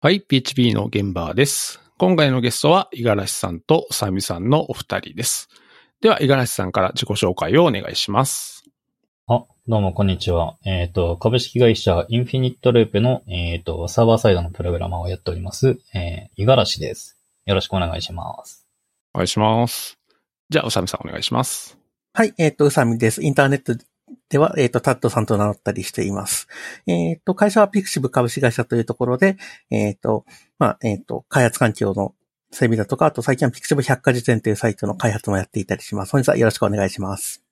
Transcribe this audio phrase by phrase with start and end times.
[0.00, 1.80] はい、PHP の現場です。
[1.98, 5.48] 今回のゲストは、五十嵐さんとさみさんのお二人です。
[6.00, 8.62] では、五十嵐さんから自己紹介をお願いします。
[9.26, 10.56] あ、どうも、こんにちは。
[10.64, 17.18] えっ、ー、と、株式会社インフィニットループの、えっ、ー、と、サーバーサイドのプログラマーをやっております、えー、五十嵐です。
[17.46, 18.68] よろしくお願いします。
[19.14, 19.98] お願いします。
[20.48, 21.76] じゃあ、うさみさんお願いします。
[22.12, 23.20] はい、えっ、ー、と、うさみです。
[23.24, 23.74] インターネット
[24.28, 26.48] では、えっ、ー、と、タットさんと名乗ったりしています。
[26.86, 29.36] えっ、ー、と、会社はピクシブ株式会社というところで、
[29.70, 30.24] えっ、ー、と、
[30.58, 32.14] まあ、えっ、と、開発環境の
[32.50, 36.12] 整備だとか、あと最近はピクシブ百科事典というサイトの開発もやっていたりします。
[36.12, 37.42] 本日はよろしくお願いします。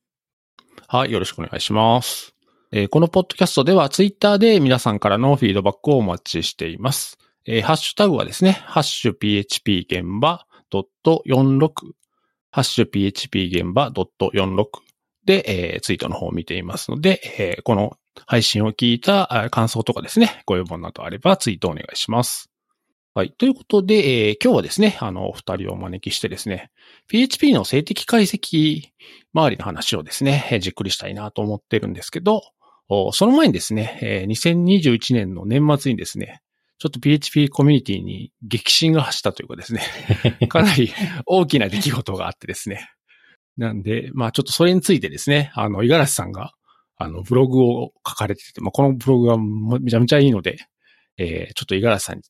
[0.88, 2.34] はい、よろしくお願いします。
[2.72, 7.18] えー、このポッドキャストではツイッターで皆さんからのフィードバックをお待ちしています。
[7.46, 11.70] えー、ハッシュタグはですね、ハッシュ PHP 現場 .46
[12.50, 14.85] ハッシュ PHP 現場 .46
[15.26, 22.50] で、えー、ツイートの方を見ていますので、えー、この配信を聞いた感想とかですね、ご要望などあればツイートお願いします。
[23.12, 23.32] はい。
[23.32, 26.70] ということで、えー、今日はですね、あの、お二人をお招きしてですね、
[27.08, 28.82] PHP の静的解析
[29.32, 32.42] 周りの話をですね、じっくりしたいなと思ってるんですけど、
[33.12, 36.42] その前にですね、えー、2021年の年末にですね、
[36.78, 39.80] ちょっと PHP コミュニティに激震が走ったというかですね、
[40.48, 40.92] かなり
[41.24, 42.90] 大きな出来事があってですね、
[43.56, 46.52] なんで、まあちょっとそれについてですね、あの、五十嵐さんが、
[46.98, 50.58] あの、ブログを書かれてて、まあこのブログはめちゃめちゃいいので、
[51.18, 52.22] えー、ちょっと五十嵐さんに、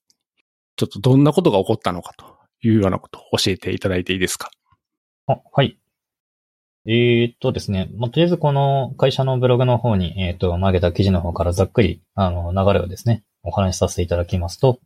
[0.76, 2.26] ちょっとどんなことが起こったのかと
[2.62, 4.50] いうようなことを教えていただいていいですか？
[5.26, 5.78] あ、はい。
[6.88, 14.78] えー、っとですね、まあ、とりあえずこの会社のブログの方に、えー、っと、曲げた記事の方からざっくり、あの、流れをですね、お話しさせていただきますと、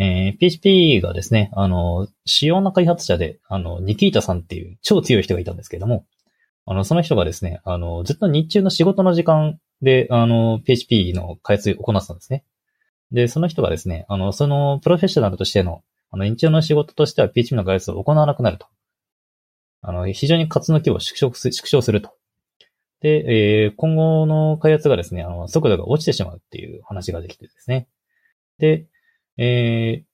[0.00, 6.06] えー、PHP がですね、あの、主要な開発者で、あの、ニキータさんっていう超強い人がいたんですけども、
[6.66, 12.44] あの、その人がですね、あの、ずっと日中の仕事の時間で、あの、PHP の開発を行ってたんですね。
[13.10, 15.82] で、その人がですね、あの、そのプロフェッショナルとしての、
[16.12, 18.66] あの、日中の仕事としては PHP の開発を行わなくなると。
[19.82, 22.12] あの、非常に活の規模を縮小す縮小すると。
[23.00, 27.88] で、えー、今後の開発がですね、あの、速度が落ちてしまうっていう話ができてですね。
[28.58, 28.86] で、
[29.38, 30.08] えー、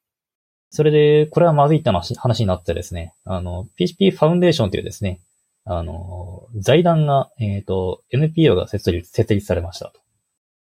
[0.70, 5.20] それで、これはまずいって話になってですね、あの、PHP ファウンデーションというですね、
[5.64, 10.00] あの、財団が、えっ、ー、と、NPO が設立、設立されましたと。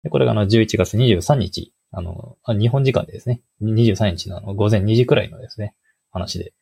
[0.03, 5.75] でこれがあの、11月23日、あの、日本時間でですね、23日のあの午前2時くらいのですね、
[6.11, 6.55] 話で、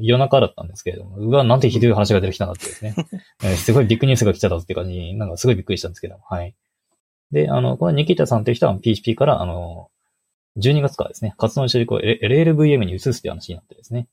[0.00, 2.94] 夜中だったんですけれども、うわ、なんてひどい話が出てきたんだってですね、
[3.56, 6.54] すごいビッグニュースが来ちゃったっていう感じに、なんかすごいびっくりしたんですけども、はい。
[7.30, 9.90] で、あの、このニキタさんという人は PHP から、あの、
[10.58, 14.08] 12月からですね、活動の主軸を LLVM に移すっていう話になってですね。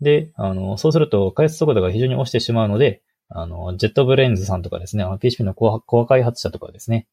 [0.00, 7.08] で、あの、そうすると開発速度が非常に落ちてしまうので、あの、ジェットブレンズさんとかですね、PHP のコアコア開発者とかですね、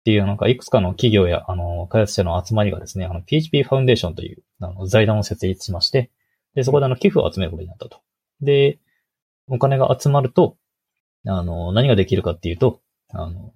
[0.00, 6.10] っていうなんかいくつかの企業や、あの、開発者の集まりがですね、あの、PHP ファウンデーションという、あの、財団を設立しまして、
[6.54, 8.00] で、そこであの、寄付を集めることになったと。
[8.40, 8.78] で、
[9.48, 10.56] お金が集まると、
[11.26, 12.80] あの、何ができるかっていうと、
[13.12, 13.52] あの、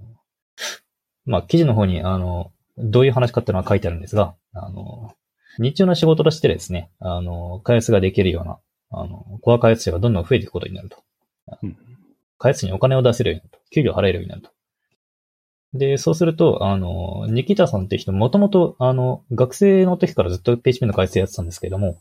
[1.24, 5.12] まあ、記事の方に、あの、どういう話かっていうのは書いてあるんですが、あの、
[5.58, 8.58] 日中の仕事としてですね、あの、開発ができるような、
[8.90, 10.98] あの、コア開発者がどんどん増えていくことになると。
[11.62, 11.76] うん、
[12.38, 13.58] 開発にお金を出せるようになると。
[13.70, 14.50] 給料払えるようになると。
[15.74, 21.98] で、そうすると、あの、ニキタさんって人、もともと、あの、学生の時からずっと PHP の開発やってたんですけども、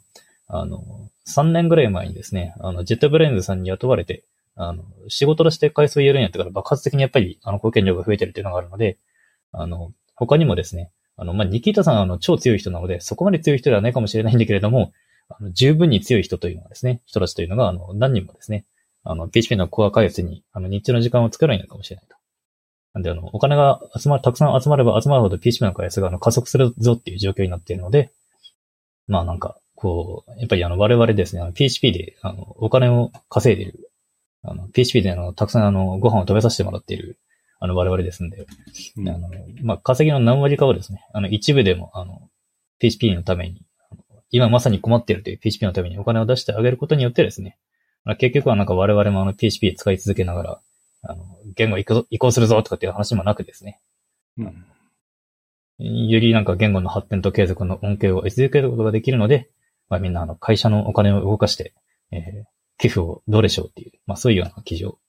[0.48, 4.24] あの、3年ぐらい前にですね、あの、 JetBrains さんに雇われて、
[4.56, 8.98] あの、仕事として開発をやるようになってから爆発的にやっぱり、あの、貢献量が増えてるっていうのがあるので、
[9.52, 14.92] あの、他にもですね、あの、まあ、ニキータさんはあの、超強い人なので、そこまで強い人ではないかもしれないんだけれども、
[15.30, 18.66] あの、十分に強い人というのはですね、人たちというのが、あの、何人もですね、
[19.04, 22.16] あの、PHP のコア開発に、あの、日中の時間を作らないのかもしれないと。
[22.94, 28.12] なんで、あの、お金が集まる、たくさん集まれば集まるほど PHP の開発が、あの、加速するぞっていう状況になっているので、
[29.08, 33.92] まあなんか、こう、やっぱりあの、我々ですね、あの、PHP で、あの、お金を稼いでいる、
[34.44, 37.18] あの、PHP であの、たくさんあの、ご飯を食べさせてもらっている、
[37.60, 38.46] あの、我々ですんで、
[38.98, 39.30] うん、あの、
[39.62, 42.30] まあ、稼ぎの何割かをですね、あの、一部でも、あの、
[42.80, 43.62] PHP のために、
[44.32, 47.58] 今まさに困っているという PHP のためにお金を出してあげることによってですね、
[48.18, 50.62] 結局はなんか我々もあの PHP 使い続けながら、
[51.04, 51.26] あの、
[51.56, 53.82] 言語移行移行するぞとかっていう話もなくですね、
[54.38, 54.44] う
[55.84, 59.50] ん、よりなんか言語の発展と継続の恩恵を得続けることができるので、
[59.90, 61.74] まあみんなあの会社のお金を動かして、
[62.12, 62.44] えー、
[62.78, 65.00] 寄付をどうでしょうっていう、まあそういうような記事を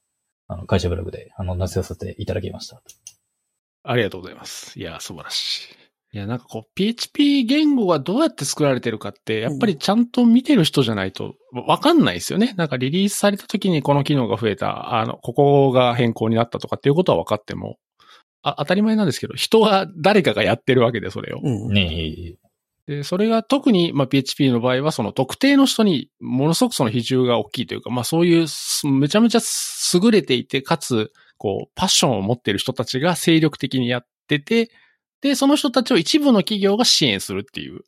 [0.50, 2.82] あの、会社ブログで、あの、載せさせていただきました。
[3.84, 4.78] ありがとうございます。
[4.78, 5.70] いや、素晴らし
[6.12, 6.16] い。
[6.16, 12.52] いや、なんかこう、PHP 言語がどうやって作られてるかって、やっぱりちゃんと見てる人じゃないと、わかんないですよね。
[12.56, 17.76] なんかリリースされた時にこの機能が増えた、あの、ここが変更になったとかっていうことは分かっても、
[18.42, 21.40] あ、当たり前なんですけど、人は誰かがやってるわけで、それを。
[21.44, 22.34] うん、ね
[22.90, 28.46] で、それが特に、まあ、PHP の場合は、その特定の人にものすごくその比重が大きいというか、まあ、そういう
[28.90, 29.40] めちゃめちゃ
[29.94, 34.72] 優れていて、かつ、こう、パッションを持っている人たちが精力的にやってて、
[35.20, 37.82] で、その人たちを一部の企業が支援するっていう。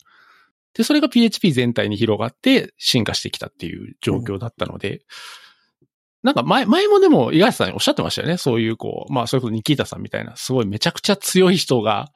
[0.74, 5.00] で、それが PHP 全体に広がって進化してきたっていう状況だったので、
[6.22, 8.36] なんか前、前もでも、五十嵐さんおっしゃってましたよね。
[8.36, 12.12] そういう、こう、まあ、それこそニキータさんみたいな、すごいめちゃくちゃ強い人が、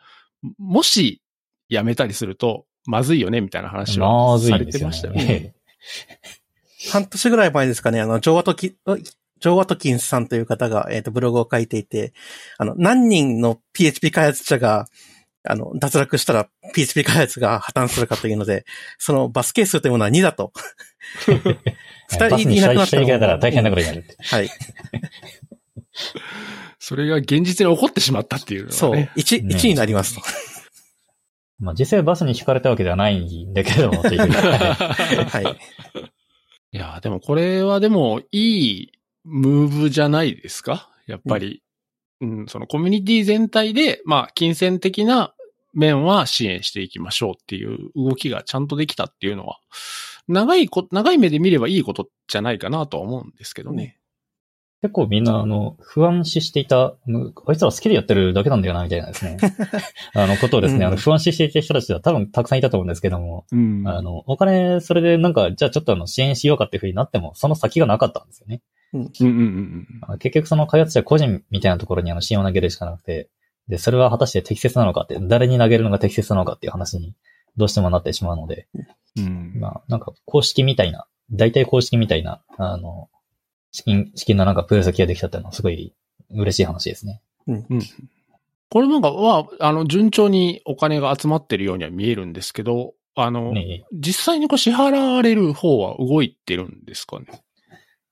[0.59, 1.21] もし
[1.69, 5.55] 辞めたりすると、まずいよね、みたいな話はされてましたよね。
[6.93, 12.13] 半年ぐらい前ですかね、あの、ジョーワトキ、ジョーワトキンスさんという方が、えっ、と、ブログを書いていて、
[12.59, 14.87] あの、何人の PHP 開発者が、
[15.49, 18.65] あの、脱落したら PHP 開発が破綻するかというので、
[18.99, 20.53] そのバスケ数というものは2だと。
[22.09, 24.05] 二バス人いなくなったに行けたら大変なことになる。
[24.19, 24.51] はい。
[26.79, 28.73] それが現実に起こってしまったっていうね。
[28.73, 28.95] そう。
[28.95, 30.23] 1、ね1になりますと。
[31.59, 34.21] まあ実際バスに引かれたわけではないんだけれども、という。
[34.31, 35.57] はい。
[36.73, 38.39] いや、でもこれはでもい
[38.83, 38.93] い
[39.25, 40.91] ムーブじゃないですか？
[41.07, 41.63] やっぱり。
[42.23, 45.35] うん、そのコミュニティ全体で、まあ、金銭的な
[45.75, 49.59] 面は支援していきましょうっていう動きがちゃんとできたっていうのは、
[50.27, 53.99] 長いこ、長い目で見ればいいことじゃないかなとは思うんですけどね。
[54.87, 59.37] 結構みんな、あの、不安視していた、あのあいつら好きでやってるだけなんだよな、みたいなですね。
[60.15, 63.83] あの、ことをですね、うんあの、不安視していた人たちは多分たくさんいたと思うんですけども、うん。
[63.89, 68.63] あの、お金、それでなんか、じゃあちょっとあの、支援しようかっていう風になっても、その先がなかったんですよね。
[68.93, 73.29] うんうんうんあの結局その開発者個人みたいなところにあの、支援を投げるしかなくて、
[73.67, 77.15] で、それは果たして適切なのかって、誰に投げるのが適切なのかっていう話に、
[77.57, 78.69] どうしてもなってしまうので、
[79.17, 79.25] うん。
[79.25, 79.61] うん。
[79.61, 83.09] まあ、なんか、公式みたいな、大体公式みたいな、あの、
[83.77, 85.93] 資金、資金のなんかプロセスができたっていうのはすごい
[86.31, 87.21] 嬉しい話ですね。
[88.71, 97.27] これなんかは、あの、順調にお金が集まってるようには見えるんですけど、あの、ね実際にこう支払われる方は動いてるんですかね？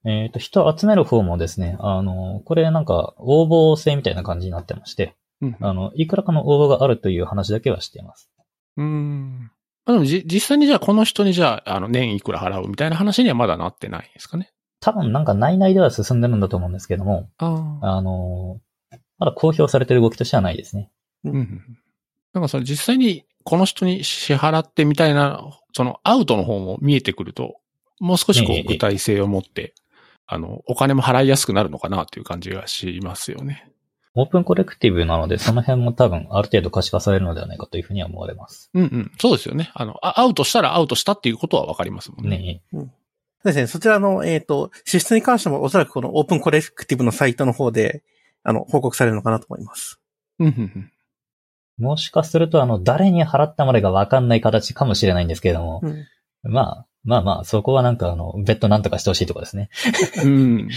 [0.05, 5.57] えっ、と、人を集める方もですね、あの、これなんか応募制みたいな感じになってまして、うん。
[5.61, 8.31] あの、いくらかの応募があるという話だけはしています。
[8.77, 9.51] うん。
[9.87, 14.53] まあでもじ、実際にじゃあこの人にじゃあ、あの、年いくら払うみたいな話にはまだなってないんですかね？
[14.85, 17.97] 多分なんか内々では進んでるんだと思うんですけども、ああ。
[17.97, 18.61] あの、
[19.19, 20.91] まだ公表されてる動きとしてはないですね。
[21.25, 21.79] うんうん。
[22.35, 25.41] なんかそれ実際にこの人に支払ってみたいな、
[25.73, 27.57] そのアウトの方も見えてくると、
[27.99, 29.73] もう少しこええう具体性を持って、
[30.27, 33.71] あの、お金も払いやすくなるのかなという感じがしますよね。
[34.15, 38.71] オープンコレクティブなので、その辺も多分ある程度可視化されるのではないかというふうには思われます。
[38.75, 39.13] うんうん。
[39.19, 39.71] そうですよね。
[39.73, 42.39] あの、あアウトしたらアウトしたっていうことはわかりますもんね。
[42.39, 42.91] ねそう
[43.45, 43.67] ですね。
[43.67, 48.03] そちらの、えっ、と、支出に関してもおそらくこのオープンコレクティブのサイトの方で、
[48.43, 50.01] あの、報告されるのかなと思います。
[50.39, 50.91] うんうんうん。
[51.79, 56.07] もしかすると、あの、誰に払ったまでがわかんない形かもしれないんですけれども、うん。
[56.53, 59.71] まあ、まあまあ、そこはなんかあの、別途なんとかしてほしいところですね。
[60.25, 60.69] うん。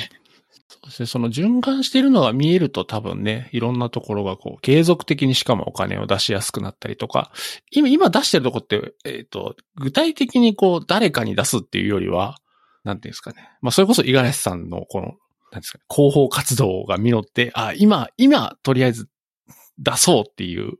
[0.67, 1.05] そうですね。
[1.05, 7.31] その循環しているのが見えると多分ね、いろんなところがこう、継続的にしかもお金を出しやすくなったりとか、
[7.71, 12.37] 今、今出してるとこって、えっ、と、具体的にこう、誰かに出すっていうよりは、
[12.87, 13.49] なんていうんですかね。
[13.61, 15.13] まあ、それこそ五十嵐さんのこの、
[15.51, 19.09] なんですかね、広報活動が実って、あ、今、今、とりあえず
[19.77, 20.73] 出そうっていう、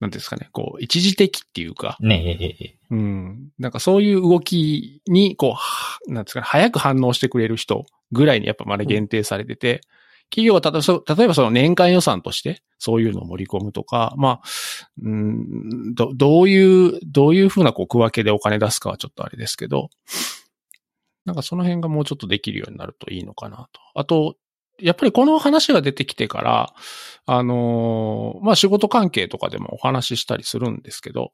[0.00, 2.76] なんですかね、こう、一時的っていうか、ねえ。
[2.90, 3.48] うん。
[3.58, 9.80] なんかそういう動きに、こうは、なんですかね、早く反応してくれる人ぐらいにやっぱまだ限定されてて、
[10.30, 10.70] 企業は例
[11.24, 14.40] えばその年間予算としてそういうのを盛り込むとか、まあ、
[15.00, 19.88] うん、どどういう、どういうふうなこう区分けでお金出すかはちょっとあれですけど、
[21.26, 23.80] なんかその辺がもうちょっとできるようになるといいのかなと。
[23.94, 24.36] あと、
[24.78, 26.74] やっぱりこの話が出てきてから、
[27.26, 31.30] あのーまあ、仕事関係とかでもお話ししたりするんですけど、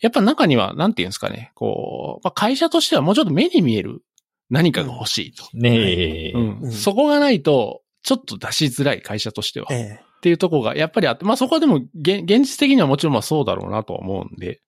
[0.00, 4.02] やっぱ中には、なんていうんですかね、こう、まあ、会社としてはもうちょっと目に見える
[4.50, 5.44] 何かが欲しいと。
[5.52, 9.66] ねえ、うんうんそこがないと、ちょっと出しづらい会社としては。
[9.66, 14.62] っえていうところがやっぱりあって、まあそこはでも現現実的にはもちろんまあそうだろうなとは思うんで、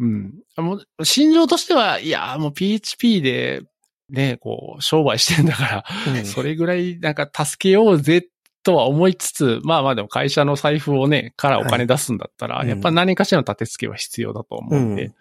[0.00, 0.34] うん。
[0.56, 3.62] もう、心情としては、いや、もう PHP で、
[4.10, 8.26] ね、こう、商売してんだから、えうんそれぐらいなんか助けようぜ
[8.62, 15.12] とは思いつつ、まあまあでも会社の財布をね、からお金出すんだったら、はいやっぱ何かしらの立て付けは必要だと思うんで、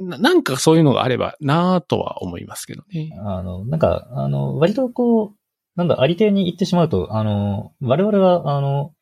[0.00, 3.10] ななんかそういうのがあればなぁとは思いますけどね。
[3.24, 5.36] あの、なんか、あの、割とこう、
[5.76, 8.92] なんだ、ありていに言ってしまうと、あの、我々は、あの、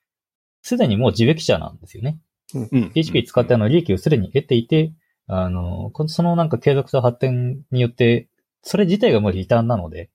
[0.63, 2.19] すでにもう自益者なんですよね。
[2.55, 2.91] うん。
[2.93, 4.93] PHP 使ってあの、利益をすでに得ていて、
[5.27, 8.29] あの、こそのなんか継続と発展によって、
[8.63, 10.11] それ自体がもうリターンなので、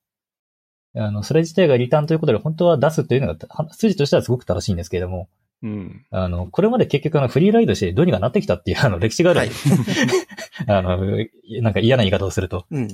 [0.96, 5.30] あの、それ自体がリターンということで、本当は出すというのが、は筋としてはすごく正しいんですけれども、
[5.62, 6.06] うん。
[6.10, 9.40] あの、これまで結局あのフリーライドしてどうにかなってきたっていうあの歴史がある。
[9.42, 9.50] はい
[10.68, 10.98] あの、
[11.62, 12.66] なんか嫌な言い方をすると。
[12.72, 12.88] うん。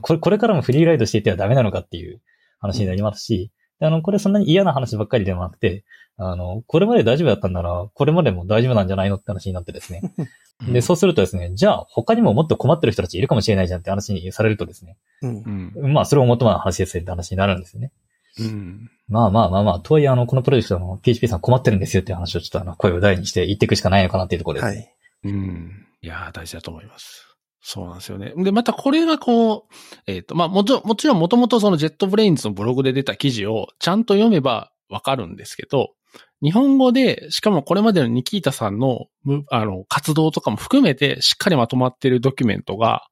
[0.00, 2.20] これ、これからもフリーライドしていってはダメなのかっていう
[2.60, 5.84] 話になりますし、であの、これそんなに嫌な話ばっかりではなくて、
[6.20, 10.02] あの、これまで大丈夫だったんなら、これまでも大丈夫なんじゃないのって話になってですね。
[10.68, 15.88] で、そうするとですね、じゃあ他にももっと困ってる人たちいるかもしれないじゃんって話にされるとですね、うんう。
[15.88, 15.92] ん。
[15.92, 17.92] まあそれを求まる話ですよって話になるんですよね。
[18.40, 18.90] うん。
[19.08, 24.94] まあまあまあまあ、とはいえあの、このプロジェクトの PHP さん困ってるんですよっていう話をちょっとあの、声を大にして言っていくしかないのかなっていうところですね。
[25.22, 25.34] はい。
[25.34, 25.86] うん。
[26.02, 27.28] いやー、大事だと思います。
[27.60, 28.32] そうなんですよね。
[28.36, 29.74] で、またこれがこう、
[30.06, 35.94] えっ、と、まあ、もちろん、もちろんもともとその JetBrains のブログで出た記事をちゃんと読めばわかるんですけど、
[36.42, 39.06] 日本語で、しかもこれまでのニキータさんの、
[39.50, 43.02] あの、活動とかも含めてしっかりまとまっているドキュメントが、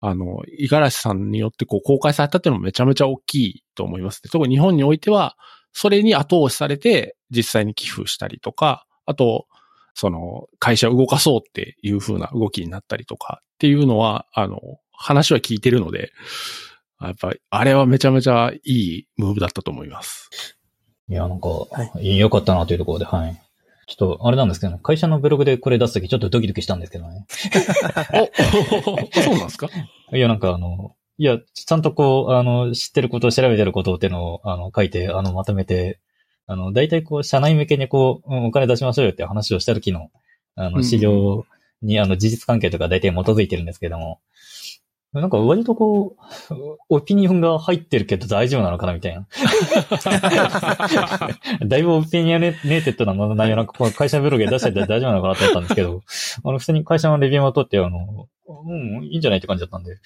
[0.00, 4.22] あの、五十嵐さんによってこう公開されたっていうのもめちゃめちゃ大きいと思います。
[4.22, 5.36] 特に日本においては、
[5.72, 9.46] それに後押しされて実際に寄付したりとか、あと、
[9.94, 14.60] その、会社を動かそうっていう風な動きになったりとかっていうのは、あの、
[14.92, 16.12] 話は聞いてるので、
[17.00, 20.57] やっぱり、あれはめちゃめちゃいいムーブだったと思います。
[21.08, 21.66] いや、なんか、は
[22.00, 23.40] い良かったなというところで、はい。
[23.86, 27.24] ちょっと、あれなんですけどね、会社のブログでこれ出すときちょっとドキドキしたんですけどね。
[28.84, 29.68] おそうなんですか？
[30.12, 35.98] いや、なんかあの、いや、ちゃんとこう、あの、知ってること、調べてることっていうのを、あの、書いて、あの、まとめて、
[36.46, 40.10] あの、大体こう、社内向けにこう、うんお金出しましょうよっていう話をした時の、
[40.54, 41.44] あの、うん市場
[41.82, 44.20] に、あの、事実関係とか大体基づいてるんですけども、
[45.20, 46.16] なんか割とこ
[46.50, 46.54] う、
[46.88, 49.26] オピニオンが入ってるけど大丈夫なのかなみたいな。
[51.66, 56.02] だいぶ opinionated な内容なんかこの会社ブログで出してて大丈夫なのかなと思ったんですけど、
[56.44, 59.98] あの、普通に会社のレビューも取って、あの、うん、いいんじゃないって感じだったんで、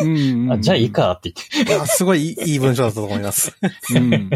[0.00, 0.92] うんあじゃあいい。
[0.92, 1.72] かって言って。
[1.72, 3.54] いやすごいいいいい文章だったと思います。
[3.94, 4.30] うん。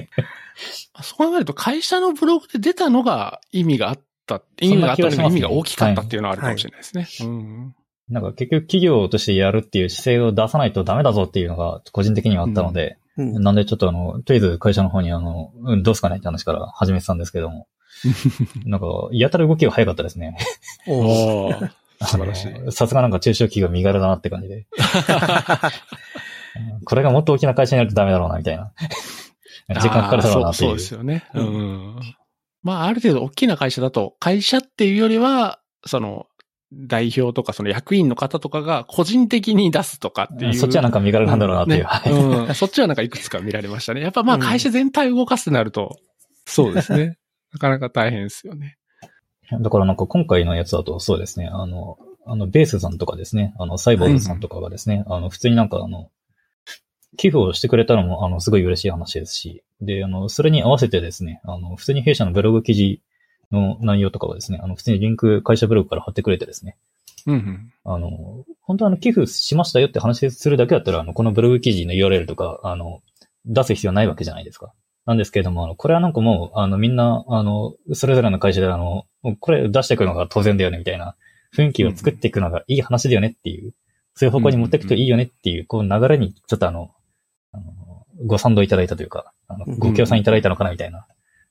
[1.02, 7.08] そう考えると会社のブログで出たのが意味があった、意味があった意味が大きかったっていうのはあるかもしれないですね。
[7.22, 7.74] うん。
[8.08, 13.42] なんか結局企業としてやるっていう姿勢を出さないとダメだぞっていうのが個人的にはあったので、うん。
[13.42, 17.68] なんでちょっとあの、とりあえず会社の方にあの、うん、どうすかねって話から始めてたんですけども、
[18.66, 20.36] なんか、やたら動きが早かったですね。
[20.86, 21.70] おー
[22.02, 24.56] 素晴らしいさすがなんか中小企業身軽だなって感じで。
[24.56, 24.60] う
[26.80, 28.72] んこれがもっと大きな会社になるとダメだろうな、みたいな。
[29.80, 30.74] 時間かかるだろうなっていう。
[30.74, 31.24] そうそうですよね。
[31.34, 31.96] うん。
[32.62, 36.26] まあ、ある程度大きな会社だと、会社っていうよりは、その、
[36.86, 40.54] 代表とかその役員の方とかが個人的に出すとかっていう。
[40.54, 41.78] そっちはなんか身軽なんだろうなっていう。
[41.80, 42.12] ねはい
[42.48, 42.54] うん。
[42.54, 44.00] そっちはなんかいくつか見られましたね。
[44.00, 45.98] やっぱまあうん会社全体を動かすとなると、
[46.46, 47.18] そうですね。
[47.52, 48.76] なかなか大変ですよね。
[49.60, 56.10] だからなんか今回のやつだとそうですね、あの、あの、ベースさんとかですね、あの、サイボーズさんとかがですね、あの、普通になんかあの、
[57.16, 63.02] 寄付をしてくれたのも、あの、すごい嬉しい話ですし、で、あの、それに合わせてですね、あの、普通に弊社のブログ記事
[63.54, 66.76] の内容とかはですね、あの、普通にリンク会社ブログから貼ってくれてですね、
[67.26, 67.72] うんうん。
[67.84, 73.00] あの、本当はあの、寄付しましたよって話するだけだったら、あの、このブログ記事の URL とか、あの、
[73.46, 74.72] 出す必要ないわけじゃないですか。
[75.06, 79.06] なんですけれども、あの、これはなんかもう、あの、みんな、あの、それぞれの会社で、あの、
[79.40, 81.14] これ出していくのが当然だよね、みたいな
[81.54, 83.72] 雰囲気を作っていくのがいい話だよねっていう、
[84.14, 86.90] そういう方向に持っていくといいよねっていう、こう、流れに、ちょっとあの、
[87.52, 91.06] あのご賛同いただいたというか、あのうんご協賛いただいたのかな、みたいな、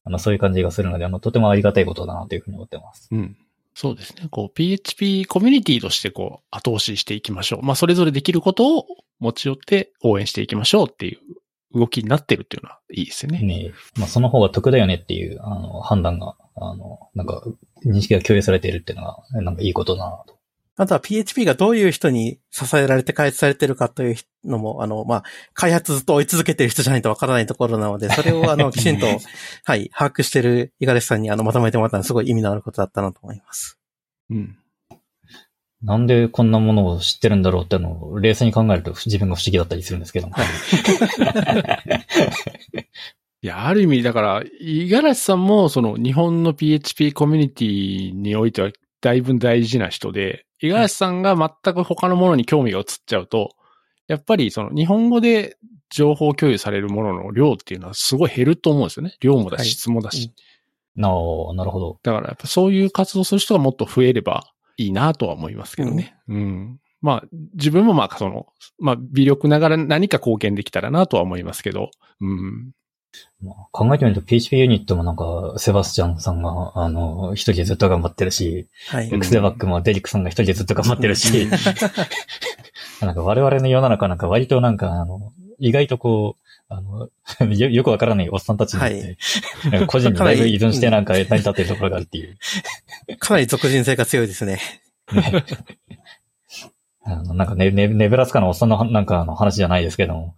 [0.05, 3.07] あの、そういう感じがするので、あの、とてもありがたいことだな、というふうに思ってます。
[3.11, 3.37] うん。
[3.75, 4.27] そうですね。
[4.29, 7.63] こう、PHP コミュニティとしてこう、後押ししていきましょう。
[7.63, 8.85] まあ、それぞれできることを
[9.19, 13.41] 持ち寄って応援していきましょうっていう動きになってるっていうのはいいですよね。
[13.41, 17.43] ねまあ、その方が得だよねっていう、あの、判断が、あの、なんか、
[17.85, 20.37] 認識が共有されているっていうのが、なんかいいことだなと。
[20.75, 29.05] あとは PHP がどういう人に支えられて開発されてるかというのも、あの、まあ、開発ずっと追い続けてる人じゃないとわからないところなので、 それをあの、きちんと、
[29.65, 33.77] はい、把握してる五十嵐さんにあの、まとめてもらったのはすごい意味のあることだったなと思います。
[34.31, 34.57] うん。
[35.83, 40.35] なんでこんなものを知ってるんだろうってのを冷静に考えると自分が不思議だったりするんですけども。
[43.43, 48.71] いや、ある意味、だから、五十嵐さんも、その、日本の PHP コミュニティにおいては、
[49.03, 53.49] だいぶ大事な人で、五十嵐さんが全く他のものに興味が移っちゃうと、
[54.07, 55.57] やっぱり、その、日本語で
[55.89, 59.15] 情報共有されるものの量っていうのはすごい減ると思うんですよね。
[59.19, 60.31] 量もだはいし、質もだし。
[60.95, 61.99] なあ、なるほど。
[62.01, 66.15] だから、やっぱそういう活動する人がもっと増えればいいなとは思いますけどね。
[66.29, 66.79] うん。
[67.01, 68.47] まあ、自分もまあ、その、
[68.79, 71.91] まあ、微力ながら何か貢献できたらなとは思いますけど、
[72.21, 72.71] うん。
[73.41, 79.09] まあ考えてみると PHP ユニットもなんか、セバスチャンさんが、あの、一人でずっと頑張ってるし、はい。
[79.09, 81.47] クスデバックもデリックさんが一人でずっと頑張ってるし、
[83.01, 87.09] なんか我々の世の中なんか割となんか、あの、意外とこう、あの、
[87.53, 92.37] よよくわからないおっさんたちになって、はい個人にだいぶ依存してなんか成り立ってるところがあるっていう。
[93.19, 94.59] かなり俗人性が強いですね。
[95.11, 95.45] ね
[97.05, 100.35] あのなんかね、ね、ネブラスカのおっさんのはなんかあの話じゃないですけども。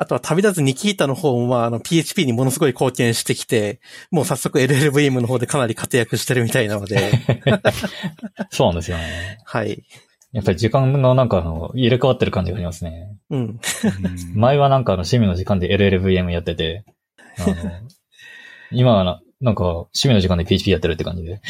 [0.00, 3.80] あとは旅立つニキータの方も、まあ、あの、PHP にものすごい貢献してきて、
[4.12, 7.10] もう早速 LLVM の方でかなり活躍してるみたいなので、
[8.50, 9.40] そうなんですよね。
[9.44, 9.82] はい。
[10.30, 13.08] やっぱり時間がなんかあの、入れ替わってる感じがありますね。
[13.30, 13.60] うん。
[14.36, 16.84] 前はなんかあの、趣味の時間で LLVM やってて、
[17.36, 17.56] あの、
[18.70, 21.40] 今はな、なんか、趣味の時間で PHP やってるって感じで。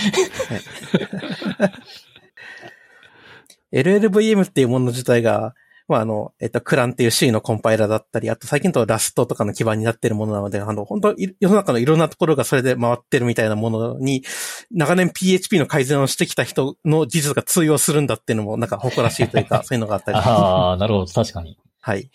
[3.85, 5.55] LLVM っていうもの自体が、
[5.89, 14.23] まあ、あの、えっと、クランっていう C のコンパイラーだったり、あと最近とラストとかの基盤になってるものなので、あの、本当い世の中のいろんなところがそれで回ってるみたいなものに、
[14.71, 20.19] 長年 PHP の改善をしてきた人の技術が通用するんだっていうのも、なんか誇らしいというか、 そういうのがあったり。
[20.19, 21.59] ああ、なるほど、確かに。
[21.81, 22.01] はい。
[22.01, 22.11] っ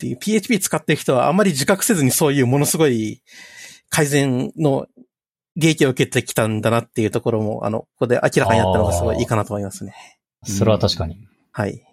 [0.00, 3.22] ていう PHP 使ってる人はあんまり自覚せずにそういうものすごい
[3.90, 4.86] 改善の
[5.54, 9.94] 利益を受けてきたんだなっていうところも、あの、ここで明らかになったのがすごいいいかなと思いますね。
[10.44, 11.16] それは確かに。
[11.52, 11.91] はい。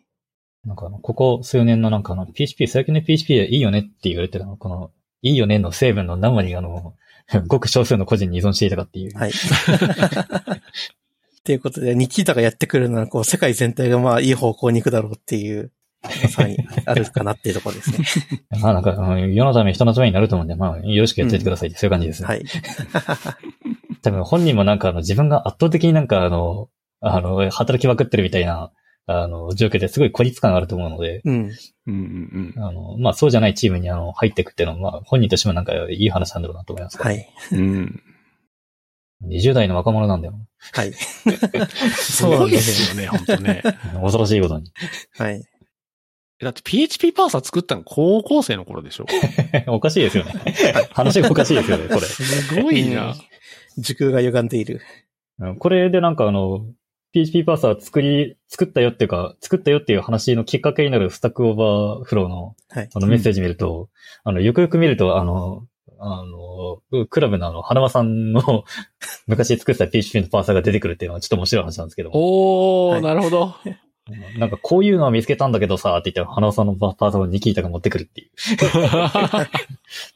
[0.66, 6.96] なんかあの、ここ数年のなんかあの、PHP、最近の PHP はいいよねって言われてるのは、この、いいよねの成分の何割があの、
[7.48, 9.18] ごく少数の個人に依存していたかっていう。
[9.18, 9.32] はい。
[11.39, 18.00] っていうことで、ニキータがやってくるのは、こう、世界全体がまあ、いい方向に行くだろうっていう、まさにあるかなっていうところですね。
[18.62, 22.28] まあなんか、世のため人のためになると思うんで、まあ、よろしくやっていってくださいって、そういう感じですね。
[22.28, 22.46] はい。
[24.01, 26.70] 多分本人もなんかあの、自分が圧倒的になんかあの、
[27.01, 28.72] あの、働きまくってるみたいな、
[29.12, 31.51] あの、状況ですごい孤立感があると思うので、うん。
[31.88, 37.01] うんうんあの、まあそうじゃないチームにあの、入っていくっていうのは、まあ本人としてもなんかいい話なんだろうなと思います。
[37.01, 37.28] はい。
[37.51, 37.60] うん。
[37.60, 38.01] うん。
[39.32, 40.36] 20代の若者なんだよ。
[40.74, 40.94] はい。
[40.94, 41.24] す
[42.22, 43.62] そうなんですすよね、 本当ね。
[44.01, 44.72] 恐ろしいことに。
[45.18, 45.44] はい。
[46.42, 49.06] だって PHP パーサー作ったの高校生の頃でしょ？
[49.68, 50.34] おかしいですよね。
[50.92, 52.01] 話がおかしいですよね、これ。
[52.01, 53.16] すごいな。
[53.78, 54.82] 時空が歪んでいる。
[55.39, 56.66] うんこれでなんかあの、
[57.13, 62.89] PHP パーサー作り、作ったよっていうか、作ったよっていう話のきっかけになる Stack Overflow のはい。
[62.93, 63.89] あのメッセージ見ると、
[64.24, 65.65] あの、よくよく見ると、あの、
[66.00, 68.63] あの、クラブのあの、花輪さんの
[69.28, 73.56] 昔作った PHP のパーサーが出てくるっていうのはちょっと面白い話なんですけど、おー、はいなるほど。
[74.39, 78.30] なんかこういうのを見つけたんだけどさ、って言って花輪さんのパーサーをニキータが持ってくるっていう。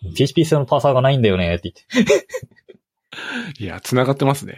[0.15, 3.63] PHP 製のパーサーがないんだよね、って言って。
[3.63, 4.57] いや、繋がってますね。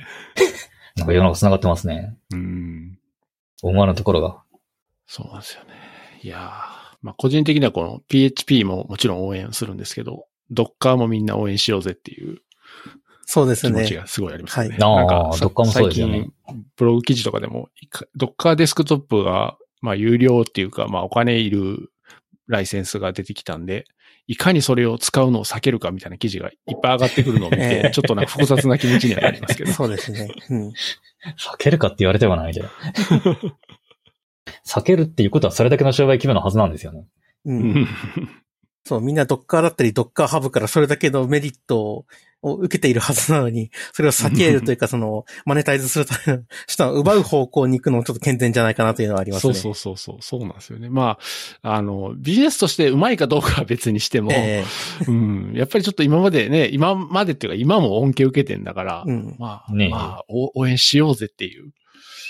[0.95, 2.17] なんか世の中繋がってますね。
[2.31, 2.97] うん。
[3.62, 4.41] 思わぬところが。
[5.08, 5.71] そうなんですよね。
[6.21, 12.39] いやーまあ個人的にはこの PHP ももちろん応援するんですけど、Docker もみんな応援しようぜっていう
[13.25, 13.79] そうですね。
[13.79, 14.69] 気持ちがすごいありますよね。
[14.69, 17.69] はいなんかさ Docker もそうですよね最近、ブログ記事とかでも、
[18.17, 21.91] Docker デスクトップが、まあ有料っていうか、まあお金いる
[22.47, 23.86] ライセンスが出てきたんで、
[24.28, 29.72] いかにそれを使うのを避けるかみたいな記事がいっぱい上がってくるのを見ええ、てちょっとなんか複雑な気持ちにはなりますけど。
[29.72, 30.30] そうですね。
[30.50, 30.68] うん。
[30.70, 30.74] 避
[31.58, 32.70] けるかって言われてはないみたいな。
[34.68, 37.06] 避けるっていうことはそれだけの商売規模のはずなんですよね。
[37.46, 37.54] う。
[37.54, 37.88] うんん
[38.84, 42.06] そう、みんなドッカーだったり、ドッカーハブからそれだけのメリットを
[42.53, 49.53] 受けているはずなのに、それを避けるというか、その、マネタイズするための手段を奪う方向に行くのもちょっと健全じゃないかなというのはありますね。
[49.53, 50.89] そうそうそうそう、そうなんですよね。
[50.89, 51.17] ま
[51.62, 54.63] あ、あの、ビジネスとしてうまいかどうかは別にしても、え
[55.08, 59.36] うん、やっぱりちょっと今までね、今までっていうか今も恩恵受けてんだから、えうん。
[59.39, 61.71] まあ、ねえまあお応援しようぜっていう、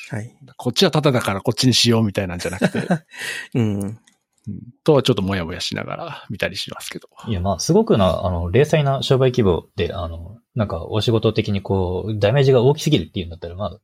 [0.10, 0.36] はい。
[0.58, 2.88] こっちはタダだからこっちにしようみたいなんじゃなくて、
[3.56, 3.99] うん。
[4.48, 7.10] うんとはちょっともやもやしながら見たりしますけど。
[7.28, 13.80] いや、まあ、すごくな、あの、零細な商売規模で、あの、なんか、お仕事的にこう、ダメージが大きすぎるっていうんだったら、まあ、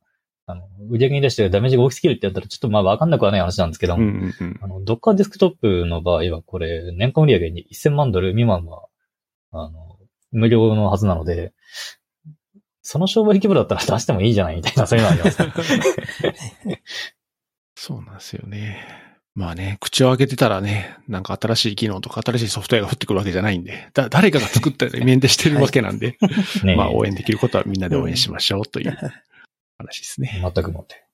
[0.46, 8.86] あの、売り上げに出してダメージが大きすぎるってやったら、ちょっとまあ、わかんなくはない話なんですけども、うんうんうんあの、ドッカーデスクトップの場合は、これ、年間売上に1000万ドル未満は、
[9.50, 9.98] あの、
[10.30, 11.52] 無料のはずなので、
[12.82, 15.42] その商売規模だったら出してもいいじゃないみたいな、そういうのあります。
[17.74, 19.11] そうなんですよね。
[19.34, 26.18] まあね、口を開けてたらね、なんか新しい機能とか新しいソフトウェアが降ってくるわけじゃないんで、だ誰かが作ったイベントしてるわけなんで、
[26.64, 28.96] ねまあ応援できることはみんなで応援しましょうという
[29.78, 30.42] 話ですね。
[30.54, 31.04] 全くもって。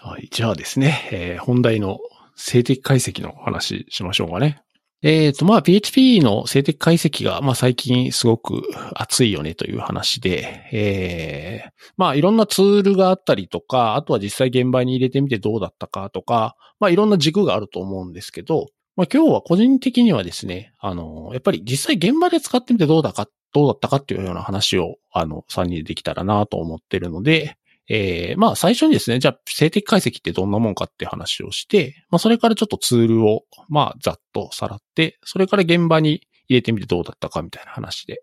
[0.00, 0.28] はい。
[0.30, 1.98] じゃあですね、えー本題の
[2.36, 4.62] 静的解析の話しましょうかね。
[5.00, 8.62] えっ、と、まあ、PHP の静的解析が、まあ、最近すごく
[8.94, 27.56] 熱いよねという話で、えーまあ、いろんなツールがあったりとか、あとは実際現場に入れてみてどうだったかとか、まあ、いろんな軸があると思うんですけど、まあ、今日は個人的にはですね、あの、やっぱり実際現場で使ってみてどうだか、どうだったかっていうような話を、あの、3人でできたらなと思ってるので、
[27.88, 38.22] えー、まあ最初にですね、じゃあ静的解析ってどんなもんかって話をして、まあそれからちょっとツールを、まあざっとさらって、それから現場に入れてみてどうだったかみたいな話で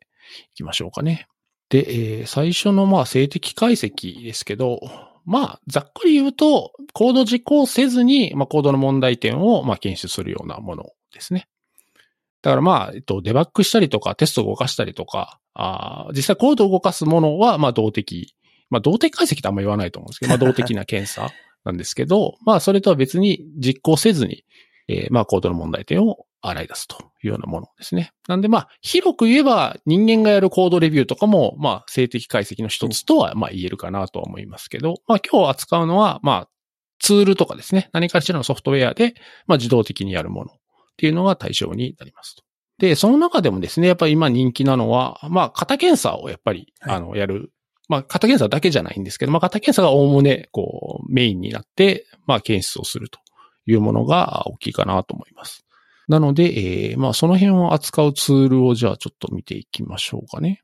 [0.52, 1.28] いきましょうかね。
[1.70, 4.80] で、えー、最初のまあ静的解析ですけど、
[5.26, 11.48] まあ、ざっくり言うと、コード実行せずに、まあ、コードの問題点を、まあ、検出するようなものですね。
[12.44, 18.36] だからまあ、えっと、デバッグしたりとか、テストを動かしたりとか、あ実際コードを動かすものは、まあ、動的。
[18.70, 21.32] まあ、動的解析ってあんま言わないと思うんですけど、まあ、動的な検査
[21.64, 24.46] なんですけど、 まあ、それとは別に実行せずに、
[24.88, 28.12] えー、まあ、コードの問題点を洗い出すというようなものですね。
[28.28, 36.50] なんでまあ、広く言えば人間がやるコードレビューとかも、まあ、静的解析の一つとは、まあ言えるかなとは思いますけど、まあ今日扱うのは、まあ、
[37.00, 37.90] ツールとかですね。
[37.94, 39.16] 何かしらのソフトウェアで、
[39.48, 40.58] まあ自動的にやるものっ
[40.98, 42.44] ていうのが対象になりますと。
[42.78, 47.52] で、その中でもですね、やっぱり今人気なのは、まあ、型検査をやっぱり、あの、やる。
[47.88, 53.20] まあ、型検査だけじゃないんですけど、まあ、型検査がおおむね、こう、メインになって、まあ、検出をすると
[53.66, 55.66] いうものが大きいかなと思います。
[56.08, 60.62] なので、えー、まあその辺を扱うツールをじゃあちょっと見ていきましょうかね。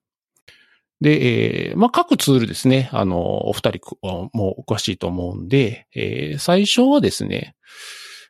[0.99, 3.79] で、えー、まあ各ツールですね、あの、お二人
[4.33, 7.55] もお詳しいと思うんで、えー、最初はですね、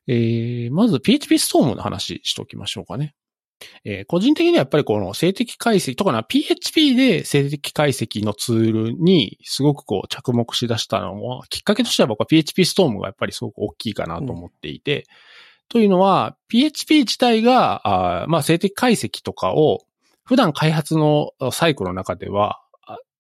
[0.08, 3.13] えー、まず PHP ストームの話しておきましょうかね。
[3.84, 15.06] えー、個人的にはやっぱりこの静的解析とかな PHP で静的解析のツールにすごくこう着目しだしたのも、きっかけとしては僕は PHP ストームがやっぱりすごく大きいかなと思っていて、
[15.71, 19.86] というのは、PHP 自体が、あまあ、静的解析とかを、
[20.26, 22.62] 普段開発のサイクルの中では、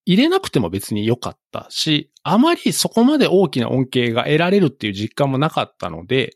[0.05, 6.35] 入れなくても別に良かったし、あまりそこまで大きな恩恵が得られるっていう実感もなかったので、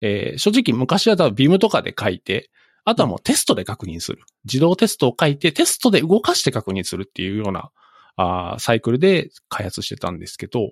[0.00, 2.50] えー、正直昔は多分 BIM とかで書いて、
[2.84, 4.22] あとはもうテストで確認する。
[4.44, 7.70] 自動テストを書いて、テストで動かして確認するっていうような
[8.16, 10.70] あサイクルで開発してたんですけど、やっ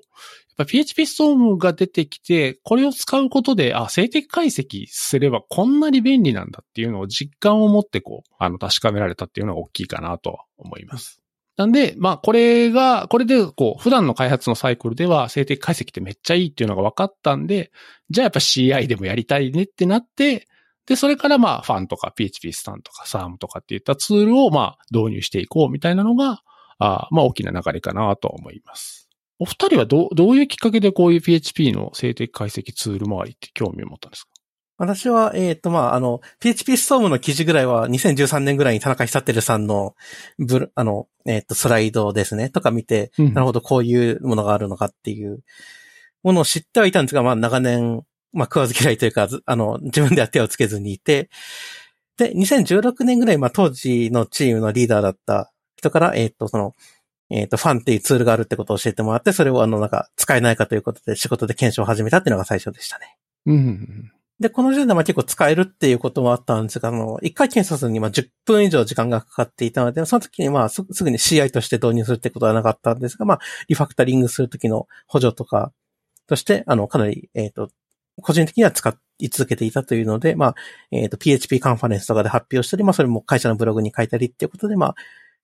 [0.56, 11.22] ぱ PHP ストームが出てきて、これを使うことで、あ、静的解析すればこんなに便利なんだっていうのを実感を持ってこう、あの、確かめられたっていうのが大きいかなとは思います。
[11.56, 17.72] なんで、まあ、これが、これで、こう、普段の開発のサイクルでは、静的解析ってめっちゃいいっていうのが分かったんで、
[18.10, 20.46] じゃあやっぱ CI でもやりたいねってなって、
[20.88, 26.42] で、それからまあ、ファンとか PHP スタンとか SARM とかっていったツールをまあ、導入していこうみたいなのが、
[26.79, 29.09] あまあ大きな流れかなと思います。
[29.38, 34.31] お二人はどどういうきっかけでこういう PHP の静的解析ツール周りって興味を持ったんですか？
[34.79, 39.96] 私は、えっ、ー、と、まあ、あの、PHP ストームの記事ぐらいは2013年ぐらいに田中久照さんの、
[40.38, 45.40] ブあの、えっ、ー、と、スライドですね、とか見て、うん、なるほど、こういうものがあるのかっていう
[46.22, 51.30] ものを知ってはいたんですが、まあ、長年、まあ、食わず嫌いというか、あの、自分では手をつけずにいて、
[52.16, 56.74] で、2016年ぐらい、まあ、当時のチームのリーダーだった人から、えっ、ー、と、その、
[57.30, 63.16] えっ、ー、と、ファンっていうツールがあるってことを教えてもらって、それをあの、なんか、使えないかということで仕事で検証を始めたっていうのが最初でしたね。
[63.46, 64.12] うん。
[64.40, 75.72] で、この時点でまあ結構使えるっていうこともあったんですが、あの、一回検査するにまあ10分以上時間がかかっていたので、その時にまあすぐに CI として導入するってことはなかったんですが、まあ、リファクタリングする時の補助とか
[76.28, 77.70] として、あの、かなり、えっ、ー、と、
[78.22, 80.54] 個人的には使い続けていたというので、まあ、
[80.90, 84.94] えっ、ー、と、PHP カンファレンスとかで発表したり、まあ、それも会社のブログに書いたりっていうことで、まあ、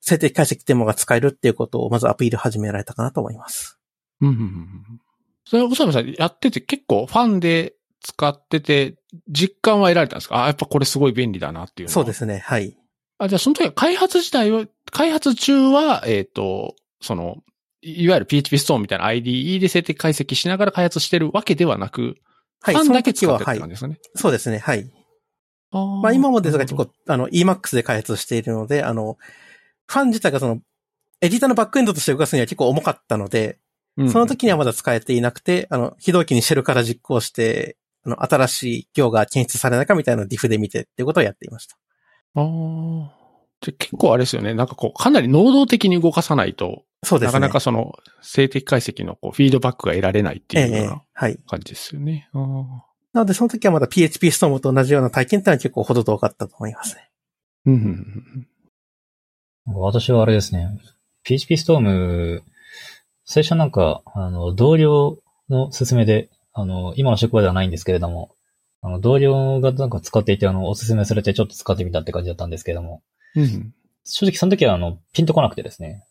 [0.01, 3.79] 静的解析デモが使えるっていうことをまずアピール始められたかなと思います。
[4.21, 5.01] うん。
[5.47, 8.97] それは、おさめさんやってて結構ファンで使ってて、
[9.29, 10.43] 実感は得られたんですか？
[10.45, 12.39] あ、やっぱこれすごい便利だなっていうそうですね。
[12.39, 12.77] はい。
[13.19, 17.39] あ、じゃあその時は開発自体は、開発中は、えっ、ー、と、その、
[17.81, 22.17] いわゆる PHP ストーンみたいな IDE で静的解析しながら開発してるわけではなく、
[22.65, 22.75] はい。
[22.75, 23.99] ファンだけ使ってる感じですね。
[24.15, 24.59] そうですね。
[24.59, 24.91] はい。
[25.71, 29.19] あまあ今もですが結構、あの Emacs で開発しているので、あの、
[29.87, 30.61] ファン自体がその、
[31.21, 33.59] エディターのバックエンドとして動かすには結構重かったので、
[33.97, 41.77] その時にはまだ使えていなくて、あの、非同期にシェルから実行して、あの、新しい行が検出されないかみたいなのをディフで見てっていうことをやっていました。
[42.35, 43.13] ああ。
[43.61, 44.55] じゃ結構あれですよね。
[44.55, 47.33] なんかこう、かなり能動的に動かさないと、そうですね。
[47.33, 50.87] なかなかその、静的解析のこうフィードバックが得られないっていうよう
[51.25, 52.13] な感じですよね。
[52.13, 52.53] ええ、はい。
[53.13, 57.11] なので、その時はまだ PHP ストームと同じような体験ってのは結構ほど遠かったと思いますね。
[57.67, 58.47] うん。
[59.67, 60.69] 私はあれですね。
[61.23, 62.43] PHP ストーム、
[63.25, 68.35] 最初なんか、あの、同僚の勧めで、あの、今の職場ではないんですけれども、
[68.83, 73.03] あの、同僚がなんか使っていて、あの、おすすめされてちょっと使ってみたって感じだったんですけれども、
[73.35, 76.05] うん、正直その時は、あの、ピンとこなくてですね。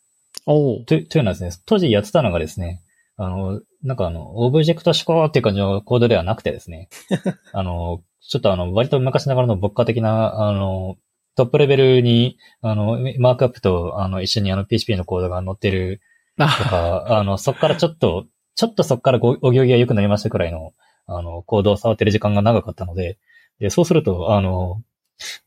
[0.45, 2.81] おとというのはですね、当時やってたのがですね、
[3.17, 6.89] あの、なんかあの、オブジェクト思考っていう感じのコードではなくてですね、
[7.53, 10.97] あの、ちょっとあの、割と昔ながらの牧歌的な、あの、
[11.35, 16.01] トップレベルに、あの、マークアップと、あの、一緒にあの、PHP のコードが載ってる、
[16.37, 20.73] とあか、あの、そっからちょっと、ちょっとそっからごお行儀が良くなりましたくらいの、
[21.07, 23.17] あの、コードを触ってる時間が長かったので、
[23.59, 24.81] で、そうすると、あの、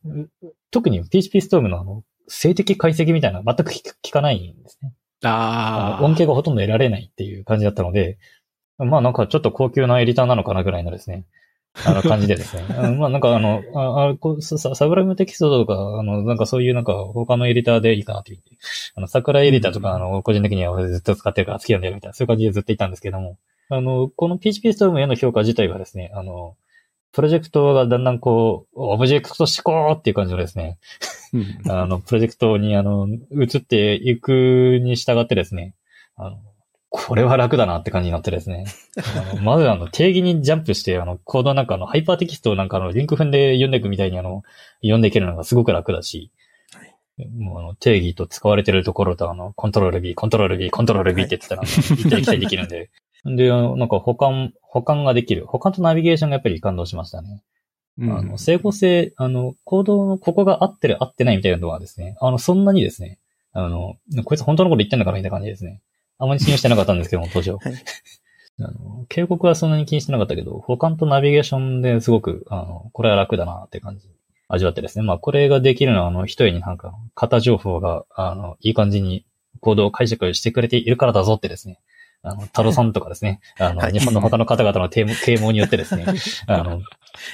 [0.04, 0.30] う
[0.70, 4.92] 特に PHP ストームのあの、静的解析みたいな全く聞聞かないんですね。
[5.24, 8.18] ああの音形がほとんど得られないっていう感じだったので、
[8.78, 11.24] まあなんかちょっと高級なエディターなのかなぐらいのですね、
[11.84, 12.64] あの感じでですね。
[12.78, 18.50] うんまあなんかあの、ああこうササブライムテキストとか、あの、なんかそういうなんか他のエディターでいいかなって言って、
[18.94, 26.56] あの、サクラエディターとか、あの、個人的には俺ずっと使ってるから好きなんだよみたいな、そういう感じでずっといたんですけども、あの、この PHP ストームへの評価自体はですね、あの、
[27.12, 31.15] プロジェクトがだんだんこう、オブジェクト指向っていう感じのですね、うん
[31.68, 35.74] あの、プロジェクトに、あの、移っていくに従ってですね、
[36.16, 36.38] あの、
[36.88, 38.66] これは楽だなって感じになってですね。
[39.42, 44.42] まずあの、定義にジャンプして、あの、コードなんかあの、ハイパーテキストをなんかあの、リンク踏んで読んでいくみたいにあの、
[44.80, 46.30] 読んでいけるのがすごく楽だし、
[47.36, 52.90] もうあの、定義と使われてるところとあの、コントロール B、コントロール B、コントロール B って言ってたら、あの行ったり来たりできるんで、
[53.24, 55.46] で、あのなんか保管、保管ができる。
[55.46, 57.42] 保管とナビゲーションがやっぱり感動しましたね。
[57.98, 63.18] うんあの、整合性、あの、コードのここが合ってる合ってないみたいなのはですね、あの、そんなにですね、
[63.52, 65.80] あの、こいつ本当のこと言ってんのかなみたいな感じですね。
[66.18, 67.52] あんまり信用してなかったんですけども、 当初。
[67.52, 67.60] はい
[68.58, 74.08] あの警告はそんなに気にしてなかったけど、保管とナビゲーションですごく、あの、これは楽だなって感じ。
[74.48, 75.04] 味わってですね。
[75.04, 79.26] まあ、これができるのは、あの、一重になんか、型情報が、あの、いい感じに
[79.60, 81.80] コードを解釈してくれているからだぞってですね。
[82.22, 83.40] あの、タロさんとかですね。
[83.58, 86.04] あの、はい日本の他の方々の啓蒙 啓蒙によってですね。
[86.46, 86.80] あの、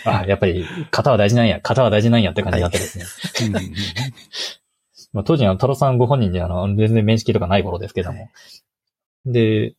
[0.05, 3.05] あ、やっぱり、型は大事なんや、型は大事なんやって感じになってですね。
[5.13, 8.31] まあ、当時のタロさんご本人であの、全然面識とかない頃ですけども。
[9.27, 9.75] で、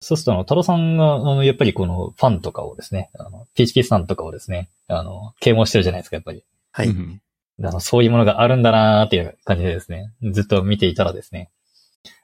[0.00, 6.44] そうするとあの、タロさんが、あの、やっぱりこのファンとかをですね、あの、PHP さんとかをですね、あの、啓蒙してるじゃないですか、やっぱり。
[6.72, 6.88] はい。
[6.88, 7.20] うん
[7.60, 11.50] あの、そういうものがあるんだなーっていう感じでですね、ずっと見ていたらですね、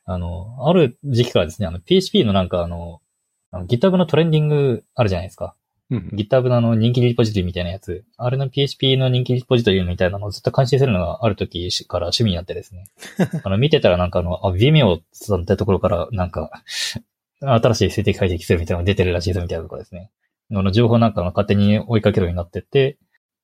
[0.04, 3.00] あの、ある時期からですね、あの、PHP のなんかあの、
[3.50, 5.54] あの GitHub のトレンディングあるじゃないですか。
[5.90, 8.04] うん GitHub のあの人気リポジトリみたいなやつ。
[8.16, 12.86] あれの PHP の人気リポジトリみたいなのをずっと監視するのがある時から趣味になってですね。
[13.44, 16.50] あの、見てたらなんかあの、あ、Vimeo さんってところからなんか、
[17.40, 20.10] 新しい静的解析するみたいなのが出てるらしいぞみたいなところですね。
[20.50, 22.98] あの、情報なんかの勝手に追いかけるようになってって、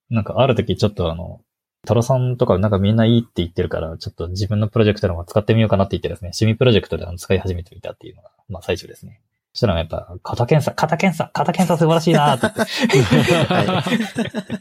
[0.09, 1.41] なんかある時ちょっとあの、
[1.87, 9.21] タロさんとかなんかみんないいって言ってるから、ちょっと自分のプロジェクトでも使ってみようかなって言ってですね、趣味プロジェクトで使い始めてみたっていうのが、まあ最初ですね。
[9.53, 14.61] そしたらやっぱ、型検査、型検査、型検査素晴らしいなーって言って。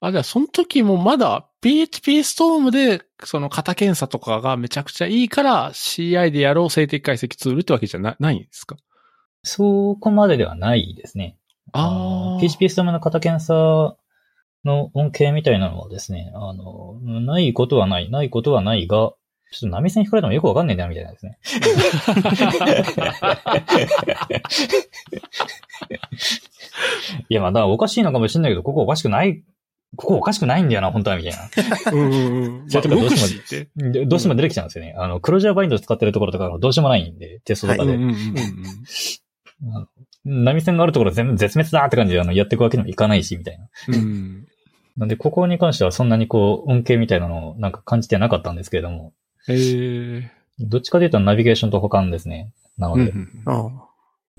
[0.00, 8.76] あ、じゃあ、その時もまだ PHP ストームで、その型検査とかがめちゃくちゃいいから CI でやろう静的解析ツールってわけじゃなないんですか？
[9.42, 11.36] そこまでではないですね。
[11.72, 12.40] あのあ。
[12.40, 13.96] PHP ストームの型検査
[14.64, 19.12] の恩恵みたいなのはですね、あの、ないことはない、ないことはないが、
[19.50, 21.38] ちょっと波線引かれてもよくわかんねえな、みたいなですね。
[27.30, 29.42] いや、まあ、だからおかしいのかもしれないけど、ここおかしくない、
[29.96, 31.48] ここおかしくないんだよな、本当は、みたいな。
[31.92, 32.68] うんうんうん。
[32.68, 33.10] どうしてもどう
[34.18, 34.94] しても出てきちゃうんですよね。
[34.98, 37.94] あの、クロージャーバインド使ってるところとかどうしようもないんで、テストとかで。
[37.94, 39.88] うんうんうん
[40.28, 43.68] 波線があるところ全部絶滅だって感じであのやっていくわけにもいかないし、みたいな。
[43.88, 43.94] うん。
[43.94, 44.46] うん。
[44.96, 49.12] なんで、ここに関してはそんなにこう、恩恵みたいなのをなんか感じてなかったんですけれども、
[49.48, 49.54] へ
[50.18, 50.32] え。
[50.60, 52.52] どっちかというとナビゲーションと保管ですね。
[52.76, 53.88] なので、うんうんああ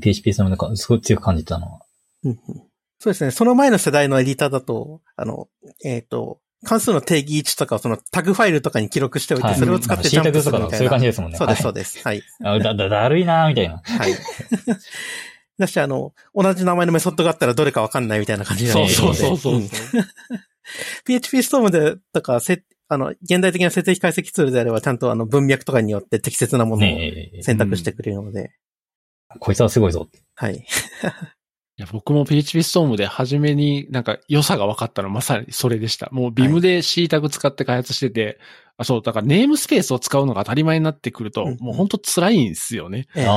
[0.01, 1.81] PHP その中すごい強く感じたのは。
[2.23, 2.63] うんうん
[3.01, 3.31] そうですね。
[3.31, 5.47] その前の世代のエディターだと、あの、
[5.85, 10.77] えっ、と、関数の定義位置とかをそのタグファイルとかに記録しておいて、はいそれを使ってジャンプするみたいな。
[10.77, 12.01] そういう感じですもんねそうです、はいそうです。
[12.03, 12.21] はい。
[12.43, 13.81] あだ、だ、だるいなーみたいな。
[13.85, 14.11] はい。
[15.59, 19.59] だし、あの、同じ名前のメソッドがあったらどれかわかんないみたいな感じになそうるのでそうそうそう。
[19.59, 19.69] ん
[21.05, 26.99] PHP ストームで、とか、せ、あの、現代的な設定解析ツールであれば、ちゃんとあの文脈とかによって適切なものを
[27.41, 28.51] 選択してくれるので、
[29.39, 30.07] こいつはすごいぞ。
[30.35, 30.65] はい。
[31.79, 36.09] いや、僕も PHP ストームで初めになんか良さが分かったのはまさにそれでした。
[36.11, 38.37] もう Vim で C タグ使って開発してて、
[38.75, 43.07] あ、そう、だからネームスペースを使うのが当たり前になってくると、うんもう本当辛いんですよね。
[43.15, 43.33] ええああ。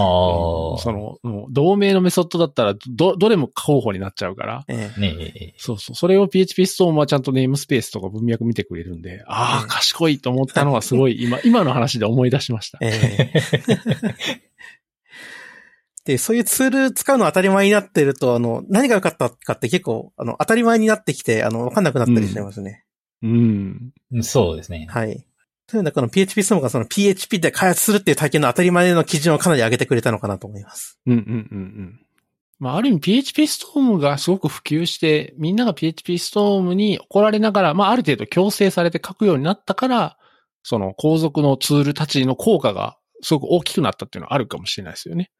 [0.78, 4.64] その、もう同名のメソッドだったら、ど、どれも候補になっちゃうから。
[4.66, 5.54] ええねえ。
[5.56, 5.94] そうそう。
[5.94, 12.78] それを PHP ストームはちゃんとネームスペースとか文脈見てくれるんで、ああ、うん賢いと思ったのはすごい今、今の話で思い出しました。
[12.80, 14.42] ええ
[16.04, 22.84] で、そういうツール使うの当たり前になってると、あの、何が良かったかって結構、あの、当たり前になってきて、あの、わかんなくなったりしちゃいますね。
[23.22, 23.92] うん。
[24.22, 24.86] そうですね。
[24.90, 25.24] はい。
[25.68, 30.98] そういうのはこの PHP ストームがその PHP で開発するっていう体験の当たり前の基準をかなり上げてくれたのかなと思います。
[31.06, 32.00] うんうんうんうん。
[32.58, 40.18] まあ、ある意味 PHP ストームがすごく普及して、みんなが PHP ストームに怒られながら、まあ、ある程度強制されて書くようになったから、
[40.62, 45.30] その後続のツールたちの効果がすごく大きくなったっていうのはあるかもしれないですよね。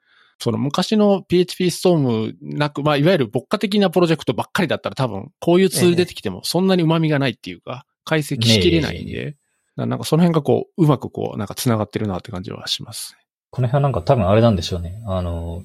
[0.42, 9.36] その昔の PHP ストームなく、まあ、いわゆる牧歌的なプロジェクトばっかりだったら多分、こういうツール出てきてもそんなに旨味がないっていうか、解析しきれないんで、
[9.76, 13.16] なんかその辺がこう、うまくこう、なんか繋がってるなって感じはします。
[13.50, 15.00] この辺はなんか多分あれなんでしょうね。
[15.06, 15.62] あの、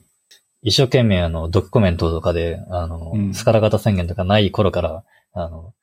[0.62, 5.77] 一生懸命あの、ドキュコメントとかで、あの、うんスカラ型宣言とかない頃から、あの、た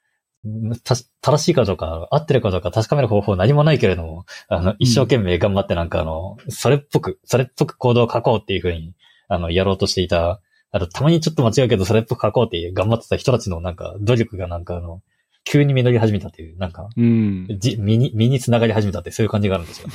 [0.82, 8.94] 正しいかどうか、合ってるかどうか確かめる方法何もないけれども、あの、一生懸命頑張ってなんかあの、それっぽく、それっぽく行動を書こうっていうふうに、
[9.28, 15.02] あの、やろうとしていた、あと、たまにちょっと間違うけど、それっぽく書こうって頑張ってた人たちのなんか、努力がなんかあの、
[15.44, 17.46] 急に実り始めたっていう、なんか、うん。
[17.58, 19.94] じ、身に、身に繋がり始めたってそういう感じがあるんですよね。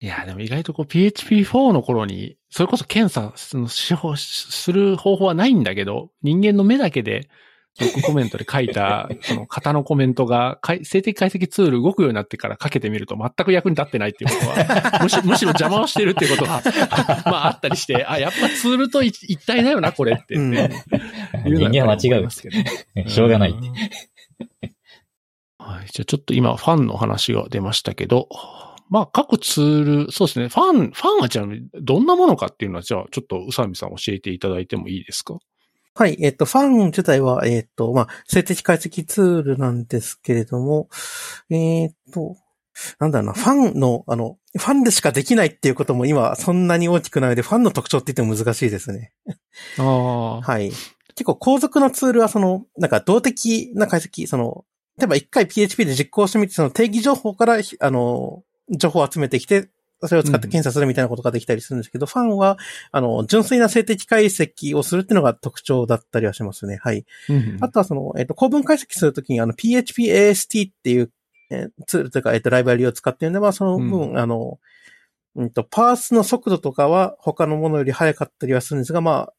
[0.00, 7.28] いや、でも意外とこう PHP4 の頃に、それこそ検査する方法はないんだけど、人間の目だけで、
[7.78, 16.62] ブックコメントで書いた、 その型のコメントが、かい静的解析ツール動くようになってからかけてみると全く役に立ってないっていうことは、 むしむしろ邪魔をしてるっていうことが、
[17.26, 20.70] まああったりして、あ、やっぱツールと一一体だよな、これって、うんね。
[21.46, 22.30] いうの人間は間違うやっぱり思いま。
[22.30, 23.68] すけどねしょうがないって。
[25.58, 25.86] はい。
[25.90, 28.28] じゃあちょっと今ファンの話が出ましたけど、
[28.88, 30.48] まあ各ツール、そうですね。
[30.48, 31.46] ファン、ファンはじゃあ
[31.82, 35.38] どんなものかっていうのはじゃあちょっと宇佐美さん教えていただいてもいいですか？
[35.98, 36.18] はい。
[36.20, 40.90] えっ、と、ファン自体は、えっ、と、まあ、静的解析ツールなんですけれども、
[41.48, 42.36] えっ、と、
[42.98, 49.12] なんだろうな、ファンの、あの、ファンでしかできないっていうことも今そんなに大きくないので、ファンの特徴って言っても難しいですね。
[49.78, 50.42] ああ。
[50.42, 50.70] はい。
[51.14, 54.66] 結構後続のツールはその、なんか動的な解析、その、
[54.98, 59.70] 例えば一回 PHP で実行してみて、その定義情報から、ひあの、情報を集めてきて、
[60.02, 62.58] それを使って検査するみたいなことができたりするんですけど、ファンは、
[62.92, 66.78] あの、純粋な静的解析をするっていうのが特徴だったりはしますね。
[66.82, 67.04] はい。
[67.28, 71.10] うんあとはその、えっ、と、構文解析するときに、あの、PHPAST っていう、
[71.50, 74.58] えーツールというか、えっ、と、ライブラリを使っているので、まあ、その分、あの、
[75.36, 79.32] うんと、パースの速度とかは他のものより速かったりはするんですが、まあ、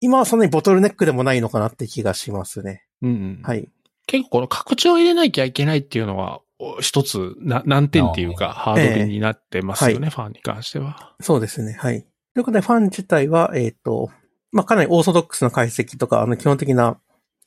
[0.00, 2.84] 今はそんなにボトルネックでもないのかなって気がしますね。
[3.02, 3.40] うんうん。
[3.42, 3.68] はい。
[4.06, 6.41] 結構この拡張を入れなきゃいけないっていうのは、お
[6.80, 11.14] 一つな難点っていうか、ハードルになってますよね、ファンに関しては。
[11.20, 11.76] そうですね。
[11.78, 12.02] はい。
[12.34, 14.10] ということで、ファン自体は、えっ、と、
[14.52, 16.98] まあ、かなりオーソドックスな解析とか、あの、基本的な、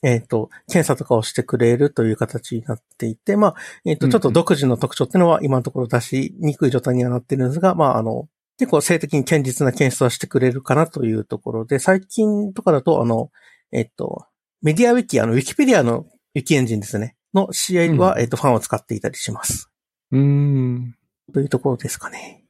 [0.03, 13.31] えっ、と、検査とかをしてくれるという形になっていて、まあ、えっ、と、ちょっと独自の特徴っていうのは今のところ出しにくい状態にはなってるんですが、まあ、あの、結構性的に堅実な検出はしてくれるかなというところで、最近とかだと、あの、
[13.71, 14.25] えっ、と、
[14.61, 17.15] メディアウィキ、あの、ウィキペディアのウィキエンジンですね。
[17.35, 19.69] の試合は、うんえっ、と、ファンを使っていたりします。
[20.11, 20.95] うーん。
[21.33, 22.43] というところですかね。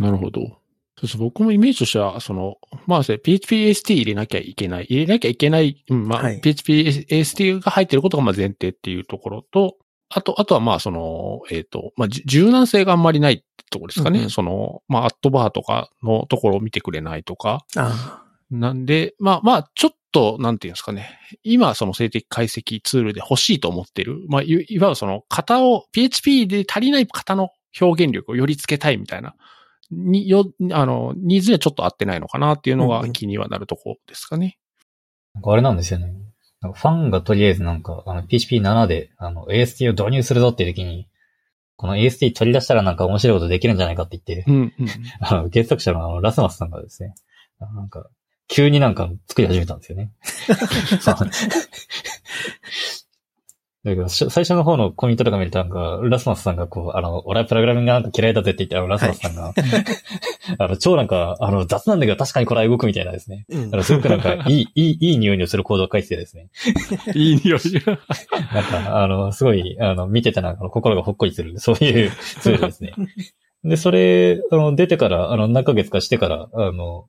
[0.00, 0.40] なるほど。
[0.40, 1.18] そうです。
[1.18, 4.84] 僕もイメージとしては、その、まあ、PHPAST 入れなきゃいけない。
[4.84, 5.84] 入れなきゃいけない。
[5.88, 9.76] うん、まあ、はい PHPAST が入ってることがまあ前提っていうところと、
[10.08, 14.18] あと、あとはまあ、その、えっ、と、まあ、じ柔軟性があんまりないってところですかね。
[14.18, 17.64] うんうんその、まあ、アットバーとかのところを見てくれないとか。
[17.76, 21.20] あなんで、まあまあ、ちょっと、なんていうんですかね。
[21.44, 24.24] 今、その静的解析ツールで欲しいと思ってる。
[24.28, 29.34] まあ、いいわゆるその型を、PHP で足りない型の表現力をよりつけたいみたいな、
[29.90, 34.58] に、よ、あの、ニーズにはちょっと合ってないのかなっていうのが気にはなるところですかね。
[35.34, 36.14] なんかあれなんですよね。
[36.62, 41.08] ファンがとりあえずなんか、あの、PHP7 で、あの、AST を導入するぞっていう時に、
[41.76, 44.88] この AST 取り出したらなんか面白いことできるんじゃないかって言って、うん、うん。
[45.20, 47.12] あの、原作者のあの、ラスマスさんがですね、
[47.60, 48.08] なんか、
[48.48, 50.12] 急になんか作り始めたんですよね。
[53.86, 59.54] だけど、し最初の方のコメントとか見るとなんか、ラスマスさんがこう、あの、俺はプログラミングなんか嫌いだぜって言って、あの、ラスマスさんが、
[60.58, 63.46] あの、超なんか、あの、雑なんだけど確かにこれは動くみたいなですね。
[63.48, 66.48] うんあの、すごくなんか、いい、いい、いい匂いのするコードを書いててですね。
[67.14, 67.60] いい匂い。
[68.52, 72.92] なんか、あの、すごい、あの、見てたら、あの心がほっこりする、そういうツールですね。
[73.62, 77.06] で、それ、あの、出てから、あの、何ヶ月かしてから、あの、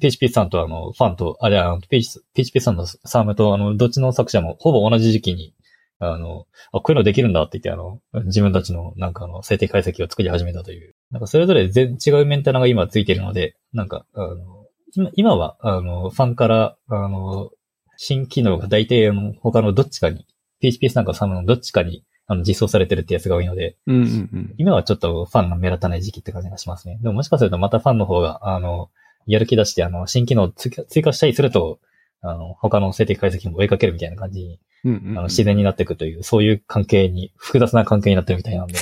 [0.00, 5.54] PHP さんとあの、ファンと、あれ、あの、PHP さんのサームと、あの、どっちの作者もほぼ同じ時期に、
[5.98, 10.94] あの、あ、こういうのできるんだって言って、あの、自分たちの、なんかあの、静的解析を作り始めたという。
[11.10, 17.50] なんか、それぞれ全違うメンテナが今ついているので、なんか、あの、今今は、あの、ファンから、あの、
[17.96, 20.26] 新機能が大体、あの、他のどっちかに、
[20.60, 24.06] PHP なんかサムのどっちかに、あの、実装されてるってやつが多いので、うん、うん、う
[24.38, 24.54] ん。
[24.58, 26.98] 今はちょっとファンが目立たない時期って感じがしますね。
[27.00, 28.90] でももしかするとまたファンの方が、あの、
[29.26, 31.80] やる気出して、あの、新機能を追加追加したりすると、
[32.22, 35.18] あの、他の静的解析も追いかけるみたいな感じに、うん、うんうん。
[35.18, 38.78] あの、自然になっていくという、そういう関係に、複雑な関係になってるみたいなんで、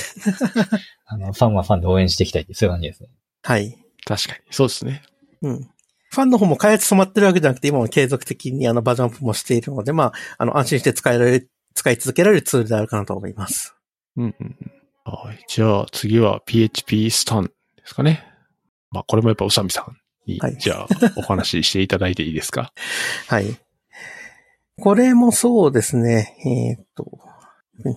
[1.05, 3.09] あの、ファンはファンで応援していきたいっていう、そういう感じですね。
[3.43, 3.77] はい。
[4.05, 4.39] 確かに。
[4.51, 5.03] そうですね。
[5.41, 5.69] うん。
[6.15, 13.75] ファンの方も開発止まってるわけじゃなくて、今も継続的にあのバージョンアップもしているので、まあ、あの、安心して使えられる、使い続けられるツールであるかなと思います。
[14.15, 14.71] うん、うんうん。
[15.03, 15.43] はい。
[15.47, 17.51] じゃあ、次は PHP スタンで
[17.85, 18.23] すかね。
[18.91, 19.99] まあ、これもやっぱ宇佐美さんに、
[20.39, 22.71] はいじゃあ、お話ししていただいていいですか？
[23.27, 23.57] はい。
[24.81, 26.75] これもそうですね。
[26.77, 27.19] えーっと、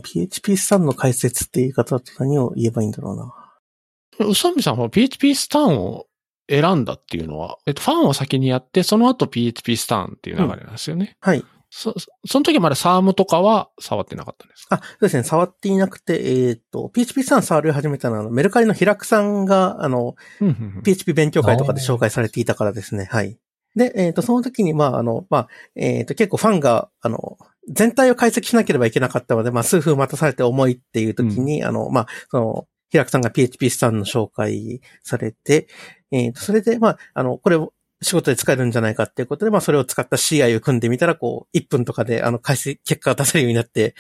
[0.05, 4.27] PHP スタンの解説っていう言い方だと何を言えばいいんだろうな。
[4.27, 6.07] 宇佐美さんは PHP スタンを
[6.51, 11.17] 選んだっていうのは、えっと、ファンを先にやって、その後 PHP スタンっていう流れなんですよね。
[11.21, 11.45] はい。
[11.71, 14.77] そ、そその時はまだサームとかは触ってなかったんですか？
[14.77, 15.23] あ、そうですね。
[15.23, 23.07] 触っていなくて、えーっと、PHP スタン触り始めたのは、メルカリの平久さんが、あの、うんうんうん PHP 勉強会とかで紹介されていたからですね。
[23.11, 23.39] はい。
[23.77, 27.37] で、えっ、と、その時に、まあ、あの、まあ、えっ、と、結構ファンが、あの、
[27.71, 35.69] 全体を解析しなければいけなかったので、まあ、数分待たされて重いっていう時に、あの、まあ、その、平久さんが PHP スタンの紹介されて、
[36.11, 43.95] えっ、と、それで、まあ、あの、これを仕事で使えるんじゃないかっていうことで、まあ、それを使った CI を組んでみたら、こう、1分とかで、あの、解析、結果が出せるようになって、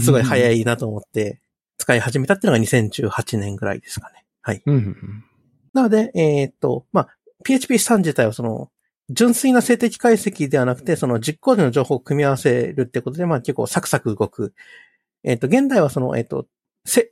[0.00, 0.60] すごい早い。
[0.60, 1.40] いなと思って、
[1.78, 4.24] 使い始めたっていうのが2018年ぐらいですかね。
[4.42, 4.62] はい。
[4.64, 5.24] うん
[5.72, 7.08] なので、えーっと、まあ、
[7.44, 8.70] PHP 3自体はその、
[9.08, 14.54] 純粋な静的解析ではなくて、その実行時の情報を組み合わせるってことで、まあ結構サクサク動く。
[15.24, 16.59] えーっと、現代はその、えーっと、せ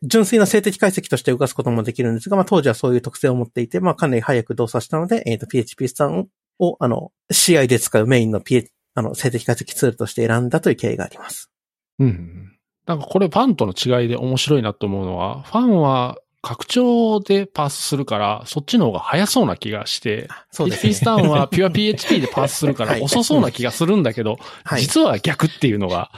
[0.02, 6.26] 純粋な静的解析として動かすこともできるんですが、まあ当時はそういう特性を持っていて、まあかなり早く動作したので、えーっと、PHP 3
[6.58, 11.50] を、あの、CI で使うメインの P、あの、静的解析ツールとして選んだという経緯があります。
[11.98, 12.58] うんうん。
[12.86, 21.04] なんかこれファンとの違いで面白いなと思うのは、ファンは拡張でパースするから、そっちの方が早そうな気がして、そうです PHP ねス。
[21.04, 24.80] タンはピュア PHP でパースするから はい遅そうな気がするんだけど、はい。
[24.80, 26.10] 実は逆っていうのが、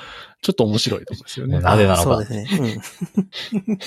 [0.43, 1.61] ちょっと面白いところですよね。
[1.61, 2.49] なぜなのかそうですね。
[2.59, 3.79] うん。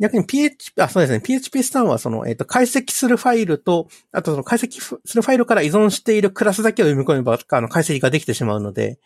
[0.00, 1.20] 逆に PHP、あ、そうですね。
[1.20, 8.98] PHP スタンはその、えっ、と、解析するファイルと、あとその解析するファイルから依存しているクラスだけを読み込めば、あの、解析ができてしまうので、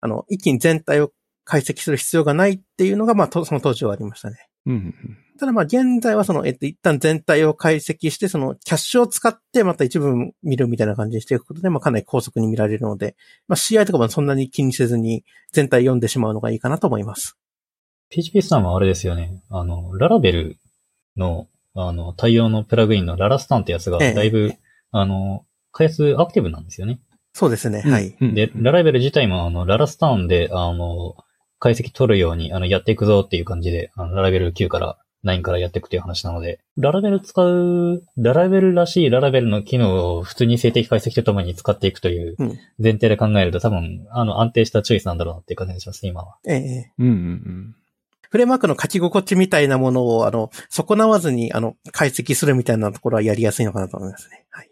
[0.00, 1.12] あの、一気に全体を
[1.44, 4.36] 解析する必要がないっていうのが、まあ、とその当時はありましたね。
[4.66, 13.16] うんうんただまあ、現在はその、えっ、と、一旦全体を解析して、その、キャッシュを使ってまた一部見るみたいな感じにしていくことで、まあ、かなり高速に見られるので、
[13.46, 17.38] まあ、CI とかもそんなに気にせずに全体読んでしまうのがいいかなと思います。
[18.10, 19.42] PHP スタンはあれですよね。
[19.50, 20.56] あの、ララベル
[21.16, 24.54] の、あの、対応のプラグインのララスタンってやつが、ええだいぶ、
[24.90, 27.00] あの、開発アクティブなんですよね。
[27.34, 27.82] そうですね。
[27.84, 27.92] うん。
[27.92, 28.16] はい。
[28.20, 31.16] うんで、ララベル自体も、あの、ララスタンで、あの、
[31.58, 46.36] 解析取るように、あの、やっていくぞっていう感じで、あの、ララベル9から9からやっていくという話なので、ララベル使う、ララベルらしいララベルの機能を普通に静的解析とともに使っていくといううん前提で考えると多分、あの、安定したチョイスなんだろうなっていう感じがします、今は。
[46.46, 47.74] ええうんうんうん。
[48.30, 54.46] フレームワークの書き心地みたいなものを、あの、損なわずに、あの、解析するみたいなところはやりやすいのかなと思いますね。
[54.50, 54.70] はい。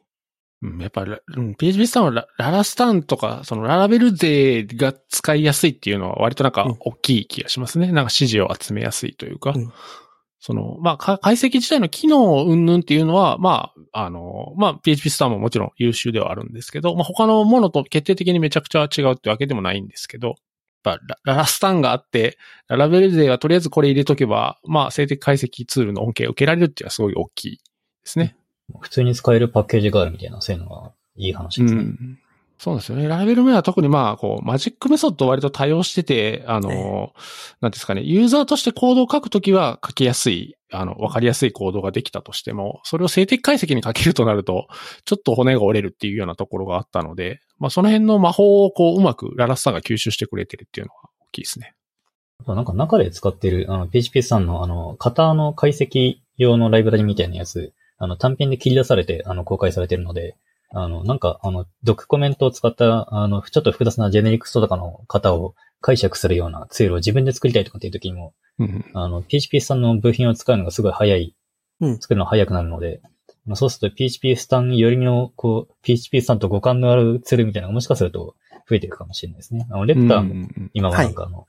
[0.62, 7.86] うんやっぱり、うん、PHP スタンはラララスタンとか、そのララベル勢が使いやすいっていうのは割となんかうん大きい気がしますね。
[7.88, 9.52] なんか指示を集めやすいというか。
[9.54, 9.72] うん
[10.38, 20.36] その、まあ、か解析自体の機能云々っていうのは、まあ、あの、まあ、PHP スタンももちろん優秀ではあるんですけど、まあ、他のものと決定的にめちゃくちゃ違うってわけでもないんですけど、
[20.84, 27.62] ラララスタンがあって、ララベル勢はとりあえずこれ入れとけば、まあ、静的解析ツールの恩恵を受けられるっていうのはすごい大きいで
[28.04, 28.36] すね。
[28.80, 31.80] 普通に使えるパッケージがあるみたいな、そういうのがいい話ですね。
[31.80, 32.18] うん
[32.58, 33.06] そうですよね。
[33.06, 37.12] ラベルメは特にまあ、こう、マジックメソッドを割と多用してて、あの、え
[37.60, 44.68] なんですかね、ユーザーとしてコードを書くときは書きやすい、あの、わかりやすいコードができたとしても、それを静的解析に書けるとなると、
[45.04, 51.74] ちょっと骨が折れるっていうようなところがあったので、まあ、その辺の魔法をこう、うまくララスタンが吸収してくれてるっていうのは大きいですね。
[52.46, 60.36] なんか中で使ってる、あの、PHP さんの、あの、型の解析用のライブラリみたいなやつ、あの、単品で切り出されて、あの、公開されてるので、
[60.76, 71.34] あの、なんか、あの、ドックコメントを使った、あの、ちょっと複雑なジェネリクストとかの型を解釈するようなツールを自分で作りたいとかっていう時にも、うんあの、PHP さんの部品を使うのがすごい早い、
[71.80, 71.98] うん。
[71.98, 73.00] 作るのが早くなるので、
[73.46, 78.34] まあそうすると PHP スタンよりの、こう、PHP スタンと互換のあるツールみたいなのがもしかすると
[78.68, 79.66] 増えていくかもしれないですね。
[79.70, 81.46] あの、レプターも今はなんかあの、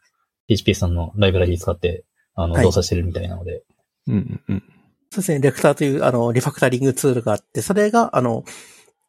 [0.47, 2.63] PHP さんのライブラリ使って、あの、はい。
[2.63, 3.63] 動作してるみたいなので、
[4.07, 4.63] うんうんうん。
[5.09, 5.39] そうですね。
[5.39, 8.43] レクターという、あの、リファクタリングツールがあって、それが、あの、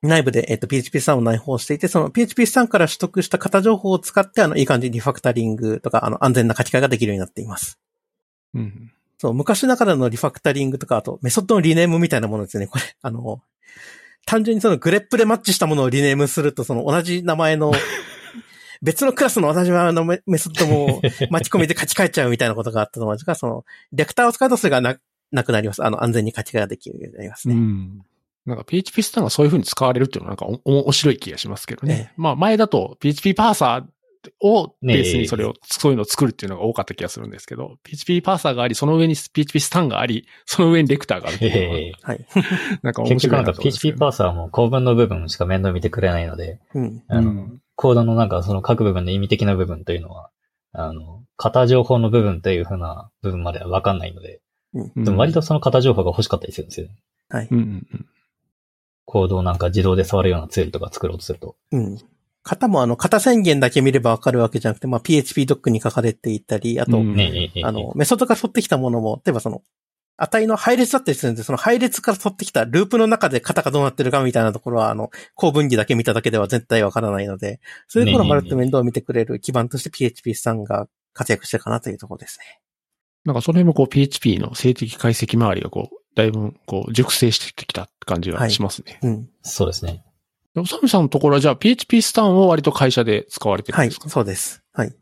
[0.03, 7.79] 内部で、えっ、と、PHP スタンを内包していて、その PHP スタンから取得した型情報を使って、あの、いい感じにリファクタリングとか、あの、安全な書き換えができるようになっています。
[8.55, 12.69] うんそう、昔ながらのリファクタリングとか、あと、メソッドのリネームみたいなものですね。
[12.69, 13.43] これ、あの、
[14.27, 17.73] 単純にそのグレップでマッチしたものをリネームすると、その同じ名前の、
[18.81, 24.97] 別のクラスの同じ名前のメメソッドも巻き込みで書き換えちゃうみたいなことがあったのですが、その、レクターを使うとそれがな、
[25.33, 25.83] なくなります。
[25.83, 27.59] あの、安全に書き換えができるようになりますうね。
[27.59, 28.05] ん。
[28.49, 32.13] なんか PHP スタンがそういう風に使われるっていうのはなんかお面白い気がしますけどね。
[32.17, 33.89] まあ前だと PHP パーサー
[34.41, 42.27] をベねースにそれを、そういうのを作るっていうのが多かった気がするんですけど、PHP パーサーがあり、その上に PHP スタンがあり、その上にレクターがあるっていうのはい。
[42.83, 47.03] なんか面結局なんか白いなと思うんです PHP パーサーも構文の部分しか面倒見てくれないので、うん。
[47.09, 50.31] あの、うんコードのなんかその各部分で意味的な部分というのは、
[50.73, 54.41] あの、型情報の部分というふうな部分まではわかんないので、
[54.75, 56.97] うんでも割とその型情報が欲しかったりするんですよね。
[57.29, 57.49] はい。
[57.49, 58.07] うんうんうん。
[59.09, 61.57] コードをなんか自動で触るようなツールとか作ろうとすると。
[61.73, 61.99] うん。
[62.45, 69.63] 型もあの、型宣言だけ見ればわかるわけじゃなくて、まあ、PHP ドックに書かれていたり、あと、うんねえ、ええ、あの、メソッドから取ってきたものも、例えばその、
[70.19, 82.61] 値の配列だったりするんで、その配列から取ってきたループの中で型がどうなってるかみたいなところは、あの、公分岐だけ見ただけでは絶対わからないので、そういうところをまるっと面倒を見てくれる基盤として PHP さんが活躍してるかなというところですね。
[83.25, 88.99] なんかその辺もこう PHP の静的解析周りがこう、だいぶこう、熟成してきた感じがしますね。
[89.03, 89.29] うん。
[89.43, 90.03] そうですね。
[90.57, 94.65] おさみさんのところはじゃあ PHP スタンを割と会社で使われてるんはい、ですか、そうです。
[94.73, 94.93] はい。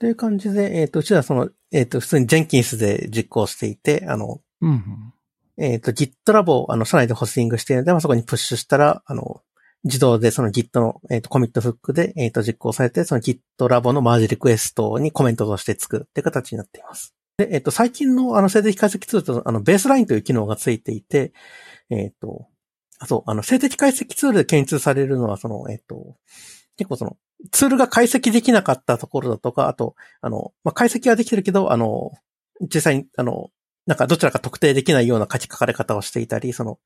[0.00, 5.64] という感じで、えっ、と、うちはその、えっ、と、普通に Jenkins で実行していて、あの、うんうん。
[5.64, 9.42] えっ、と、GitLab を、あの、社内でホスティングしているので、まあ、そこにプッシュしたら、あの、
[9.84, 17.14] 自動でその Git の、えっ、と、コミットフックで、えっ、と、実行されて、その GitLab のマージリクエストにコメントとしてつくっていう形になっています。
[17.36, 21.32] で、えっ、と、最近のあの、静的解析ツールと、あの、ベースラインという機能がついていて、
[21.90, 22.46] えっ、と、
[23.00, 26.16] あ、そう、あの、静的解析ツールで検出されるのは、その、えっ、と、
[26.76, 27.16] 結構その、
[27.50, 32.12] ツールが解析できなかったところだとか、あと、あの、まあ、解析はできてるけど、あの、
[32.60, 33.50] 実際に、あの、
[33.86, 36.78] なんかどちらか特定できないような書き書かれ方をしていたり、その、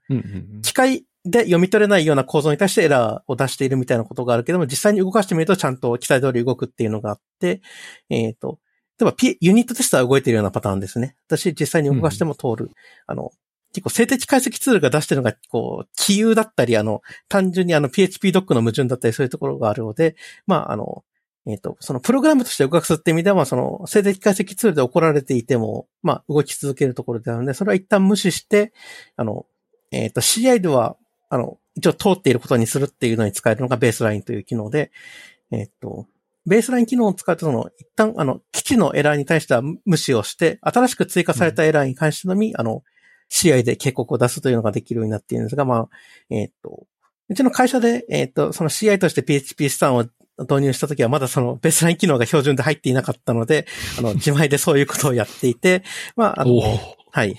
[0.63, 7.61] 機械で読み取れないような構造に対してエラーを出しているみたいなことがあるけども、実際に動かしてみるとちゃんと期待通り動くっていうのがあって、
[8.09, 8.59] えっ、と、
[9.01, 11.17] 例えば P、ユニットテストは動いているようなパターンですね。
[11.29, 12.71] 私実際に動かしても通る。
[13.07, 13.31] あの、
[13.73, 21.05] 結構静的解析ツールが出してるのが、こう、杞憂だったり、あの、単純にあの PHP ドックの矛盾だったりそういうところがあるので、まあ、あの、
[21.47, 28.73] えっ、と、そのプログラムとして動かすって意味では、まあその、静的解析ツールで怒られていても、まあ、動き続けるところであるので、それは一旦無視して、
[29.17, 29.47] あの、
[29.91, 30.97] えっ、と、CI では、
[31.31, 34.91] あの、一応通っていることにするっていうのに使えるのがベースラインという機能で、
[35.51, 36.07] えっ、と、
[36.47, 42.82] ベースライン機能を使うと、その、一旦、あの、基地のエラーに対しては無視をして、新しく追加されたエラーに関してのみ、あの、
[43.30, 45.89] CI で警告を出すというのができるようになっているんですが、まあ、
[46.30, 46.86] えっ、と、
[47.28, 50.07] うちの会社で、えっ、と、その CI として PHP スタンを
[50.39, 53.66] 導入したときは、まだそのベースライン機能が標準で入っていなかったので、
[53.99, 55.82] あの、 自前でそういうことをやっていて、
[56.16, 56.55] まあ、あの、
[57.11, 57.36] はい。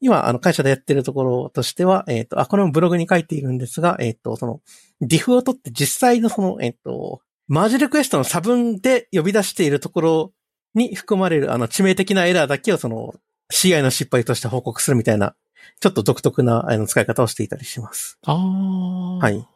[0.00, 4.60] 今、あの、会社でやってるところとしては、えっ、と、あ、これもブログに書いているんですが、えっ、と、その、
[5.00, 10.32] ディフを取って実際のその、えっ、と、マージリクエストの差分で呼び出しているところ
[10.74, 13.14] に含まれる、あの、致命的なエラーだけをその、
[13.52, 15.34] CI の失敗として報告するみたいな、
[15.80, 18.18] ちょっと独特な、あの、使い方をしていたりします。
[18.26, 19.18] ああ。
[19.18, 19.46] はい。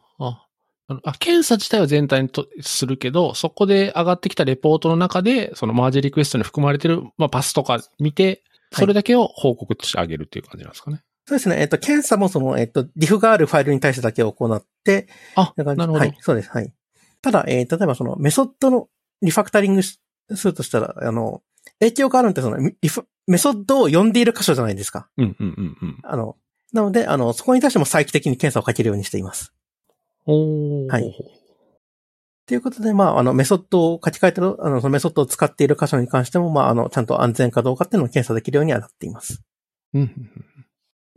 [1.04, 11.02] あ検査自体は全体にとするけど、そこで上がってきたレポートの中で、そのマージリクエストに含まれてる、まあ、パスとか見て、それだけを報告としてあげるっていう感じなんですかね。
[11.26, 11.60] そうですね。
[11.60, 15.98] えっ、と、検査もその、えっ、と、ディフがあるファイルに対してだけ行って、あ、ななるほど。
[15.98, 16.50] はい、そうです。
[16.50, 16.72] はい。
[17.22, 18.88] ただ、えー例えばそのメソッドの
[19.22, 20.00] リファクタリングし
[20.34, 21.42] するとしたら、あの、
[21.80, 25.08] 影響があるのってそのリフメソッドを読んでいる箇所じゃないですか。
[25.16, 25.98] うんうんうんうん。
[26.02, 26.36] あの、
[26.72, 29.52] なので、あの、そこに対しても再帰的に検査をかけるようにしています。
[30.26, 31.14] おーはい
[32.46, 39.42] ということで、まあ、あの、メソッドを書き換えてる、あの、そのメソッドを使っている箇所に関しても、まあ、あの、ちゃんと安全かどうかっていうのを検査できるようにはなっています。
[39.92, 40.30] うん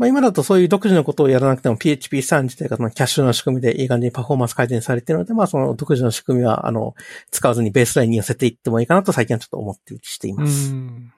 [0.02, 6.96] まあ、今だとそういう独自のことをやらなくても PHP3 自体がそのキャッシュの仕組みでいい感じにパフォーマンス改善されているので、まあその独自の仕組みは、あの、
[7.30, 10.72] 使わずにベースラインに寄せていってもいいかなと最近はちょっと思ってしています。
[10.72, 11.14] うん。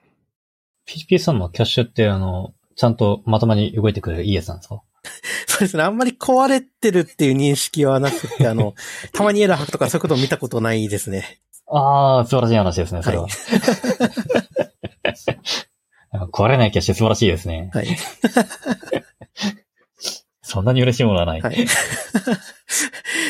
[0.84, 4.82] PHP さんのキャッシュってあの、ちゃんとまともに動いてくれるいいやつなんですか？
[5.48, 5.82] そうですね。
[5.82, 8.74] あんまり壊れてるっていう認識はなくて、あの、
[9.14, 11.40] たまにエラー吐くとかそういうことを見たことないですね。
[11.68, 13.22] ああ、素晴らしい話ですね、それは。
[13.22, 13.30] はい
[16.32, 17.70] 壊れないキャッシュ素晴らしいですね。
[17.72, 17.86] はい。
[20.42, 21.40] そんなに嬉しいものはない。
[21.40, 21.66] はい。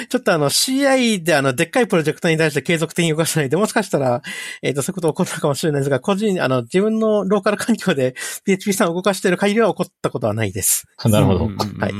[0.08, 4.20] ちょっとあの CI であのでっかいプロジェクトに対して継続的に動かさないで、もしかしたら、
[4.62, 8.14] えっ、と、そういうこと起こったかもしれないですが、個人、あの、自分のローカル環境で
[8.44, 10.86] PHP さんを動かしている限りは起こったことはないです。
[11.04, 11.44] なるほど。
[11.44, 11.50] は
[11.88, 11.92] い。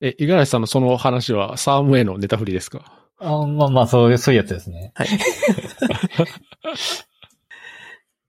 [0.00, 3.02] え、五十嵐さんのその話はサームへのネタ振りですか？
[3.20, 4.92] あまあまあ、そういう、そういうやつですね。
[4.94, 5.08] はい。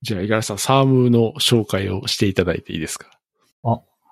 [0.04, 3.10] じゃあ、五十嵐さん、サームの紹介をしていただいていいですか？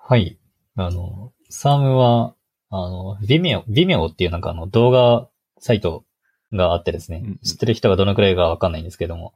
[0.04, 0.38] はい。
[0.74, 2.34] あの、サームは、
[2.70, 5.28] あの、ビメオ、ビメオっていうなんかあの動画
[5.58, 6.04] サイト
[6.52, 7.38] があってですね、うんうん。
[7.38, 9.34] 知ってる人がどのくらいかわかんないんですけども、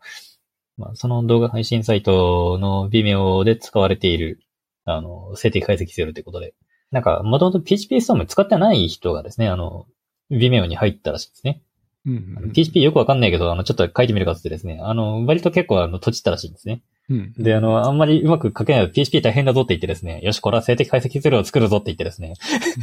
[0.76, 4.40] まあ、その動画配信サイトのビメオで使われている、
[4.84, 6.54] あの、静的解析ツールということで、
[6.90, 9.86] なんか、もともと PHP ストーム使ってない人がですね、あの、
[10.30, 11.62] ビメオに入ったらしいですね。
[12.06, 12.52] うん。
[12.52, 16.82] PHP よくわかんないけど、あの、ちょっと書いてみるかってですね、あの、割と結構あの、閉じったらしいんですね。
[17.08, 17.32] うん。
[17.36, 22.34] で、あの、あんまりうまく書けないと PHP 大変だぞって言ってですね、よし、これは静的解析ツールを作るぞって言ってですね。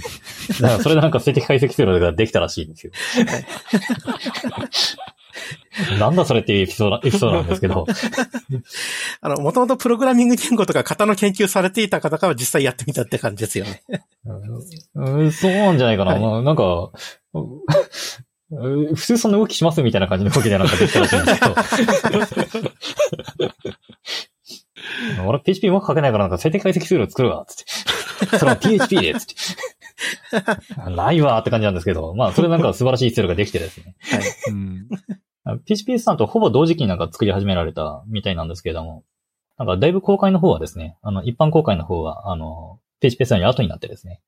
[0.61, 2.93] だからそれでなんか静的解析ツールができたらしいんですよ。
[5.99, 7.85] なんだそれっていうエピソード、エピソードなんですけど。
[9.21, 13.83] あの、もともとプログラミング言語とか型の研究されていた方から実際やってみたって感じですよね。
[14.95, 16.13] うん、そうなんじゃないかな。
[16.13, 16.91] はいまあ、なんか、
[17.33, 17.43] うん
[18.95, 21.55] 普通そんな動きしますみたいな感じの動きでなんかできたらしいんですけど。
[25.25, 28.37] 俺 PHP うまく書けないからなんか静的解析ツールを作るわ、つって。
[28.37, 29.35] それは PHP で、つって。
[30.91, 33.95] ないわーって感じなんですけど、まあ、それなんか素晴らしいツールができてですね。
[33.99, 34.21] はい。
[34.51, 34.87] うん。
[35.65, 39.03] PHP さんとほぼ同時期になんか作り始められたみたいなんですけれども、
[39.57, 44.21] なんかだいぶ公開の方はですね、あの、一般公開の方は、あの、PHP さんより後になってですね、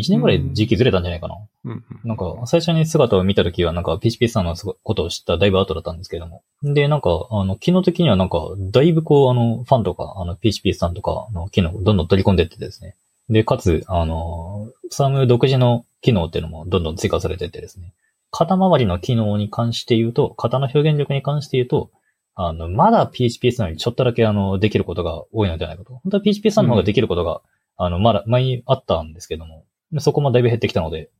[0.00, 1.36] 1年ぐらい時期ずれたんじゃないかな。
[1.64, 1.84] うん。
[2.04, 6.42] なんか、最初に姿を見たときは、なんか、PHP さんのことを知っただいぶ後だったんですけども。
[6.62, 12.96] で、なんか、あの、機能的にはなんか、だいぶこう、あの、ファンとか、あの、PHP さんとかの機能をどんどん取り込んでってですね。
[13.30, 17.92] で、かつ、あの、サム独自の機能っていうのもどんどん追加されてってですね。
[18.30, 21.90] 肩周りの機能に関して言うと、肩の表現力に関して言うと、
[22.34, 25.94] あの、まだ PHP さんよりちょっとだけあの、できることが多いのではないかと。
[25.94, 27.40] 本当は PHP さんの方ができることが、
[27.76, 29.64] あの、まだ前にあったんですけども、
[30.00, 31.10] そこもだいぶ減ってきたので、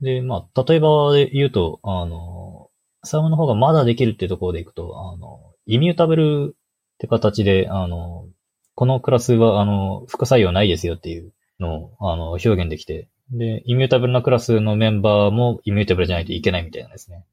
[0.00, 2.70] で、まあ、例えばで言うと、あの、
[3.04, 6.56] サムの方がまだできるっていうところでいくと、あの、イミュータブルっ
[6.98, 8.26] て形で、あの、
[8.74, 17.24] このクラスは、あの、副作用ないですよっていうのを、あの、表現できて、で、イミュータブルなクラスのメンバーもイミュータブルじゃないといけないみたいなんですね。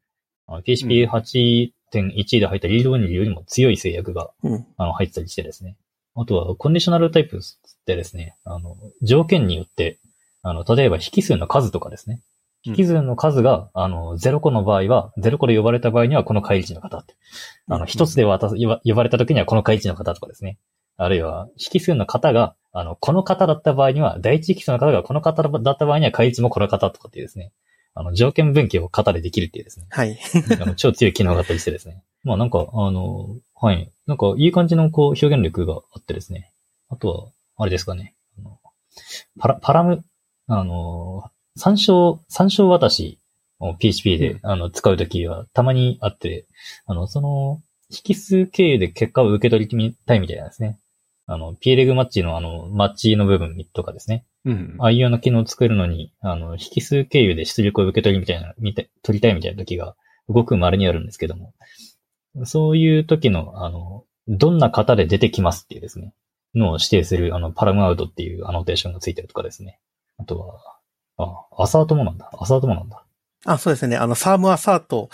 [0.47, 4.65] あの PHP8.1 で入ったリードオンリーよりも強い制約が、うん。
[4.77, 5.77] あの、入ってたりしてですね。
[6.15, 7.39] あとは、コンディショナルタイプっ
[7.85, 9.99] てですね、あの、条件によって、
[10.43, 12.15] あの、例えば引数の数とかですね。
[12.15, 12.21] うん
[12.63, 17.15] 引数の数が、あの、0個の場合は、0個で呼ばれた場合にはこの回値の方って。
[17.67, 20.59] あの、一つで渡す、呼ばれた時にはこの回値の方とかですね。
[20.95, 27.51] あるいは、引数の方が、あの、この方だった場合には、第一引数の方がこの方だった場合には回値もこの方とかっていうですね。
[27.95, 29.87] あの、条件分岐を型でできるっていうですね。
[29.89, 30.19] はい。
[30.61, 32.03] あの 超強い機能があったりしてですね。
[32.23, 33.91] まあなんか、あの、はい。
[34.05, 36.51] なんかいい感じのこう表現力があってですね。
[36.89, 37.27] あとは、
[37.57, 38.13] あれですかね。
[38.37, 38.59] あの
[39.39, 40.03] パラ、パラム、
[40.47, 41.23] あの、
[41.55, 43.19] 参照、参照渡し
[43.59, 46.45] を PHP で、うんあの使うときはたまにあって、
[46.85, 47.61] あの、その、
[48.07, 50.79] 引数経由で結果を受け取りたいみたいなんですね。
[51.27, 54.25] あの、ピエレグマッチのあの、マッチの部分とかですね。
[54.45, 54.75] うん。
[54.79, 59.95] ああいうような機能を作るのに、あの、引数経由で出力を受け取りみたいな、見て、取りたいみたいな時が、
[60.27, 61.53] ごく稀にあるんですけども、
[62.45, 66.13] そういう時の、あの、どんな型で出てきますっていうですね、
[66.55, 69.79] のを指定する、あの、パラムアウトっていうアノテーションがついてるとかですね。
[70.21, 72.29] あとは、あ、アサートもなんだ。
[72.39, 73.05] アサートもなんだ。
[73.45, 73.97] あ、そうですね。
[73.97, 75.09] あの、サームアサート、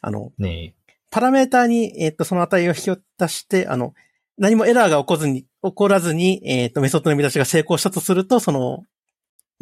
[0.00, 0.74] あの、ね
[1.10, 3.94] パラメーターに、えっ、と、その値を引き出して、あの、
[4.36, 8.84] 何もエラーが起こずに、起こらずに、えっ、と、メソッドの生み出しが成功したとすると、その、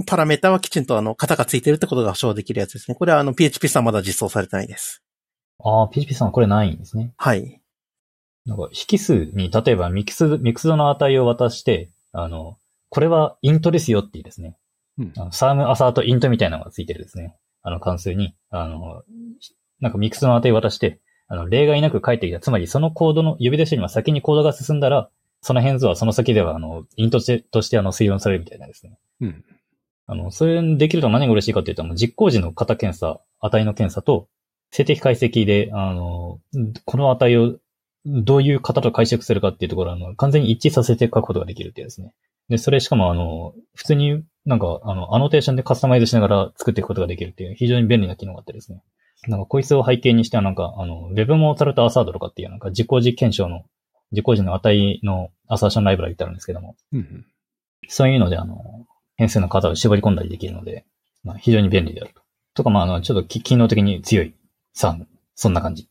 [0.06, 2.96] パラメーターはきちんとあの、型がついてるってことが保証できるやつですね。
[2.96, 5.02] これはあの、PHP さんまだ実装されてないです。
[5.58, 7.14] ああ、PHP さんはこれないんですね。
[7.16, 7.62] はい。
[8.44, 12.58] なんか、引数に、例えばミックス、ミックスドの値を渡して、あの、
[12.90, 14.56] これはイントですよっていうですね。
[14.98, 17.36] うんサーム、アサート、イントみたいなのがついてるですね。
[17.62, 19.02] あの関数に、あの、
[19.80, 22.40] なんかミックスの値を渡して、あの、例外なく書いてきた。
[22.40, 25.10] つまりそのコードの、呼び出しよりも先にコードが進んだら、
[25.42, 28.98] その変数はその先では、あの、イントとしてあの、推論されるみたいなですね。
[29.20, 29.44] うん。
[30.06, 34.28] あの、それできると何が嬉しいかというと、実行時の型検査、値の検査と、
[34.70, 36.40] 静的解析で、あの、
[36.84, 37.56] この値を
[38.04, 42.12] どういう型と解釈するかっていうところは、あの、完全に一致させて書くことができるっていうですね。
[42.48, 48.80] で、それしかもあの、普通になんか、あの、アノテーションでカスタマイズしながら作っていくことができるっていう非常に便利な機能があってですね。
[49.26, 53.64] なんか、こいつを背景にしてはなんか、あの、Web モータルとアサードとかっていうなんか、実行時検証の、
[54.12, 57.26] 実行時の値のアサーションライブラリってあるんですけども、うん。
[57.88, 58.86] そういうので、あの、
[59.16, 60.84] 変数の型を絞り込んだりできるので、
[61.24, 62.22] まあ、非常に便利であると。
[62.54, 64.34] とか、まあ、あの、ちょっとき機能的に強い。
[64.72, 65.88] さあ、そんな感じ。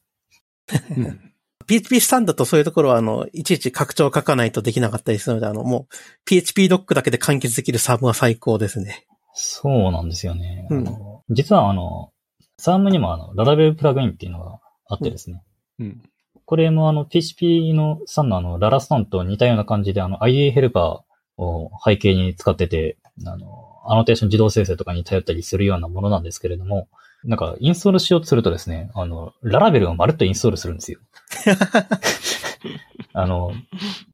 [0.95, 1.33] うん。
[1.67, 5.95] PHP スタンドとそういうところは、あの、いちいち拡張を書かないとできなかったりするので、あの、もう、
[6.25, 9.05] PHP ドックだけで完結できるサームは最高ですね。
[9.33, 10.67] そうなんですよね。
[10.69, 10.85] うん
[11.29, 12.11] 実は、あの、
[12.57, 15.41] サームにもあの、ララベルプラグインっていうのがあってですね。
[15.79, 16.03] うん。
[16.45, 26.87] これもあの、PHP のさんのあの、ララスタンと似たような感じで、あの、IA ヘルパーを背景に使ってて、あの、アノテーション自動生成とかに頼ったりするようなものなんですけれども、
[27.23, 30.99] なんか、インストールしようとするとですね、あの、ララベルをまるっとインストールするんですよ。
[33.13, 33.53] あの、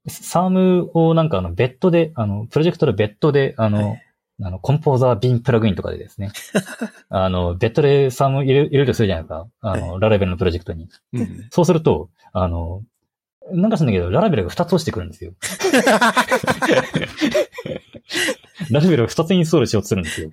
[0.07, 4.01] サームをなんかあの、別途で、あの、プロジェクトで別途で、あの、はい
[4.43, 6.31] あの、コンポーザービンプラグインとかでですね、
[7.09, 9.47] あの、ベッドでサム入れ入れるとするじゃないですか。
[9.61, 10.89] あの、ララベルのプロジェクトに。
[11.13, 11.47] うん。
[11.51, 12.81] そうすると、あの、
[13.51, 15.33] なんか知んだけど、ララベルが2つ落ちてくるんですよ。
[18.71, 20.31] ララベルを2つインストールしようとするんですよ。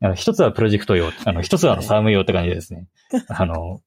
[0.00, 2.86] あの一つはプロジェクト用、あの、一つはあのサーム用って感じでですね。
[3.28, 3.80] あの、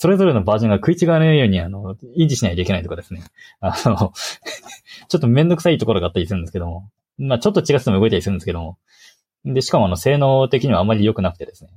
[0.00, 3.24] それぞれのバージョンが食い違わないように、あの、維持しないといけないとかですね。
[3.60, 4.12] あの、
[5.08, 6.88] ちょっとめんどくさいところがあったりするんですけども。
[7.18, 8.78] まあちょっと違っても動いたりするんですけども。
[9.44, 11.70] で、しかもあの、性能的にはあまり良くなくてですね。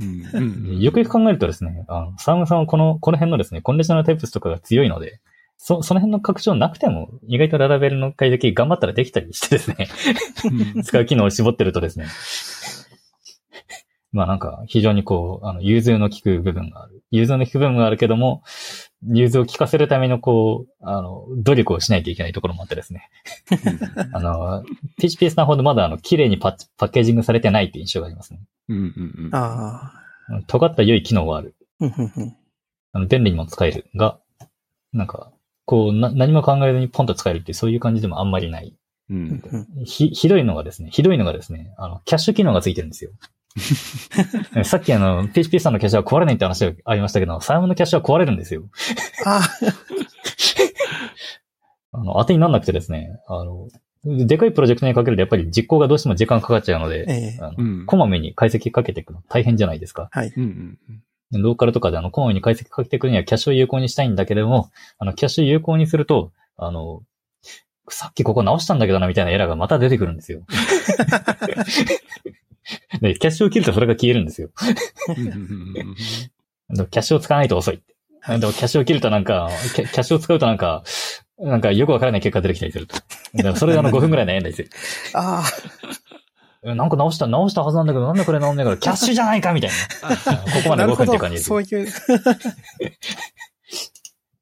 [0.00, 0.80] うん。
[0.80, 5.20] よくよく考えるとですね、あの、サームさんはこの、この辺のですね、コンディショナルタイプスとかが強いので、
[5.58, 9.88] そ、その辺の拡張なくても、意外とララベルの解析頑張ったらできたりしてですね、
[10.76, 12.06] うん使う機能を絞ってるとですね、
[14.12, 16.97] まあなんか、非常にこう、あの、融通の効く部分がある。
[17.10, 18.42] 融通の効く部分があるけども、
[19.06, 23.08] 融通を効かせるためのこう、あの、努力をしないといけないところもあってですね。
[24.12, 24.64] あの、
[24.98, 28.40] PHP さんほどまだあの、綺麗にパッパッケージングされてないっていう印象がありますね。
[28.68, 29.34] うんうんうん。
[29.34, 29.92] あ
[30.28, 30.42] あ。
[30.46, 31.54] 尖った良い機能はある。
[31.80, 32.36] うんうんうん
[32.92, 34.18] あの、便利にも使えるが、
[34.92, 35.30] なんか、
[35.66, 38.74] こう、な、何も考えずにポンと使えるっていう、そういう感じでもあんまりない。
[39.10, 39.14] う。
[39.14, 39.42] うんん
[39.76, 43.10] うんひ、ひどいのがですね、ひどいのがですね、あの、キャッシュ機能がついてるんですよ。
[44.64, 48.64] さっきあの、PHP さんのキャッシュは壊れないって話がありましたけど、サームのキャッシュは壊れるんですよ。
[49.24, 49.40] あ
[51.92, 53.68] あの、当てになんなくてですね、あの、
[54.04, 57.86] でかいプロジェクトにかけるとやっぱり実行がどうしても時間かかっちゃうのあ、で、ええあのうん。
[57.86, 60.08] こまめに解析かけていくの大変じゃないですか。
[60.12, 60.32] はい。
[60.36, 60.78] うんうん
[61.32, 61.42] うん。
[61.42, 67.02] ローカルとかであの、コマに解析かけていくにはキャッシュを有効にしたいんだけれども、あの、キャッシュを有効にすると、あの、
[67.90, 70.42] さっきここ直したんだけどなみたいなエラーがまた出てくるんですよ。
[73.00, 74.50] で、キャッシュを切るとそれが消えるんですよ。
[76.70, 77.82] でもキャッシュを使わないと遅い。
[78.28, 80.82] でもキャッシュを切るとなんか、キャッシュを使うとなんか、
[81.38, 82.96] なんかよくわからない結果が出てきたりすると。
[82.96, 83.02] だ
[83.42, 84.70] からそれであの5分くらい悩んだりする。
[85.14, 85.44] あ
[86.64, 89.76] えなんか直した、直したはずなんだけど、なんでこれ直んないから、キャッシュじゃないかみたいな。
[90.16, 90.22] こ
[90.64, 90.76] こあ。
[90.76, 91.36] まで5なるほど分っていう感じ。
[91.36, 91.86] ですそういう。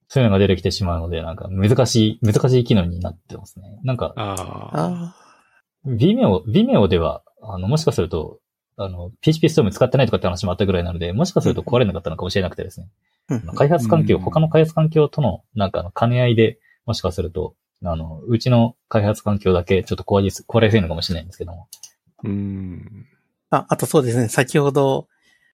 [0.09, 3.79] そういうのが出てきてしまうので、なんか難しい、難しい機能になってますね。
[3.85, 4.71] なんか、ああ。
[4.73, 5.15] あ
[5.87, 8.41] Vimeo、Vimeo では、あの、もしかすると、
[8.77, 12.89] あの、PHP ストーム使ってないとかって話もあったぐらいなので、もしかすると壊れなかったのかもしれなくてですね。
[13.29, 13.35] あ。
[13.35, 21.69] うん開発環境、うん他の開発環境との、なんか兼ね合いで、もしかすると、あの、うちの開発環境だけちょっと壊れす、壊れやすいのかもしれないんですけども。
[22.25, 23.07] うん。
[23.51, 24.29] あ、あとそうですね。
[24.29, 25.09] 先ほど、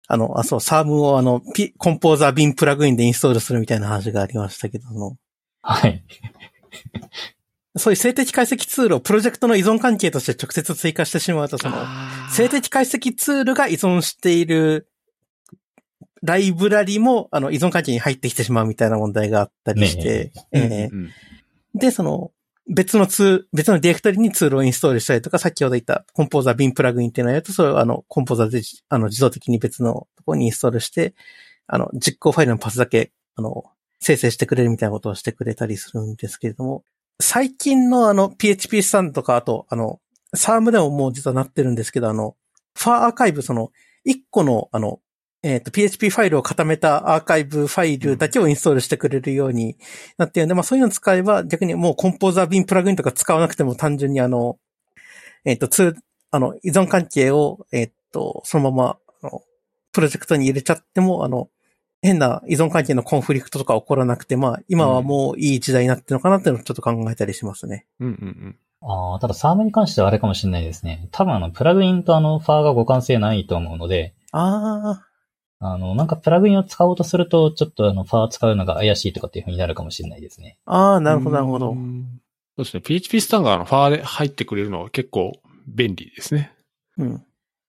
[0.08, 5.16] あの、あ、そう、サームをあの、ピ、コンポーザービンプラグインでインストールするみたいな話がありましたけども、
[5.62, 6.04] はい。
[7.76, 11.76] そういう静的解析ツールをプロジェクトの依存関係として直接追加してしまうと、その、
[12.30, 14.88] 静的解析ツールが依存している
[16.22, 21.08] ライブラリも、あの、依存関係に入ってきてしまうみたいな問題があったりして、えうんー
[21.74, 22.30] で、その、
[22.68, 31.14] 別のツール、別のディレクトリにツールをインストールしたりとか、先ほど言ったコンポーザービンプラグインっていうのをやると、それをあの、コンポーザーで、あの、自動的に別のところにインストールして、
[31.66, 33.64] あの、実行ファイルのパスだけ、あの、
[33.98, 36.84] 生成してくれるみたいなことをしてくれたりするんですけれども、
[37.20, 40.00] 最近のあの、PHP スタンドとか、あと、あの、
[40.34, 42.36] サームでももう実はなってるんですけど、あの、
[42.74, 43.70] ファーアーカイブ、その、
[44.04, 45.00] 一個の、あの、
[45.44, 49.76] えっ、と、PHP ファイルを固めたアーカイブファイルだけをインストールしてくれるように
[50.16, 54.58] なってるんで、まあそういうのを使えば逆にもう Composer bin plugin とか使わなくても単純にあの、
[55.44, 55.94] えっ、と、ツー、
[56.30, 59.42] あの、依存関係を、えっ、と、そのまま、あの、
[59.90, 61.48] プロジェクトに入れちゃっても、あの、
[62.02, 67.86] 変な依存関係のコンフリクトとか起こらなくて、まあ今はもういい時代になってるのかなっていうのをちょっと考えたりしますね。
[68.00, 71.08] うんうんああ、ただ Psalm に関してはあれかもしれないですね。
[71.12, 75.04] 多分あの、プラグインとあの、ファーが互換性ないと思うので、あ
[75.60, 80.58] あの、なんかプラグインを使おうとすると、ちょっとあの、ファー使うのが怪しいとかっていう風になるかもしれないですね。
[80.66, 81.04] あ、ああ、うん。
[81.04, 81.74] なるほど、なるほどう。
[81.76, 82.20] ん
[82.56, 82.80] そうですね。
[82.80, 85.32] PHP スタンガーのファーで入ってくれるのは結構
[85.68, 86.52] 便利ですね。
[86.98, 87.24] うん。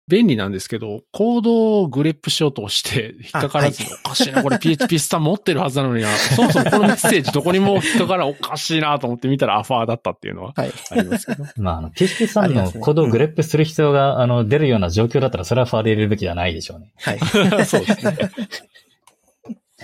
[0.08, 10.74] 便利なんですけど、コードをグレップしようとして引っかからずに、おかしいな、これ PHP スタン持ってるはずなのにな、 そもそもこのメッセージどこにも引っかからんおかしいなと思って見たらアファーだったっていうのははい。
[10.91, 11.45] ありますけど。
[11.58, 16.91] まあ、あの、PHP さんのありますねコードをグレップする必要が、あの、出るような状況だったら、それはファーで入れるべきではないでしょうね。
[16.97, 17.20] はい。
[17.66, 18.18] そうですね。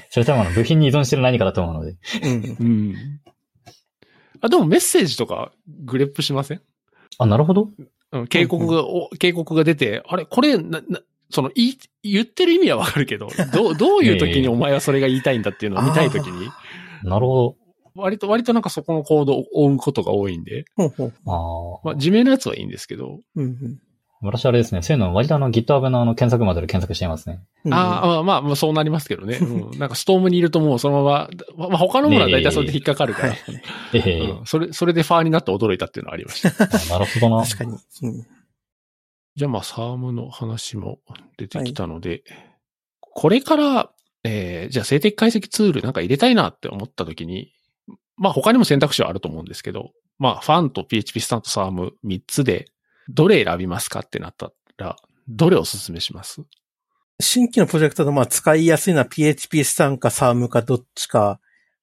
[0.10, 1.96] それ多分あの、部品に依存してる何かだと思うので。
[2.24, 2.58] うん。
[2.60, 2.96] うん。
[4.42, 5.52] あ、でもメッセージとか
[5.86, 6.62] グレップしません？
[7.20, 7.70] あ、なるほど。
[8.12, 16.50] うん警告が、お警告が出て、あれ、これ、な、な、その、い、言ってる意味はわかるけど、どう、 どういう時にお前はそれが言いたいんだっていうのを見たい時に、
[17.04, 17.56] なるほ
[17.96, 21.14] 割と、割となんかそこのコードを追うことが多いんで、ほうほう。
[21.84, 23.80] まあ、地名のやつはいいんですけど、うんうん。
[24.22, 27.42] 私あれですね、そういうの割とあの GitHub のあの検索窓で検索していますね。
[27.64, 29.38] うんああ、まあまあ、まあ、そうなりますけどね。
[29.38, 33.40] うん、 なんかストームにいるともうそのまま、まあ他のものは大体それで引っかかるから、はい。
[33.94, 36.50] ええうんそれ、それでファーになって驚いたっていうのはありました。
[36.50, 37.44] あなるほどな。
[37.44, 37.72] 確かに。
[37.72, 38.26] うん。
[39.36, 41.00] じゃあまあ、サームの話も
[41.38, 42.24] 出てきたので、
[43.00, 43.92] これから、
[44.26, 47.54] えー、じゃあ静的解析ツールなんか入れたいなって思った時に、
[48.18, 52.66] まあ他にも選択肢はあると思うんですけど、まあファンと PHP スタンとサーム3つで、
[53.10, 54.96] どれ選びますかってなったら、
[55.28, 56.42] どれをお勧めします？
[57.20, 61.40] 新規のプロジェクトでまあ使いやすいのは PHP スタンか SARM かどっちか、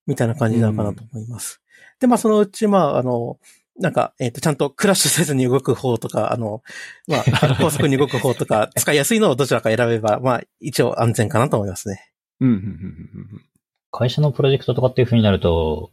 [0.06, 1.60] みたいな感じなのかなと思います。
[2.00, 3.38] で、まあそのうちまああの、
[3.78, 6.62] なんか、えっ、と、ちゃんとクラッシュせずに動く方とか、あの、
[7.06, 12.10] まあ、あ の高速に動く方とか、使いやすいのをどちらか選べば、まあ、一応安全かなと思いますね。
[12.40, 13.42] うん、うん、うん、うん
[13.92, 15.90] 会社のプロジェクトとかっていう風になると、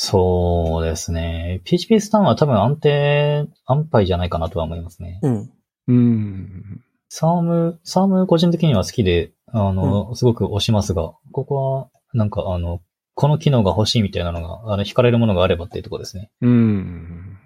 [0.00, 1.60] そうですね。
[1.64, 5.18] PHP スタンは多分安定、安牌じゃないかなとは思いますね。
[5.22, 5.32] うん。
[5.32, 5.50] うん。
[5.88, 6.84] うん。
[7.08, 12.80] サーム、サーム個人的には好きで、あの、すごく押しますが、ここは、なんかあの、
[13.14, 16.30] この機能が欲しいみたいなのが、あの、惹かれるものがあればっていうところですね。
[16.42, 17.36] うん。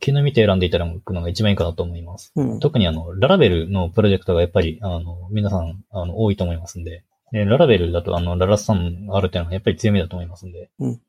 [0.00, 2.32] 機能見て選んでいただくのが一番いいかなと思います。
[2.34, 2.60] うん。
[2.60, 11.00] 特にあの、ララベルのプロジェクトがやっぱり、あの、皆さん、あの、多いと思いますんで、でララベルだとあの、ララスさんあるっていうのはやっぱり強みだと思いますんで、うん。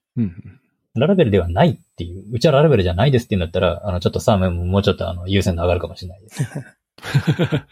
[0.96, 6.44] ララベルではないっていう、うちはララベルじゃないですって言うんだったら、あの、ちょっとサームももうちょっとあの、優先度上がるかもしれないです。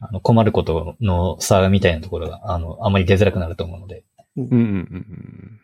[0.00, 4.04] あの、困ることの差みたいなところが、あの、あまり出づらくなると思うので。
[4.36, 4.44] うん。
[4.44, 4.52] うん。
[4.52, 5.60] うん。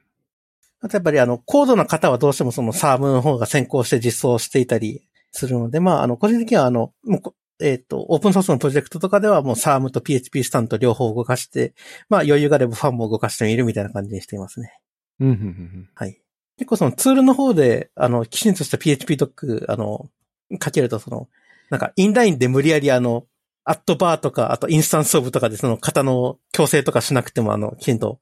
[0.82, 11.74] あとやっぱりあの、高度な方はどうしてもその SARM の方が先行して実装していたりするので、まあ、あの、個人的にはあの、もうこえっ、と、オープンソースのプロジェクトとかではもう SARM と PHP スタンド両方動かして、
[12.08, 14.80] まあ余裕があればファンも動かしてみるみたいな感じにしていますね。
[15.20, 15.28] うん。
[15.28, 15.88] うん。
[15.94, 16.20] はい。
[16.61, 20.11] 結構そのツールの方で、あの、きちんとした PHP ドック、あの、
[20.58, 21.26] かけるとその、
[21.70, 23.24] なんかインラインで無理やりあの、
[23.64, 28.20] アットバーとか、あとインスタンスオブとかでその型の強制とかしなくても、あの、きちんと、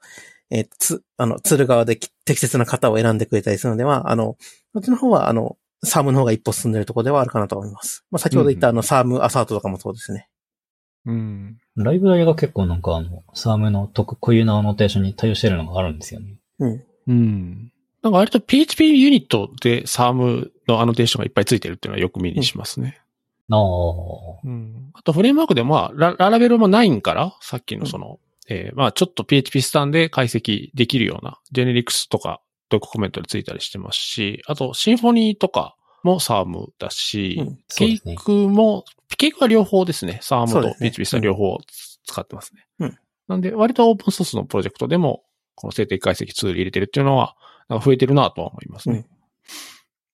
[0.50, 4.36] えーつ、あの、ツール側でき適切な型を選んでくれたりするのでは、あの、
[4.72, 8.04] そっちの方は、あの、サームの方が一歩進んでるところではあるかなと思います。
[8.12, 10.28] まあ、先ほど言ったあの、サームアサートとかもそうですね。
[11.06, 11.58] うん。
[11.74, 16.38] ライブラリが結構なんかあの、サームの特固有なアノテーションに対応してるのがあるんですよね。
[16.60, 16.84] うん。
[17.06, 17.72] うん。
[18.02, 23.00] なんか割と PHP ユニットで SARM のアノテーションがいっぱいついてるっていうのはよく目にしますね。
[23.50, 23.60] ああ。
[24.44, 24.90] うん。
[24.94, 38.00] あとフレームワークでまあ、ラララベルも9から、さっきのその、えーまあちょっと PHP スタンで解析できるような、ジェネリクスとか、ドックコメントでついたりしてますし、あとシンフォニーとかも SARM だし、うんケイ。
[38.00, 38.84] クも、
[39.16, 40.20] ケイクは両方ですね。
[40.22, 41.58] SARM と PHP スタン両方
[42.04, 42.66] 使ってますね。
[42.80, 45.22] うんなんで、割とオープンソースのプロジェクトでも、
[45.54, 47.36] この静的解析ツール入れてるっていうのは、
[47.68, 49.06] なんか増えてるなとは思いますね。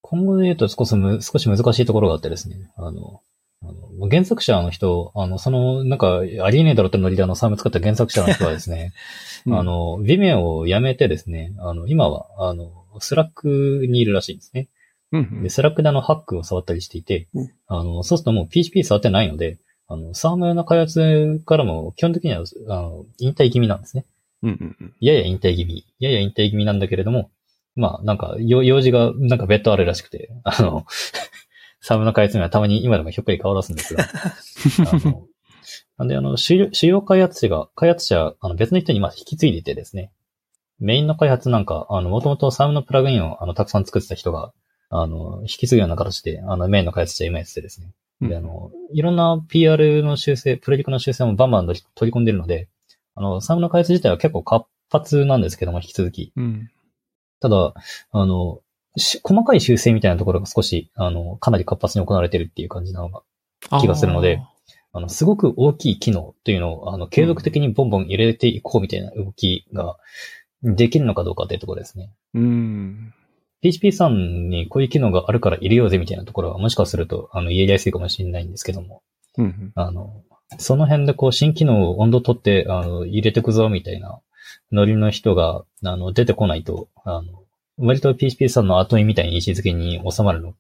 [0.03, 2.71] 今後で言うと少しむ少し難しいところがあってですね。
[2.77, 3.21] あの、
[3.63, 3.67] あ
[3.99, 8.93] の原作者の人、あの、その、なんか、ありえねえだろってノリであの、サーム使った原作者の人はですね、
[9.47, 14.69] うんあの、 Vimeo をやめてですね、あの、今は、あの、 Slack にいるらしいんですね。
[15.13, 24.05] うんで、 Slack であの、 Hack を触ったりしていてうん、あの、そうするともう PHP 触ってないので、あの、 Psalm の開発からも基本的には、あの、引退気味なんですね。
[24.43, 25.87] うんうんうんやや引退気味。
[25.99, 27.31] やや引退気味なんだけれども、
[27.77, 30.87] まあ、なんか、よ用事が、なんか別途あるらしくて、あの、
[31.81, 34.05] Psalm の開発にはたまに今でもひょっくり顔を出すんですが、
[34.91, 35.27] あの、
[35.99, 40.11] なんで、あの、主要開発者が、開発者、あの、別の人に今引き継いでいてですね、
[40.79, 44.53] メインの開発なんか、あの、もともとサムのプラグインを、あの、たくさん作ってた人が、
[44.91, 52.68] あの、引き継ぐような形で、あの、メインの開発者今やっててですね、で、あの、いろんな PR の修正、プロジェクトの修正もバンバン取り取り込んでるので、
[53.14, 56.33] あの、サムの開発自体は結構活発なんですけども、引き続き。
[56.37, 56.70] うん。
[57.41, 57.74] ただ、
[58.12, 58.61] あの、
[58.97, 63.22] し細かい修正みたいなところが少し、あの、かなり活発に行われてるっていう感じなのが、
[63.80, 64.41] 気がするので
[64.95, 69.97] あの、すごく大きい機能というのを、あの、継続的にボンボン入れていこうみたいな動きが
[70.62, 72.12] できるのかどうかっていうところですね。
[72.32, 73.12] うん。
[73.61, 79.03] PHP さんにこういう機能があるから入れようぜみたいなところはもしかすると、あの、言えやすいかもしれないんですけども、
[79.37, 79.72] うん。
[79.74, 80.22] あの、
[80.59, 84.20] その辺でこう新機能を温度取って、あの、入れてくぞみたいな
[84.73, 87.45] ノリの人が、あの、出てこないと、あの、
[87.79, 90.55] 割と PHP さんの後にみたいに位置づけに収まるの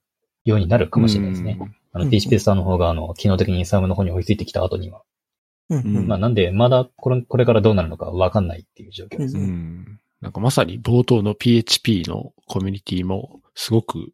[0.44, 1.58] ようになるかもしれないですね。
[1.92, 5.02] あの、うん PHP さんの方が、あの、機能的にサムの方に追いついてきた後には。
[5.70, 9.46] うんうんまあ、なんで、まだ、これ、これからどうなるのかわかんないっていう状況ですうね。
[9.46, 10.00] ん。
[10.20, 14.12] なんかまさに冒頭の PHP のコミュニティもすごく、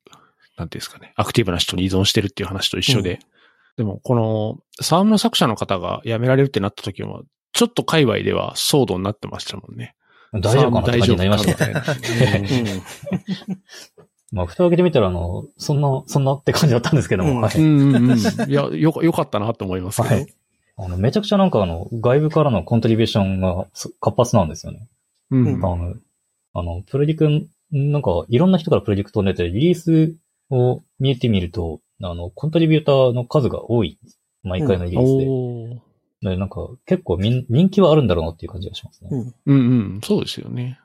[0.56, 3.18] なんていうんですかね、アクティブな人に依存してるっていう話と一緒で、うん
[3.80, 7.22] でもこのサームの作者の方が辞められるってなった時は、
[7.52, 9.94] ちょっと界隈では騒動になってましたもんね。
[10.32, 12.82] 大丈夫かなって感じになりましたサーム大丈夫かみたいなうん
[14.32, 17.58] まあ、蓋を開けてみたら、あの、そんな、そんなって感じだったんですけども、うんはい。
[17.58, 18.18] うんうんうん。
[18.48, 20.14] いや、よか、よかったなと思いますけど。
[20.14, 20.26] はい
[20.82, 24.88] あの、めちゃくちゃなんかあの、外部からのコントリビューションがす活発なんですよね。
[25.30, 25.94] うんうんあの、
[26.54, 30.16] あの、プロジェクト、なんか、いろんな人からプロジェクトを出て、リリース
[30.48, 33.98] を見てみると、あの、コントリビューターの数が多い。
[34.42, 35.26] 毎回のリリースで。
[35.28, 35.89] おー
[36.22, 39.10] でなんか結構みん人気はあるんだろうなっていう感じがしますね。
[39.10, 39.34] うん。
[39.46, 39.58] うんう
[39.98, 40.78] ん、そうですよね。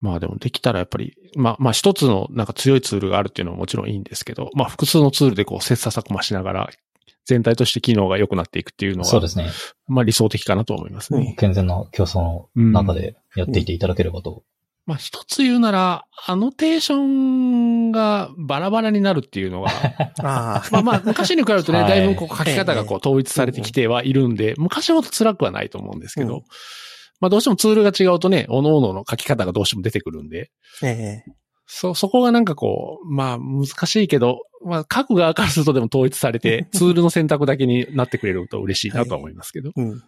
[0.00, 6.70] まあでもできたらやっぱり、まあまあ一つのなんか強いツールがあるっていうのはもちろんいいんですけど、まあ複数のツールでこう切磋琢磨しながら、
[7.26, 9.50] 全体として機能が良くなっていくっていうのが、そうですね。
[9.86, 11.34] まあ理想的かなと思いますね。
[11.38, 14.42] 健全な競争の中でやっていていただければと。
[14.90, 19.70] まあ一つ言うなら、アノテーションがバラバラになるっていうのが、
[20.18, 20.68] ああ。
[20.72, 26.42] まあまあ昔に比べるとね、はいだいぶこう書き方がこう統一されてきてはいるんで、昔ほど辛くはないと思うんですけど、うん
[27.20, 30.50] まあどうしてもツールが違うとね、各々の書き方がどうしても出てくるんで、
[30.82, 31.32] ええ
[31.66, 39.70] そ、そこがなんかこう、まあ難しいけど、まあ書く側からするとでも統一されて、ツールの選択だけになってくれると嬉しいなとは思いますけど。
[39.76, 40.02] うん。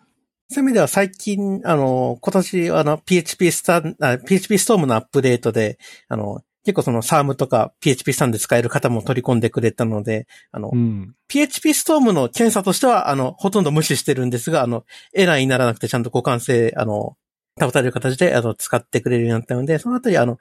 [0.48, 5.78] そういう意味では最近、あの、今年、あの、PHP スタン、あ PHP ストームのアップデートで、
[6.08, 11.14] あの、結構その SARM とか PHP スタンで使える方も取り込んでくれたので、あの、うん。
[11.28, 17.16] PHP ストームの検査としては、あの、ほとんど無視してるんですが、あの、エラーにならなくてちゃんと互換性、あの、
[17.60, 20.38] 保たれる形で、あの、使ってくれるようになったので、そのあたり、あの、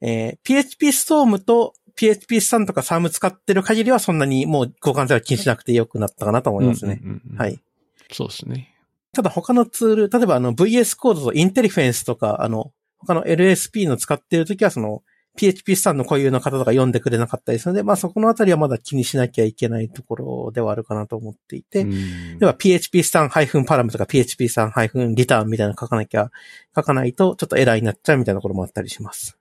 [0.00, 7.00] えー PHP ストームと PHP スタンとか SARM 使ってる限りはそんなにもう互換性は気にしなくてよくなったかなと思いますね。
[7.38, 7.62] はい。
[8.10, 8.71] そうですね。
[9.14, 15.02] ただ他のツール、例えばあの VS コードとインテリフェンスとか、あの、他の LSP の使ってるときはその
[15.36, 23.40] PHP スタンの固有の方とか読んでくれなかったりするので、まあそこのあたりはまだ気にしなきゃいけないところではあるかなと思っていて、うんでは PHP スタンパ
[23.76, 26.30] ラムとか PHP スタンリターンみたいなの書かなきゃ、
[26.74, 29.38] 書かないとちょっとエラーになっちゃうみたいなところもあったりします。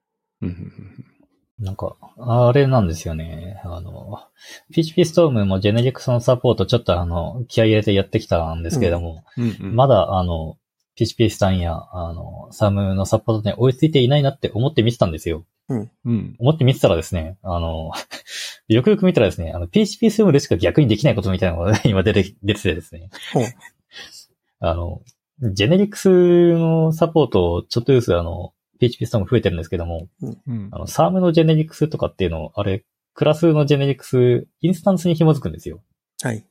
[1.62, 3.62] なんか、あれなんですよね。
[3.64, 4.20] あの、
[4.74, 10.58] PHP ストームもジェネリクスのサポートちょっとあの、気合い入れてやってきたんですけれども、うんうんまだあの、
[10.96, 15.46] PHP スタンや、あの、サムのサポートに追いついていないなって思って見てたんですよ。
[16.04, 16.36] うん。
[16.40, 17.92] 思って見てたらですね、あの、
[18.68, 23.10] よくよく見たらですね、あの、PHP ストームでしか逆にできないことみたいなのが 今出て、出ててですね。
[24.60, 25.02] あの、
[25.42, 35.82] ジェネリクスのサポートをちょっとずつあの、PHP ストーム増えてるんですけども、うんあの、 Psalm のジェネリクスとかっていうのを、あれ、クラスのジェネリクス、インスタンスに紐づくんですよ。
[36.24, 36.46] はい。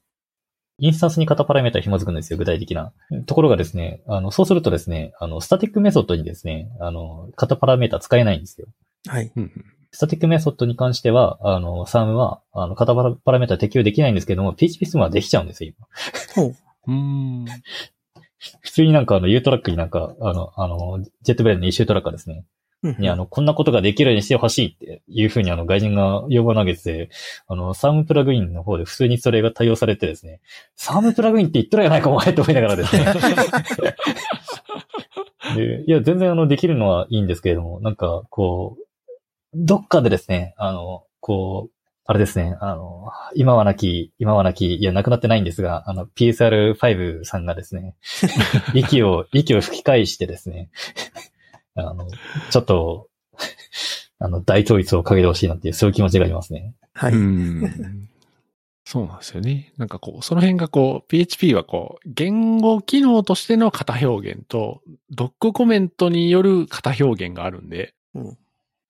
[0.79, 2.93] インスタンスに型パラメータ紐づくんですよ、具体的な。
[3.27, 8.69] ところがですね、あの、そうするとですね、あの、スタティックメソッドにですね、あの、型パラメータ使えないんですよ。
[9.07, 9.33] はい。
[9.37, 9.51] うん
[9.93, 15.89] スタティックメソッドに関しては、あの、 Psalm は、あの、型パラパラメータ適用できないんですけども、PHP ストームはできちゃうんですよ、今。
[16.37, 16.57] ほう。
[16.87, 17.45] うん。
[18.61, 22.45] 普通になんかあの、U トラックになんか、あの、あの、ジェットブレードのイシュートラッカーですね。
[22.83, 27.11] うんに、あの、こんなことができるようにしてほしいっていうふうにあの、外人が要望を投げてて、
[27.47, 30.41] あの、サームプラグインの方で普通にそれが対応されてですね、
[30.77, 33.05] サームプラグインって言ったらやないかお前と思いながらですね。
[35.57, 38.83] でいや、全然あの、できるのはいいんですけれども、なんか、こう、
[39.55, 41.71] どっかでですね、あの、こう、
[42.11, 47.95] あれですね、あの、今はなき、今はなき、いや、亡くなってないんですが、あの、PSR5 さんがですね、
[48.75, 50.71] 息を、息を吹き返してですね、
[51.77, 52.09] あの、
[52.51, 53.07] ちょっと、
[54.19, 56.75] あの、大統一をかけてほしいなっていう、そういう気持ちがありますね。
[56.95, 57.13] はい。
[57.13, 58.09] うん
[58.85, 59.73] そうなんですよね。
[59.77, 68.39] なんかこう、その辺がこう、PHP はこう、言語機能としての型表現と、ドックコメントによる型表現があるんで、うん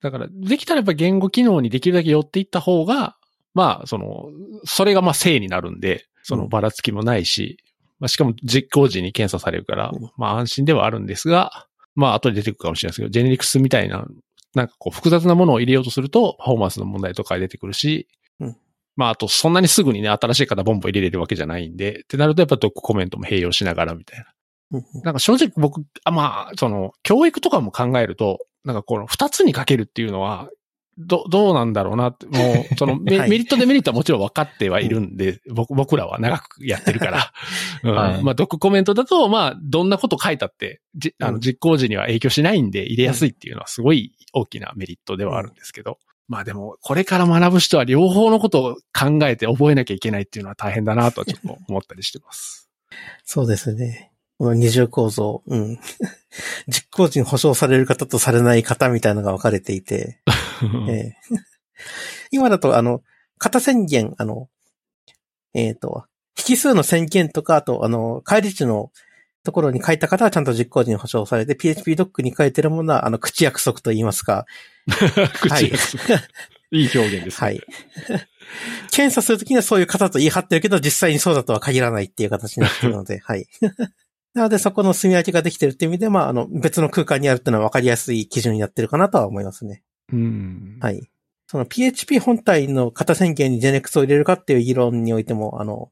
[0.03, 3.16] だから、できたらやっぱ言語機能にできるだけ寄っていった方が、
[3.55, 4.30] まあ、その、
[4.64, 7.59] それがまあ正になるんで、そのばらつきもないし、
[7.98, 14.07] まあしかも実行時に検査されるからうん、まあ安心ではあるんですが、まあ後で出てくるかもしれないですけど、ジェネリクスみたいな、
[14.55, 18.09] なんかこう複雑なものを入れようとすると、パフォーマンスの問題とか出てくるし、
[18.40, 18.57] うん。
[18.96, 24.26] まああとそんなにすぐにね、新しい方ボンボン入れれるわけじゃないんで、ってなるとやっぱドックコメントも併用しながらみたいな。
[24.72, 25.03] うん。
[25.03, 30.48] なんか正直僕、あまあ、その、教育とかも考えると、なんかこの二つにかけるっていうのは、
[30.98, 37.32] ど、どうなんだろうなって、もう、その メ,、はいメリットデメリットはもちろん分かってはいるんで、 僕、僕らは長くやってるから。
[37.82, 45.98] うんはいまあ、ドックコメントだと、まあ、どんなこと書いたって、じあの、うん実行時には影響しないんで入れやすいっていうのはすごい大きなメリットではあるんですけど。
[46.28, 52.70] まあでも、これから学ぶ人は両方のことを考えて覚えなきゃいけないっていうのは大変だなとはちょっと思ったりしてます。
[53.24, 54.12] そうですね。
[54.41, 55.43] この二重構造。
[55.47, 55.78] うん。
[56.66, 60.18] 実行時に保証される方とされない方みたいなのが分かれていて。
[60.88, 61.14] ええ
[62.32, 63.03] 今だと、あの、
[63.38, 64.49] 型宣言、あの、
[65.53, 66.07] えっ、と、
[66.49, 68.91] 引数の宣言とか、あと、あの、返り値の
[69.45, 74.47] ところに書いた方はちゃんと実行時に保証されて、PHP ドックに書いてるものは、あの、口約束と言いますか。
[75.43, 76.18] 口約束
[76.70, 77.47] いい表現ですね。
[77.47, 77.61] はい。
[78.91, 83.47] 検査するときにはそういう方と言い張ってるけど、実際にそうだとは限らないっていう形になってるので、はい。
[84.35, 89.83] なので、そこの住み分けができてるっていう意味で、まあ、あの、別の空間にあるっていうのは分かりやすい基準になってるかなとは思いますね。
[90.12, 90.78] うん。
[90.81, 91.11] はい。
[91.47, 95.91] その PHP 本体の型宣言に JNX を入れるかっていう議論においても、あの、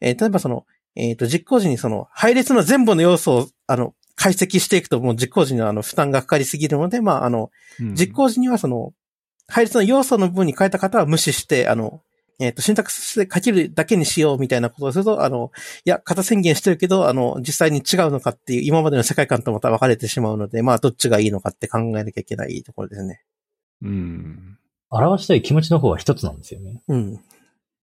[0.00, 0.64] えー例えばその、
[0.96, 8.94] えっ、と、実行時にその、配列の全部の要素を、あの、解析していくともう実行時にはあの、負担がかかりすぎるので、まあ、あの、うん実行時にはその、
[9.48, 12.02] 配列の要素の部分に変えた方は無視して、あの、
[12.40, 15.52] えっ、と、選択して書けるだけにしようみたいなことをすると、あの、
[15.84, 23.22] いや、型宣言してるけど、あの、実際に違うのかっていう、今までの世界観とまた分かれてしまうので、まあ、どっちがいいのかって考えなきゃいけないところですね。
[23.82, 24.58] うん。
[24.90, 26.82] 表したい気持ちの方は一つなんですよね。
[26.88, 27.20] うん。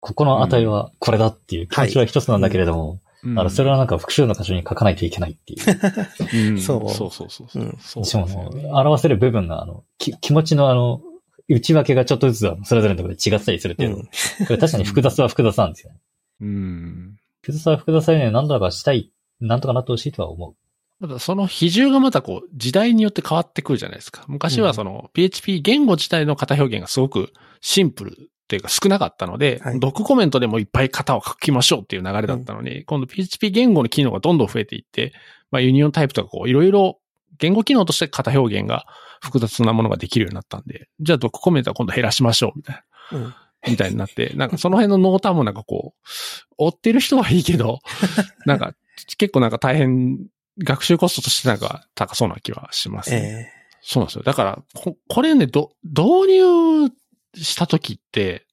[0.00, 6.50] ここの値はこれだっていう気持ちは一つなんだけれども、あの、それはなんか複数の箇所に書かないといけないっていう。
[6.50, 8.20] うんそうそうそうそうそううんそ
[8.52, 11.00] うね、表せる部分が、あの、き気持ちのあの、
[11.48, 14.10] 内訳がちょっとずつそれぞれのところで違ったりするっていうの、うんこ
[14.50, 15.98] れ確かに複雑は複雑なんですよね。
[16.40, 17.16] うん。
[17.42, 20.54] 複雑は複雑はね、何とかしたい、なんとかなってほしいとは思う。
[21.00, 24.24] ただその比重がまたこう、時代によって変わってくるじゃないですか。
[24.28, 28.14] 昔はその PHP 言語自体の型表現がすごくシンプルっ
[28.48, 35.12] ていうか少なかったので、はいドックコメントでもいっぱい型を書きましょうっていう流れだったのに、今度 PHP 言語の機能がどんどん増えていって、
[35.50, 36.98] まあユニオンタイプとかこういろいろ
[37.38, 38.86] 言語機能として型表現が
[39.22, 42.82] 複雑なものができるようになったんで、じゃあドックコメントは今度減らしましょうみたい
[43.12, 43.18] な。
[43.18, 43.34] うん。
[43.68, 47.80] みたいになって、なんかその辺の濃淡もなんかこう、追ってる人はいいけど、
[48.46, 48.74] なんか
[49.16, 50.18] 結構なんか大変、
[50.58, 53.50] 学習コストとしてなんか高そうな気はしますね。
[53.52, 54.22] えそうなんですよ。
[54.22, 56.92] だから、ここれね、ど、導入
[57.34, 58.45] した時って、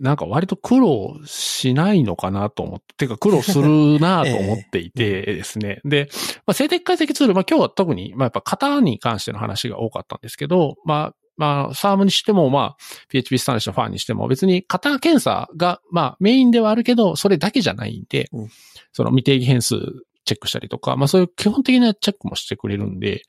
[0.00, 5.80] なんか割と苦労しないのかなと思って、てか苦労するなと思っていて ですね。
[5.84, 6.08] で、
[6.46, 12.76] まあ、静的解析ツール、まあ今日は特に、まあやっぱ型に関しての話が多かったんですけど、まあ、まあ、サームにしても、まあ、
[13.08, 18.48] PHP スタンレッシュのファンにしても、別に型検査が、まあ、メインではあるけど、それだけじゃないんで、うん
[18.94, 19.74] その未定義変数
[20.24, 23.22] チェックしたりとか、まあそういう基本的なチェックもしてくれるんで、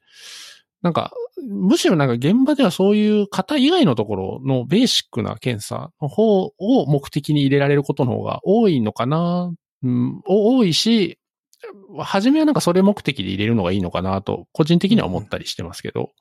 [0.86, 1.12] なんか、
[1.50, 11.18] むしろなんか現場ではそういう型以外のところのベーシックな検査の方を目的に入れられることの方が多いのかな、うん、お多いし、
[11.98, 16.12] 初めはなんかそれ目的で入れるのがいいのかなと、個人的には思ったりしてますけど、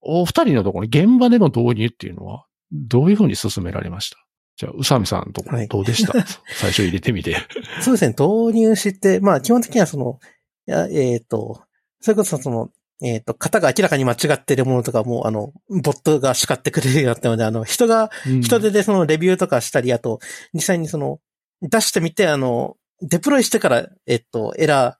[0.00, 4.18] お二人のところに現場での導入っていうのは、どういうふうに進められました？
[4.56, 6.12] じゃあ、宇佐美さんのとこどうでした、
[6.54, 7.36] 最初入れてみて。
[7.80, 10.20] そうですね、導入して、まあ基本的にはその、
[10.68, 11.60] いやえっ、と、
[12.00, 12.70] それこそその、
[13.02, 18.10] えっ、と、型が明らかに間違っているものとかも、あの、ボットが叱ってくれるようになったので、あの、人が、
[18.42, 20.20] 人手でそのレビューとかしたり、あと、
[20.54, 21.20] 実際にその、
[21.60, 24.98] 出してみて、あの、デプロイしてから、えっと、エラ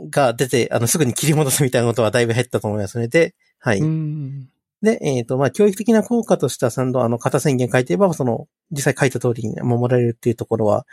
[0.00, 3.08] ーが出て、あの、すぐに切り戻すみたいなことはだいぶ減ったと思いますね。
[3.08, 3.80] で、はい。
[3.80, 4.48] うん。
[4.80, 10.86] で、えっ、と、まあ、教育的な効果としては、ちゃんとあの、型宣言書いていれば、その、実際書いた通りに守られるっていうところは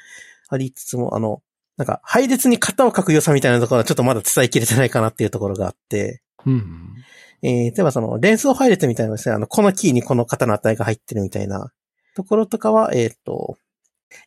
[0.50, 1.42] ありつつも、あの、
[1.78, 6.96] なんか、配列に型を書く良さみたいなところはちょっとまだ伝えきれてないかなっていうところがあって、うん。
[7.42, 11.72] えー、例えばその、連想配列みたいなのですね、あの、このキーにこの型の値が入ってるみたいな
[12.16, 13.58] ところとかは、えっ、と、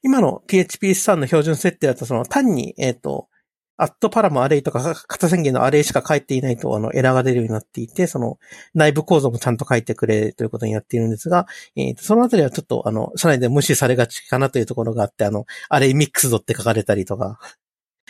[0.02, 3.28] 今の PHP3 の標準設定だと、その、単に、えっ、と、
[3.76, 8.38] アットパラムアレイとか型宣言のアレイしか書いていないと、あの、エラーが出るようになっていて、その、
[8.74, 17.38] 内部構造もちゃんと書いてくれということになっているんですが、えーとそのあたりはちょっと、あの、社内で無視されがちかなというところがあって、あの、アレイミックスドって書かれたりとか、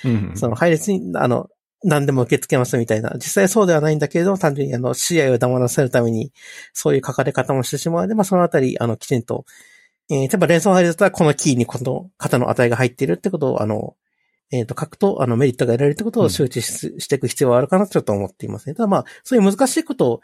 [0.05, 0.33] うん。
[0.35, 1.49] その配列に、あの、
[1.85, 3.13] 何でも受け付けますみたいな。
[3.17, 6.33] 実際そうではないんだけれども、単純にあの、試合を黙らせるために、
[6.73, 9.45] そういう書かれ方もしてしまうので、まあそのあたり、あの、きちんと、
[10.11, 13.97] えー、例えば連想配列だったらこのキーにこの型の値が入っているってことを、あの、
[14.53, 18.75] えっ、と、書くと、あの、メリットが得られるってことを周知し,、していく必要はあるかなとちょっと思っていますね。
[18.75, 20.21] ただまあ、そういう難しいこと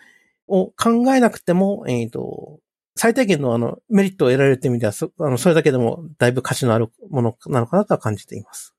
[0.47, 2.59] を考えなくても、えっ、と、
[2.95, 8.75] 最低限のあの、メリットを得られるって意味では、そあの、それだけでもだいぶ価値のあるものなのかなとは感じています。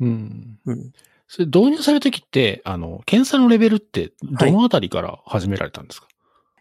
[0.00, 0.58] うん。
[0.64, 0.92] うん。
[1.28, 6.08] それ導入されるときって、あの、検査のレベルってどのあたりから始められたんですか、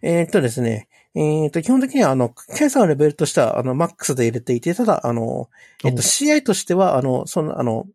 [0.02, 0.90] えーっとですね。
[1.16, 5.50] えーっと、基本的には、あの、検査のレベルとしては、あの、マックスで入れていて、ただ、あの、
[5.84, 7.88] えっと、CI としては、あの、その、あの、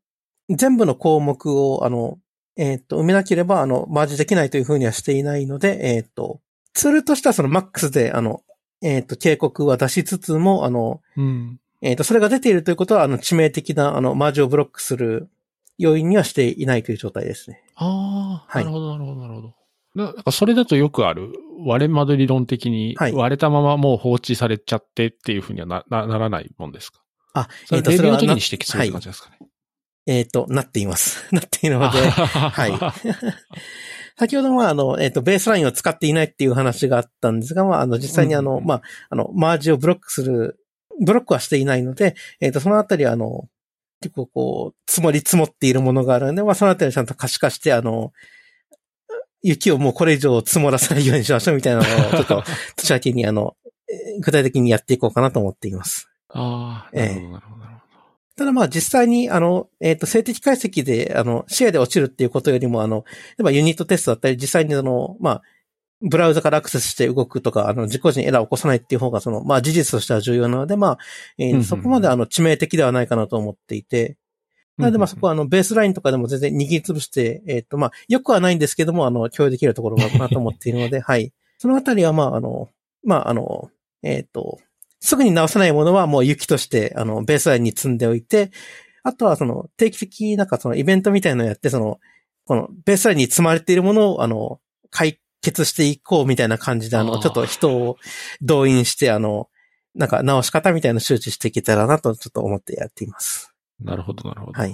[0.48, 2.18] 全部の項目を、あの、
[2.56, 6.40] えーっと、埋めなければ、あの、マージできないというふうにはしていないので、えーっと、
[6.74, 8.42] ツールとしてはそのマックスで、あの、
[8.82, 11.60] えーっと、警告は出しつつも、あの、うん。
[11.80, 15.28] えーっと、それが出ているということは、あの、致命的な、あの、マージをブロックする
[15.78, 17.62] 要因にはしていないという状態ですね。
[17.76, 19.54] ああ、はいなるほど、なるほど、なるほど。
[19.94, 21.32] ななんかそれだとよくある
[21.66, 27.02] 割れ窓理論的にはい割れたままもう放置されちゃってっていうふうにはななならないもんですか？
[27.34, 29.38] あ、それえーっと、レビューの時に指摘するって感じですかね。
[30.06, 31.24] えーっと、なっています。
[31.32, 32.50] なっているので、は。
[32.50, 32.72] はい
[34.18, 40.58] 先ほどは、あの、えっ、と、ベースラインを使っていないっていう話があったんですが、まあ、あの、実際にあの、うんまあ、あの、マージをブロックする、
[41.04, 43.48] ブロックはしていないので、えっ、と、そのあたりは、あの、
[44.02, 48.12] 結構こう、積もり積もっているものがあるので、まあ、そのあたりはちゃんと可視化して、あの、
[49.42, 52.42] 雪をもうこれ以上積もらせないようにしましょうみたいなのを、ちょっと、
[52.76, 53.56] 年明けにあの、
[53.88, 56.08] えー具体的にやっていこうかなと思っています。
[56.28, 57.72] ああ、なるほど、なるほど、た
[58.36, 65.42] ただまあ実際に、あの、えっ、と、静的解析で、あの、シェアで落ちるっていうことよりも、あの、例えばユニットテストだったり、実際にあの、まあ、
[66.02, 70.98] ブラウザからアクセスして動くとか、あの、自己時にエラーを起こさないっていう方が、その、まあ事実としては重要なので、まあ、
[71.38, 74.16] えーそこまであの、致命的ではないかなと思っていて、
[74.78, 81.32] なのでまあそこはあの、ベースラインとかでも全然握りつぶして、えっ、とまあ、よくはないんですけども、あの、共有できるところがあるかなと思っているので、 はい。
[81.58, 82.68] そのあたりはまあ、あの、
[83.04, 83.70] まあ、あの、
[84.02, 84.58] えっ、と、
[85.00, 88.50] すぐに直せないものはもう雪として、あの、ベースラインに積んでおいて、
[89.02, 92.00] あとはその、定期的なんかそのイベントみたいなのをやって、その、
[92.44, 94.60] このベースラインに積まれているものを、あの、
[94.90, 97.98] 解決していこうみたいな感じで、あの、ちょっと人を
[98.40, 99.48] 動員して、あの、
[99.94, 103.52] なんか直し方みたいなのを周知していけたらなと、ちょっと思ってやっています。
[103.80, 104.58] なるほど、なるほど。
[104.58, 104.70] はい。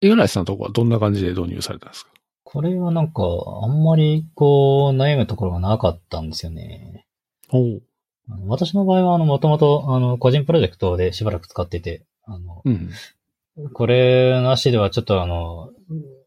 [0.00, 2.10] 五十嵐さんのとこはどんな感じで導入されたんですか？
[2.44, 3.22] これはなんか、
[3.62, 7.06] あんまりこう、悩むところがなかったんですよね。
[7.50, 7.82] おう。
[8.46, 12.90] 私の場合は、あの、もともと、あの、個人プロジェクトでしばらく使ってて、あの、うん。
[13.72, 15.70] これなしではちょっとあの、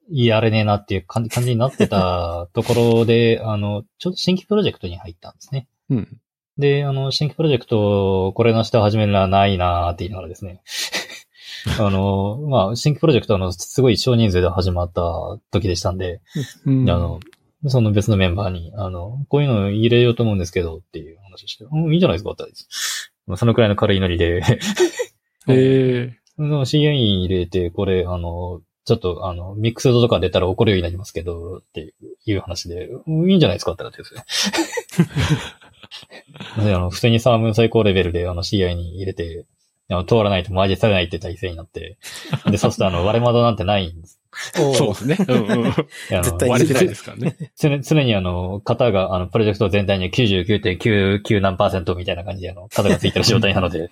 [0.10, 5.68] やれねえなっていう感じ感じになってた ところで、あの、ちょっと新規プロジェクトに入ったんですね。
[5.90, 6.22] うん。
[6.58, 10.62] で、あの、新規プロジェクト、これなしで始めるのはないなーって言いながらですね。
[11.80, 15.02] あの、まあ、新規プロジェクトはあの、すごい少人数で始まった
[15.52, 16.22] 時でしたんで、
[16.66, 17.20] うんあの、
[17.68, 22.46] その別のメンバーに、あの、こういうの入れようと思うんですけど、っていう話をして、うん、いいんじゃないですかって
[23.36, 24.42] そのくらいの軽いノリで、
[25.50, 31.94] ええその CA に入れて、これ、あの、ちょっと、あの、ミックスドとか出たら怒るようになりますけど、って
[32.26, 34.24] いう話で、うんいいんじゃないですかってなってですね。
[36.64, 39.46] であの普通にサーム最高レベルで、あの、CI に入れて、
[39.90, 41.98] あの通らないとマージされないって体制になって、
[42.50, 44.22] で、そうすると、あの、割れ窓なんてないんです。
[44.54, 45.18] そうですね。
[45.28, 45.74] うんうん。
[45.74, 47.36] 絶対割れてないですからね。
[47.60, 53.92] 常 常にあの、型が、あの、プロジェクト全体に99.99何パーセントみたいな感じで、あの、型がついてる状態なのでうん、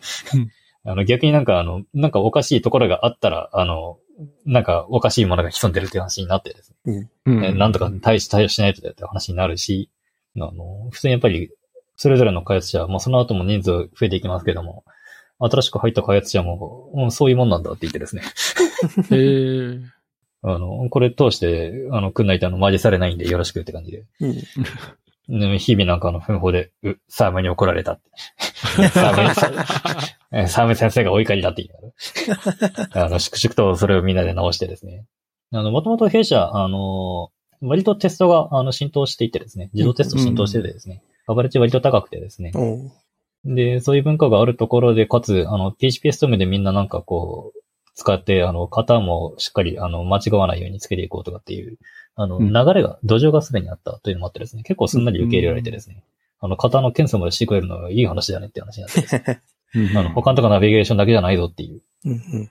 [0.85, 3.97] あの、逆になんかあの、なんかおかしいところがあったら、あの、
[4.45, 9.89] なんかおかしいものが潜んでるっていう話になってですね、うんえなんとか対し、対応しないとだって話になるし、
[10.37, 11.51] あの、普通にやっぱり、
[11.97, 14.83] それぞれの開発者、まあその後も人数増えていきますけども、
[15.39, 18.23] 新しく入った開発者も、うん、そういうもんなんだって言ってですね。
[19.11, 19.95] ええ
[20.47, 24.05] あの、これ通して、あの、くんないとあの、マージされないんでよろしくって感じで。
[24.19, 24.43] うん。
[25.27, 28.03] で日々なんかあの、奮法で、う、サームに怒られたって。
[28.89, 33.05] サーム サーム先生がお怒りだって言いながら。
[33.07, 35.05] あの、粛々とそれをみんなで直してですね。
[35.51, 37.31] あの、もともと弊社、あの、
[37.61, 42.51] 割とテストが、あの、浸透していてですね、自動テスト浸透しててですね、カバレッジ割と高くてですね。
[43.45, 47.59] で、そういう文化があるところで、かつ、あの、PHPSTOM でみんななんかこう、
[47.93, 51.77] 使って、あの、型もしっかり、あの、間違わないようにつけていこうとかっていう、
[52.15, 52.53] あの、うん。
[52.53, 56.01] 流れが、土壌がすでにあったというのもあってですね、結構すんなり受け入れられてですね、
[56.39, 59.01] あの、型の検査までしてくれるのはいい話だねって話になって。
[59.01, 59.41] ですね、
[59.75, 59.97] うん。
[59.97, 62.49] あの、他のとこナビゲーションだけじゃないぞっていう、うんうん。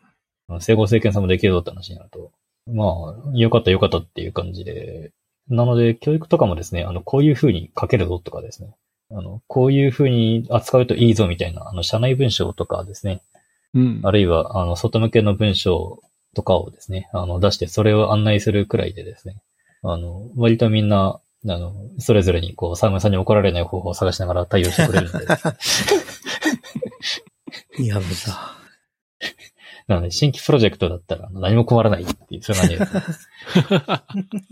[0.49, 2.31] あの整合性検査もできるぞって話になると、
[2.67, 5.13] まあ、よかったよかったっていう感じで、
[5.49, 8.75] なので、教育とかもですね、あの、こういう風に書けるぞとかですね、
[9.11, 13.23] あの、こういう風に扱うといいぞみたいな、あの、社内文章とかですね、
[13.75, 14.01] うん。
[14.03, 16.01] あるいは、あの、外向けの文章
[16.35, 19.37] とかをですね、あの、出して、それを案内するくらいでですね、
[19.85, 25.55] あの、割とみんな、あの、それぞれに、こう、サームさんに怒られない方法を探しながら対応してくれるのでですね、
[27.79, 28.57] いい話だ。
[29.87, 32.93] なので、新規プロジェクトだったら何も困らないっていう、そういう感じ。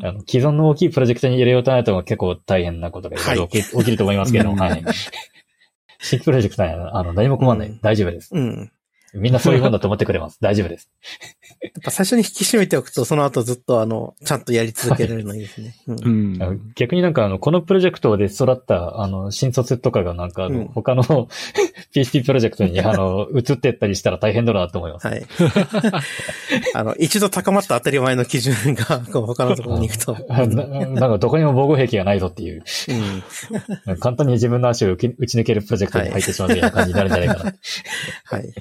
[0.04, 4.84] あの既存の大きいプロジェクトに入れようとなると結構大変なことがいろいろ起き,、ると思いますけど、うんはい。
[6.00, 8.34] 新規プロジェクトはあの何も困らない、うん大丈夫です。
[8.34, 8.72] うん。
[9.14, 10.38] みんなそういうもんだと思ってくれます。
[10.42, 10.90] 大丈夫です。
[11.60, 15.74] やっぱ最初に引き締めておくと、その後ずっとあの、ちゃんとやり続けられるのいいですね。
[15.86, 16.10] うんう
[16.50, 16.72] ん。
[16.74, 21.02] 逆になんかあの、このプロジェクトで育った、あの、新卒とかがなんかあの、うん他の
[21.92, 25.06] PHP プロジェクトにあの、移ってったりしたら大変だなと思います。
[25.06, 25.26] はい。
[26.74, 30.16] あの、一度高まった当たり前の基準が、こう他のところに行くと。
[30.28, 32.62] あななんかどこにも防護壁がないぞっていう、
[33.86, 33.96] うん。
[33.98, 37.54] 簡単に自分の足を打ち打ち抜けるプロジェクトに入ってしまうような感じになるんじゃないかな。
[38.24, 38.54] はい。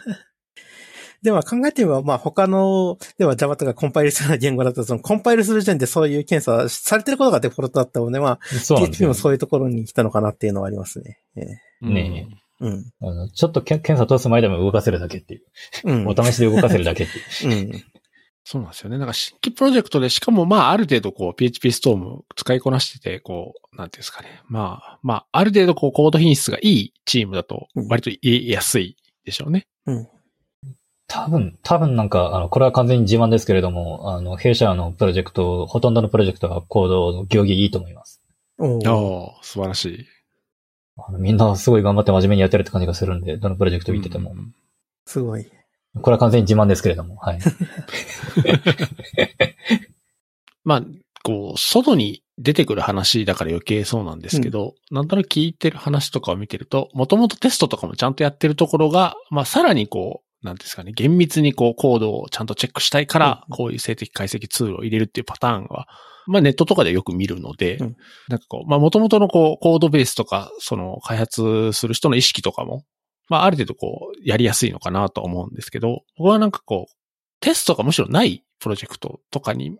[1.22, 9.14] では考えてみれば、まあ他の、では Java とかコンパイルするような言語だと、そのコンパイルする時点でそういう検査されてることがデフォルトだったので、まあ、PHP よも。
[9.14, 11.20] そういうところに来たのかなっていうのはありますね。
[11.36, 11.46] え
[11.86, 12.92] ねえうん。
[13.02, 15.42] あのちょっとけ検査通す前でも動かせるだけっていう。
[15.84, 16.08] うん。
[16.08, 17.70] お試しで動かせるだけっていう。
[17.70, 17.84] うん。
[18.48, 18.98] そうなんですよね。
[18.98, 24.40] なんか新規プロジェクトで、しかもまあある程度こう PHP ストーム使いこなしてて、こう、なんていうんですかね。
[24.46, 29.66] まあ、まあ、ある程度こうコード品質がいいチームだと割と言いやすいでしょうね。
[31.08, 38.20] 多分、多分なんか、あの、これは完全に自慢ですけれども、あの、弊社のプロジェクト、ほとんどのプロジェクトはコードの行儀いいと思います。
[38.58, 40.06] おーああ、素晴らしい。
[40.98, 44.32] あのみんなすごい頑張って真面目にやってるって感じがするんで、どのプロジェクト見てても。
[44.32, 44.54] うん
[45.08, 45.46] すごい。
[46.02, 47.38] これは完全に自慢ですけれども、はい。
[50.64, 50.82] まあ、
[51.22, 63.56] こう、外に出てくる話だから余計そうなんですけど、なんとなく聞いてる話とかを見てると、もともとテストとかもちゃんとやってるところが、まあさらにこう、なんですかね、厳密にこうコードをちゃんとチェックしたいから、うん。
[63.56, 65.86] こういう静的解析ツールを入れるっていうパターンは、
[66.26, 67.96] まあネットとかでよく見るので、うん。
[68.28, 72.84] なんかこう、まあもともとのこう、コードベースとか、その開発する人の意識とかも、
[73.28, 76.92] まあある程度こう、やりやすいのかなと思うんですけど、僕はなんかこう、
[77.40, 79.76] テストがむしろないプロジェクトとかに、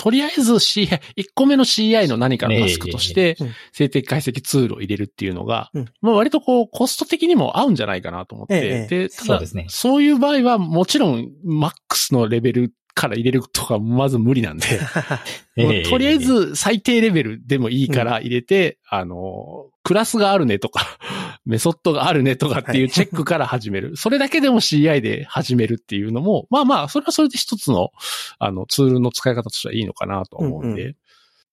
[0.00, 3.36] とりあえず CI、1個目の CI の何かのタスクとして
[3.72, 5.88] 静的解析ツールを入れるっていうのが、うん。
[6.00, 14.66] まあ割とこう、コスト的にも合うんじゃないかなと思って、ええで、ただそういう場合はもちろん、マックスのレベルから入れるとかまず無理なんで、
[15.88, 20.86] とりあえ、ず最低レベルでもいいから入れて、あの、クラスがあるねとか、
[21.46, 23.96] メソッドがあるねとかっていうチェックから始める。
[23.96, 27.90] それだけでも CI で始めるっていうのも、まあまあ、それはそれで一つの、
[28.38, 30.86] あの、ツールの使い方としてはいいのかなと思うんで。
[30.86, 30.96] うん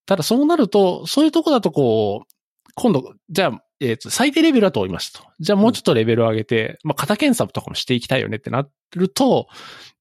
[0.08, 2.32] ただそうなると、そういうとこだとこう、
[2.74, 5.28] 今度、じゃあ、えっ、と、最低レベルだと思いましたと。
[5.40, 9.46] じゃあもうちょっとレベルを上げて、まあ、型検査とかもしていきたいよねってなると、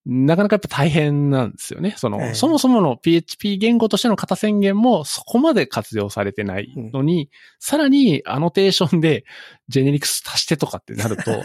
[0.10, 1.94] なかなかやっぱ大変なんですよね。
[1.98, 7.30] その、ええそもそもの PHP 言語としての型宣言もそこまで活用されてないのに、
[7.60, 9.26] さらにアノテーションで
[9.68, 11.32] ジェネリクス足してとかってなると、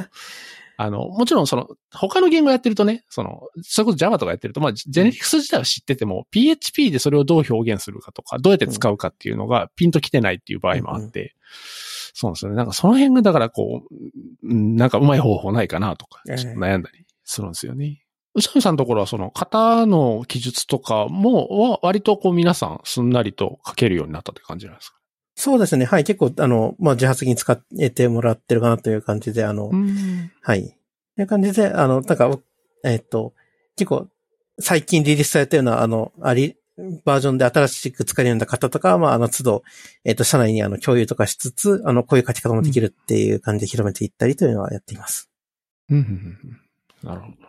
[0.76, 11.34] あの、もちろんその、他の言語やってるとね、その、それこそ Java とかやってると、まあ、ジェネリクス自体は知ってても、PHP でそれをどう表現するかとか、どうやって使うかっていうのがピンと来てないっていう場合もあって、
[12.14, 12.56] そうなんですよね。
[12.56, 18.02] なんかその辺がだからこう、うんなんかうまい方法ないかなとか、ちょっと悩んだりするんですよね。
[18.34, 24.96] 宇佐美さんのところはその型の記述とかも、は割とこう皆さんすんなりと書けるようになったって感じなんですか？
[25.44, 25.86] そうですね。
[25.86, 26.04] はい。
[26.04, 30.30] 結構、あの、まあ、自発的に使えてもらってるかなという感じで、あの、うん。
[30.40, 30.78] はい。
[31.16, 32.30] という感じで、あの、なんか、
[32.84, 33.34] えっと、
[33.74, 34.06] 結構、
[34.60, 36.54] 最近リリースされたような、あの、あり、
[37.04, 39.64] バージョンで新しく使えるような方とかは、まあ、あの、都度、
[40.04, 45.28] えっと、社内にあの、共有とかしつつ、あの、こういう書き方もできるっていう感じで広めていったりというのはやっています。
[45.90, 46.60] うんうんうんうん
[47.02, 47.32] なるほど。
[47.32, 47.48] な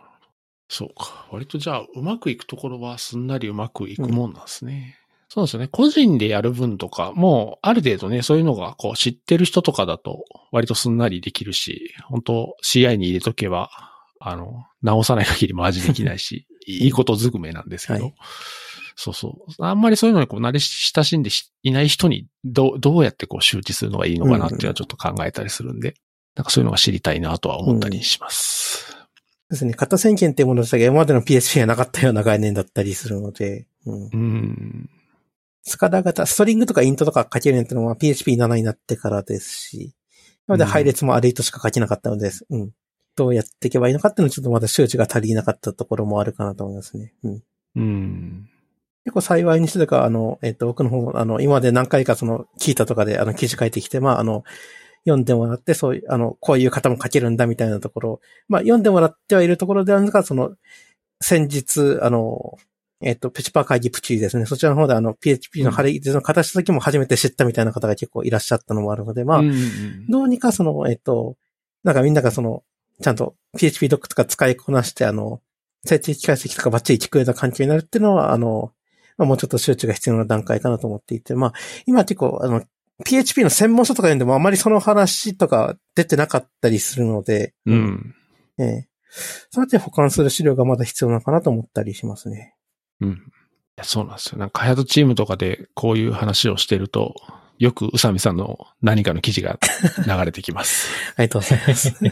[0.68, 1.28] そうか。
[1.30, 4.98] 割とじゃあ、うまくいくところはすんなりうまくいくもんなんですね。
[5.34, 5.66] そうですよね。
[5.66, 13.68] 個人でやる分とか、もう、ある程度ね、そういうのが、こう、知ってる人とかだと、割とすんなりできるし、本当 CI に入れとけば、
[14.20, 18.14] あの、直さない限りも味できないし、 いいことずくめなんですけど、はい
[18.96, 19.64] そうそう。
[19.64, 25.94] あんまりそういうのにこう慣れ親しんでしいない人にどう、どうやってこう周知するのがいいのかなっていうのはちょっと考えたりするんで、
[26.36, 28.96] なんかそういうのが知りたいなとは思ったりします。
[29.50, 29.72] ですね。
[29.72, 34.10] 型宣言っていうもの自体が今までの PHP がなかったような概念だったりするので、うん。
[34.12, 34.90] うん。
[35.64, 39.94] スカダ型、ストリングとかイントとか書けるようになったのは PHP7 になってからですし、
[40.46, 42.46] なのでうん配列もアレイトしか書けなかったのです。
[42.50, 42.70] うん。
[43.16, 47.14] どうやっていけばいいのかっていうのはちょっとまだ周知が足りなかったところもあるかなと思いますね。
[47.22, 47.42] うん。
[47.76, 48.48] うん。
[49.04, 54.44] 結構幸いにしてとか、あの、えっ、と、僕の方も、あの、今まで何回かその、聞いたとかで、あの、記事書いてきて、まあ、あの、
[55.04, 60.54] 読んでもらって、そういう、あの、こういう方も書けるんだみたいなところ、まあ、読んでもらってはいるところであるんですが、その、
[61.20, 62.56] 先日、あの、
[63.04, 64.46] えっ、と、プチパー会議プチですね。
[64.46, 71.36] そちらの方であの、PHP の貼り図の形した時も初めて知ったみたいな方が結構いらっしゃったのもあるので、まあ、うんうんどうにかその、えっ、と、
[71.82, 72.62] なんかみんながその、
[73.02, 75.40] ちゃんと PHP ドックとか使いこなして、あの、
[75.84, 78.72] 静的解析とかバッチリ聞くような環境になるっていうのは、あの、
[79.18, 81.52] まあ、もうちょっと周知が必要な段階かなと思っていて、まあ、
[81.86, 82.62] 今結構、あの、
[83.04, 88.14] PHP の専門書とか読んでもあまりその話とか出てなかったりするので、うん。
[88.58, 88.88] ええ
[89.50, 92.54] そうやって保管する資料がまだ必要なのかなと思ったりしますね。
[93.04, 93.12] うん。
[93.12, 93.16] い
[93.76, 94.38] やそうなんですよ。
[94.38, 97.14] なんか開発チームとかでこういう話をしてると、
[97.58, 99.58] よく宇佐美さんの何かの記事が
[100.06, 100.88] 流れてきます。
[101.16, 101.94] ありがとうございます。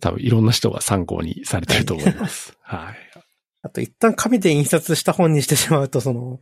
[0.00, 2.56] 多分いろんな人が参考にされてると思います。
[2.62, 2.96] はい。
[3.62, 6.40] あと一旦紙で印刷した本にしてしまうと、その、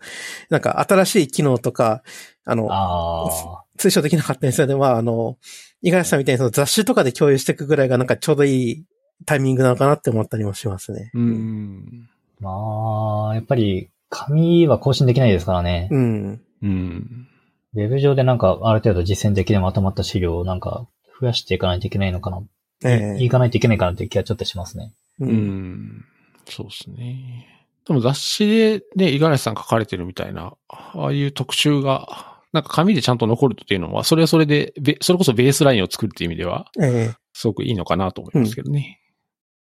[0.50, 2.02] なんか新しい機能とか、
[2.44, 3.64] あの、ああ。
[3.78, 4.74] 通称できなかったんですよね。
[4.74, 5.38] まあ、あの、
[5.82, 8.84] 五十嵐さんみたいにその雑誌とかで共有していくぐらいがなんかちょうどいい
[9.24, 11.10] タイミングなのかなって思ったりもしますね。
[11.14, 12.08] うん。
[12.40, 15.88] まあ、やっぱり、紙は更新できないですからね。
[15.90, 16.40] うん。
[16.62, 17.28] うん。
[17.74, 20.86] ウェブ上でなんか、ある程度実践的でまとまった資料をなんか、
[21.20, 22.42] 増やしていかないといけないのかな。
[22.84, 24.92] えいかないといけないかなっていう気はちょっとしますね。
[25.20, 25.32] えう。
[25.32, 26.04] ん。
[26.48, 27.46] そうですね。
[27.86, 38.98] でも雑誌でね、五十嵐さん書かれてるみたいな、ああいう特集が、なんか紙でちゃんと残るっていうのは、それはそれで、べそれこそベースラインを作るっていう意味では、ええすごくいいのかなと思いますけどね。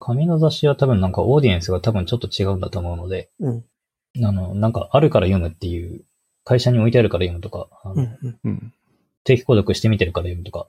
[0.00, 3.64] 紙の雑誌は多分なんかオーディエンスが多分ちょっと違うんだと思うので、うん。
[4.24, 6.04] あの、なんかあるから読むっていう、
[6.44, 8.18] 会社に置いてあるから読むとか、あのうん。
[8.22, 8.38] うん。
[8.44, 8.74] うん。
[9.24, 10.68] 定期購読してみてるから読むとか、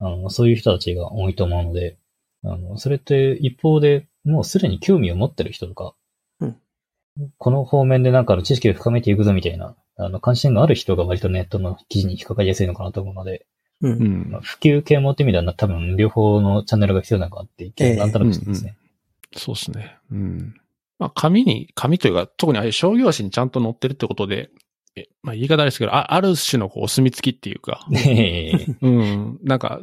[0.00, 1.96] あの、そういう人たちが多いと思うので、
[2.42, 5.94] あの、それって一方でもうすでに興味を持ってる人とか、
[6.40, 6.56] うん
[7.38, 13.46] この方面でなんかの知識を深めていくぞみたいな、あの、関心がある人が割とネットの記事に引っかかりやすいのかなと思うので、
[13.82, 13.88] う。
[13.88, 14.40] うんんまあ、。
[14.40, 18.76] 普及系もって意味では多分両方のチャンネルが必要なのかなって一ええ見なんとなくしてますね。
[19.36, 19.96] そうですね。
[20.10, 20.54] うん。
[20.98, 24.50] まあ、紙に、紙というか、特にああいう商業誌にちゃんと載ってるってことで、
[24.96, 29.38] えまあ、言い方ですけど、あある種のこうお墨付きっていうか、ね えうん。
[29.42, 29.80] なんか、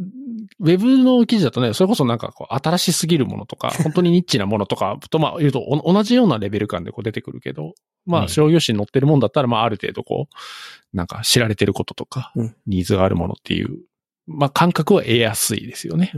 [0.60, 7.73] ウェブの記事だとね、それこそなんかこう、新しすぎるものとか、 本当にニッチなものとか、とまあ言うとお同じようなレベル感でこう出てくるけど、
[8.06, 13.80] まうんあ商業誌に載ってるもんだったら、まあある程度こう、なんか知られてることとかうん、ニーズがあるものっていう、
[14.28, 16.11] まあ感覚は得やすいですよね。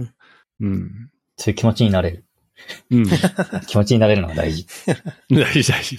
[0.60, 1.10] うん。
[1.38, 2.26] そういう気持ちになれる。
[2.92, 3.06] うん。
[3.68, 4.66] 気持ちになれるのが大事。
[5.30, 5.98] 大事大事。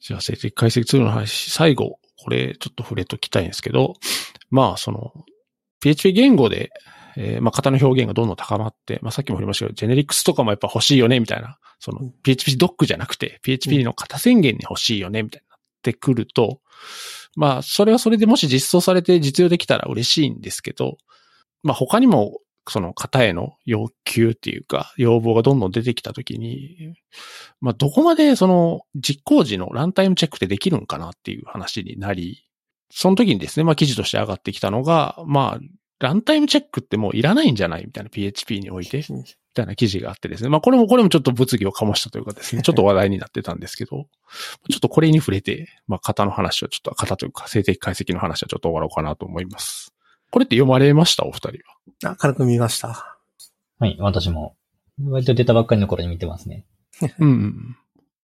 [0.00, 3.94] じゃあ、解析ツールの話、最後、これちょっと触れときたいんですけど、
[4.50, 5.12] まあ、その、
[5.80, 6.70] PHP 言語で、
[7.16, 16.60] えーまあ、型の表現がどんどん高まって、まあ、さっきも言いましたけど、ジェネリックスとかもやっぱ欲しいよね、みたいな、そのうん、PHP ドックじゃなくて、PHP の型宣言に欲しいよね、みたいになってくると、
[17.36, 20.98] まあ、それはそれでもし実装されて実用できたら嬉しいんですけど、
[21.62, 22.38] まあ、他にも、
[22.68, 26.96] その型への要求っていうか、要望がどんどん出てきたときに、
[27.60, 32.45] まあ、どこまでその実行時のランタイムチェックってできるんかなっていう話になり、
[32.90, 35.60] その時にですね、まあ記事として上がってきたのが、まあ、
[35.98, 40.50] ランタイムチェックってもういらないんじゃないみたいな PHP において、みたいな記事があってですね。
[40.50, 44.06] まあこれもこれもちょっと物議を醸したというかですね、 ちょっと話題になってたんですけど、
[44.70, 49.92] ちょっとこれに触れて、まあ型の話はちょっと、型というか静的解析の話はちょっと終わろうかなと思います。
[50.30, 51.24] これって読まれました？
[51.24, 51.48] お二人
[52.04, 52.12] は。
[52.12, 53.18] あ、軽く見ました。
[53.78, 54.56] はい、私も。
[55.02, 56.64] 割と出たばっかりの頃に見てますね。
[57.18, 57.76] うんうん。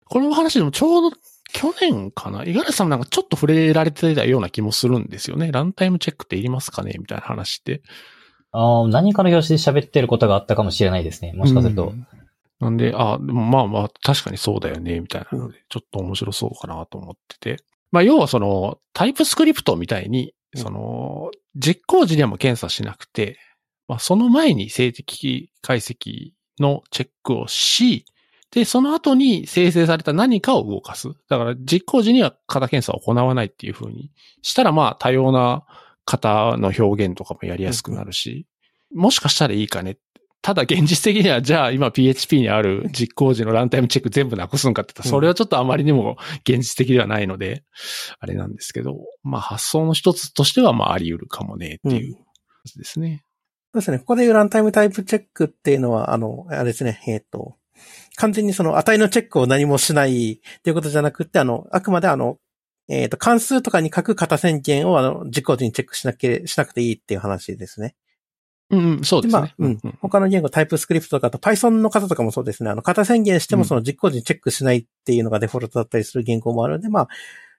[0.07, 1.17] この話でもちょうど
[1.53, 2.45] 去年かな？
[2.45, 5.53] 五十嵐さんもなんかちょっと触れられてたような気もするんですよね。
[5.53, 6.95] ランタイムチェックっていりますかね？
[6.99, 7.83] みたいな話って。
[8.51, 11.33] ああ、何かの表紙で喋ってることがあったかもしれないですね。
[11.35, 11.89] もしかすると。
[11.89, 12.07] うん
[12.61, 17.65] なんで、あ、でもまあまあ、確かにそうだよね、みたいなので、ちょっと面白そうかなと思ってて。
[17.91, 23.37] まあ、要はその、タイプスクリプトみたいに、うんその、実行時にはもう検査しなくて、
[23.89, 28.05] まあ、その前に静的解析のチェックをし、
[28.53, 31.09] で、その後に生成された何かを動かす。
[31.29, 34.11] だから、実行時には型検査を行わないっていう風に
[34.43, 35.65] したら、まあ、多様な
[36.05, 38.47] 型の表現とかもやりやすくなるし、
[38.95, 39.97] もしかしたらいいかね。
[40.43, 47.65] ただ現実的には、じゃあ今 PHP にある実行時のランタイムチェック全部なくすんかって言ったら、それはちょっとあまりにも現実的ではないので、
[48.19, 52.17] あれなんですけど、まあ発想の一つとしては、まああり得るかもねっていう
[52.77, 53.25] ですね。
[53.73, 53.99] そうですね。
[54.01, 57.57] ここでいうランタイムタイプチェックっていうのは、あの、あれですね、えっ、と、
[58.17, 62.39] 完全にその値のチェックを何もしないっていうことじゃなくて、あの、あくまであの、
[62.89, 67.95] えっ、と、関数とかに書く型宣言をあの、実行時にチェックしなけれ、しなくていいっていう話ですね。
[68.71, 69.41] うん、うん、そうですね。
[69.41, 69.79] まあ、うん。
[70.01, 72.71] 他の言語、タイプスクリプトとか、あと Python の方とかもそうですね。
[72.71, 77.09] あの、型宣言してもその実行時にチェックしないっていうのがデフォルトだったりする言語もあるので、まあ、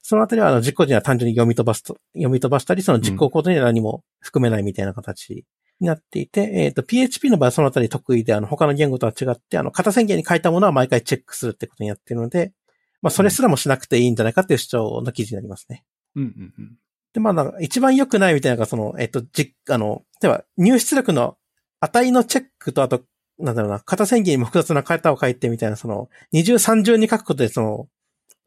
[0.02, 5.46] そのあたりはあの実行時には単純に読み飛ばすと、読み飛ばしたり、その実行コードには何も含めないみたいな形
[5.84, 12.54] になっていて、えっ、と、PHP の場合はそのあたり得意で、あの、他の言語とは違って、あの、型宣言に書いたものは毎回チェックするってことにやってるので、
[13.02, 15.84] まあ、それすらもしなくていいんじゃないかっていう主張の記事になりますね。
[16.16, 16.78] うん、うん、うん。
[17.14, 21.38] で、まあ、なんか一番良くないみたいなのが、その、えっと、じ、あの、例えば、入出力の
[21.82, 23.04] 値のチェックと、あと、
[23.40, 27.88] なんだろうな、型宣言にも複雑な型を書いてみたいな、その、二重三重に書くことで、その、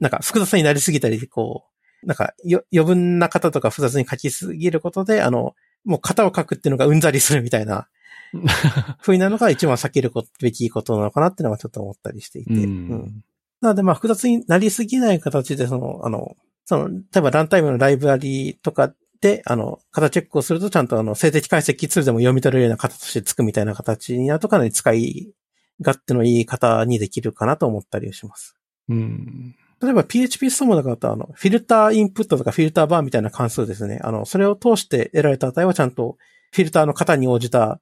[0.01, 1.67] なんか複雑になりすぎたり、こ
[2.03, 5.55] う、なんか、よ、余分な型とか複雑に書きすぎることで、あの、
[5.87, 7.89] もう型を書くっていうのがうんざりするみたいな、
[9.01, 12.53] 風なのが一番避けるべきことなのかなっていうのはちょっと思ったりしていて。
[12.53, 13.25] うんうん
[13.63, 16.37] なので、まあ、複雑になりすぎない形で、その、あの、
[16.67, 25.33] その、例えばランタイムのライブラリとかで、あの、型チェックをすると、ちゃんとあの、静的解析ツールでも読み取れるような型としてつくみたいな形になるとかなり使い
[25.81, 28.57] 勝手のいい方にできるかなと思ったりします。
[28.89, 29.57] うん。
[29.83, 34.01] 例えば PHP ストームだと、あの、フィルターインプットとかフィルターバーみたいな関数ですね。
[34.03, 36.17] あの、それを通して得られた値はちゃんと
[36.53, 37.81] フィルターの型に応じた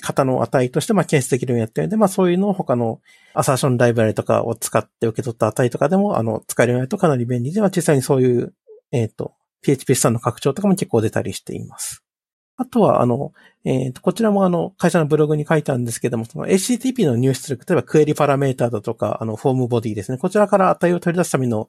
[0.00, 3.00] 型の値として、ま、検出できるようにやってるんで、まあ、そういうのを他の
[3.34, 8.54] アサーションライブラリとかを使って受け取った値とかでも、あの、使えるようになるとかなり便利で、まあ、実際にそういう、
[8.92, 12.03] えっ、と、PHP スタンの拡張とかも結構出たりしています。
[12.56, 13.32] あとは、あの、
[13.64, 20.18] えっ、と、こちらもあの、会社のブログに書いたんですけども、その HTTP の入出力、例えばクエリパラメータだとか、あの、フォームボディですね。
[20.18, 21.68] こちらから値を取り出すための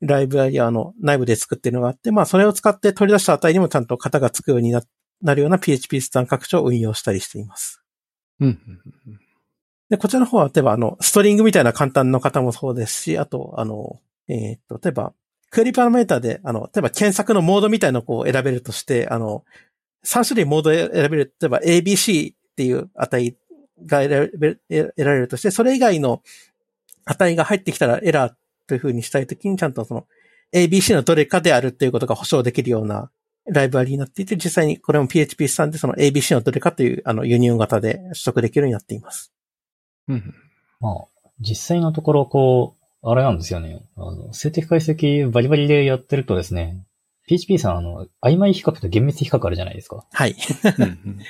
[0.00, 4.82] ライブラリは、あの、内部で作っているのがあって、まあ、それを使って取り出した値にもちゃんと型がつくようにな
[5.22, 7.82] なるような PHP スタン拡張を運用したりしています。
[8.40, 9.20] うん、うん。
[9.88, 15.12] で、こちらの方は、例えば、あの、ストリングみたいな簡単な方もそうですし、あと、あの、えーっと、例えば、
[15.50, 19.44] クエリパラメータで、あの、例えば検索のモードみたいなのをこう選べるとして、あの、
[20.06, 21.34] 3種類モード選べる。
[21.40, 23.36] 例えば ABC っていう値
[23.84, 26.22] が得られる得られるとして、それ以外の
[27.04, 28.32] 値が入ってきたらエラー
[28.66, 30.06] という風にしたいときにちゃんとその
[30.52, 33.10] ABC のどれかであるっていうことが保証できるような
[33.46, 39.32] ライブラリになっていて、実際にこれも PHP 3でその ABC のどれかというあの輸入型で取得できるようになっています。
[40.08, 40.34] うん。
[40.80, 43.82] まあ、実際のところ、こう、あれなんですよね。
[43.96, 46.82] あの、静的解析バリバリでやってるとですね、
[47.26, 50.06] PHP さん、あの、曖昧比較と厳密比較あるじゃないですか。
[50.12, 50.36] はい。
[50.78, 51.20] うん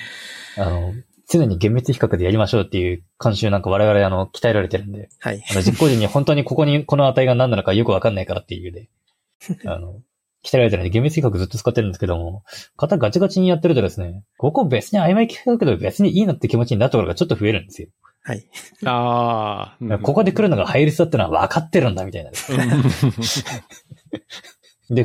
[0.58, 0.94] あの、
[1.28, 5.42] 常に厳密比較でやりましょうっていう慣習なんか我々あの、鍛えられてるんで、はい。
[5.50, 8.88] あの実行時に本当にここにこの値が何なのかよくわかんないからっていうで、
[9.66, 10.00] あの、
[10.44, 12.44] 鍛えられてるんで厳密比較ずっと使ってるんですけども、
[12.76, 17.88] 型ガチガチにやってるとですね、ここ別に曖昧比較で別にいいなって気持ちになったところがちょっと増えるんですよ。
[18.22, 18.44] はい。
[18.84, 19.76] ああ。
[19.80, 22.30] うんここで来るのが配列だってのは分かってるんだみたいな。
[22.30, 22.36] で、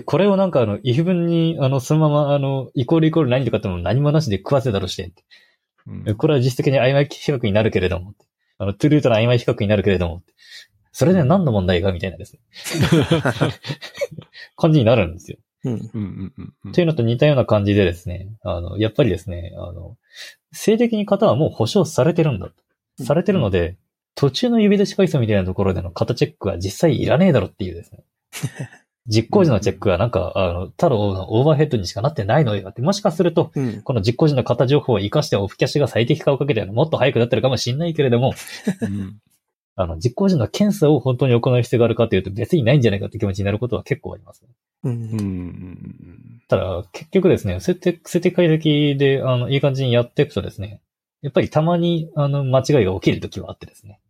[0.06, 5.12] これをなんかあの、if 文に、あの、そのまま、あの、イコールイコール何とかっても何もなしで食わせたとして、
[5.88, 8.14] うんこれは実質的に曖昧比較になるけれども、
[8.60, 10.22] あの、トゥルートの曖昧比較になるけれども、
[10.92, 12.40] それで何の問題がみたいなですね。
[14.56, 15.38] 感じになるんですよ。
[15.64, 15.74] うん。
[15.74, 19.98] うんうんうんうんというのと似たような感じでですね、あの、やっぱりですね、あの、
[20.52, 23.04] 性的に型はもう保証されてるんだと。
[23.04, 23.78] されてるので、
[24.16, 28.04] 途中の指出し回数みたいなところでの型チェックは実際いらねえだろっていうですね。
[29.08, 33.82] 実行時のチェックはなんか、あの、ただのオーバーヘッドにしかなってないのよって、もしかすると、うん。
[33.82, 38.34] この実行時の型情報を活かしてオフキャッシュが最適化をかけてもっと早くなってるかもしれないけれども、
[38.82, 39.20] うん
[39.78, 44.50] あの、実行時の検査を本当に行う必要があるかというと別にないんじゃないかって気持ちになることは結構ありますね。
[44.84, 50.82] うんただ、結局ですね、設定、設定解析で、あの、いい感じにやっていくとですね、
[51.22, 54.01] やっぱりたまに、あの、間違いが起きるときはあってですね。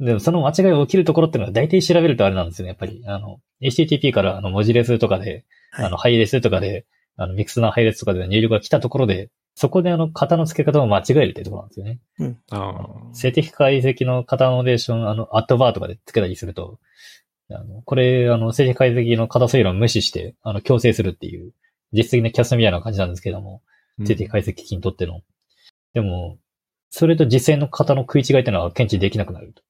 [0.00, 3.02] でも、その間違いが起きるところっていうのは大体調べるとあれなんですよね、やっぱり。
[3.06, 12.00] あの、HTTP から、あの、文字列とかで、はいあの、配列とかで、あの、ミックスな配列とかで入力が来たところで、そこであの、型の付け方を間違えるっていうところなんですよね。
[12.50, 12.70] あ
[13.12, 13.14] あ。
[13.14, 16.80] 静的解析の型ノデーション、あの、アットバーとかで付けたりすると、
[17.50, 21.52] あの、これ、あの、静的解析の型推論を無視して、あの、強制するっていう、
[21.92, 23.62] 実質的なキャストみたいな感じなんですけども、
[24.04, 25.20] 静的解析機器にとっての。
[25.92, 26.38] でも、
[26.90, 29.62] それと実際の型の食い違いっていうのは検知できなくなると。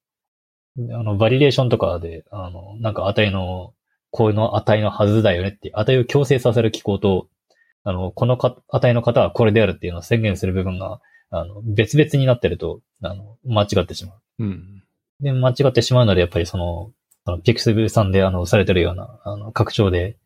[0.78, 3.74] あの、バリデーションとかで、あの、なんか値の、
[4.10, 7.28] この値のはずだよねって値を強制させる機構と、
[7.82, 14.44] あの、このか値の型はこれであるっていうのを宣言する部分が、あの、別々になってると、あの、間違ってしまう。
[14.44, 14.82] うん。
[15.20, 16.92] で、間違ってしまうので、やっぱりその、
[17.26, 20.16] あのピクセルさんで、あの、されてるような、あの、拡張で、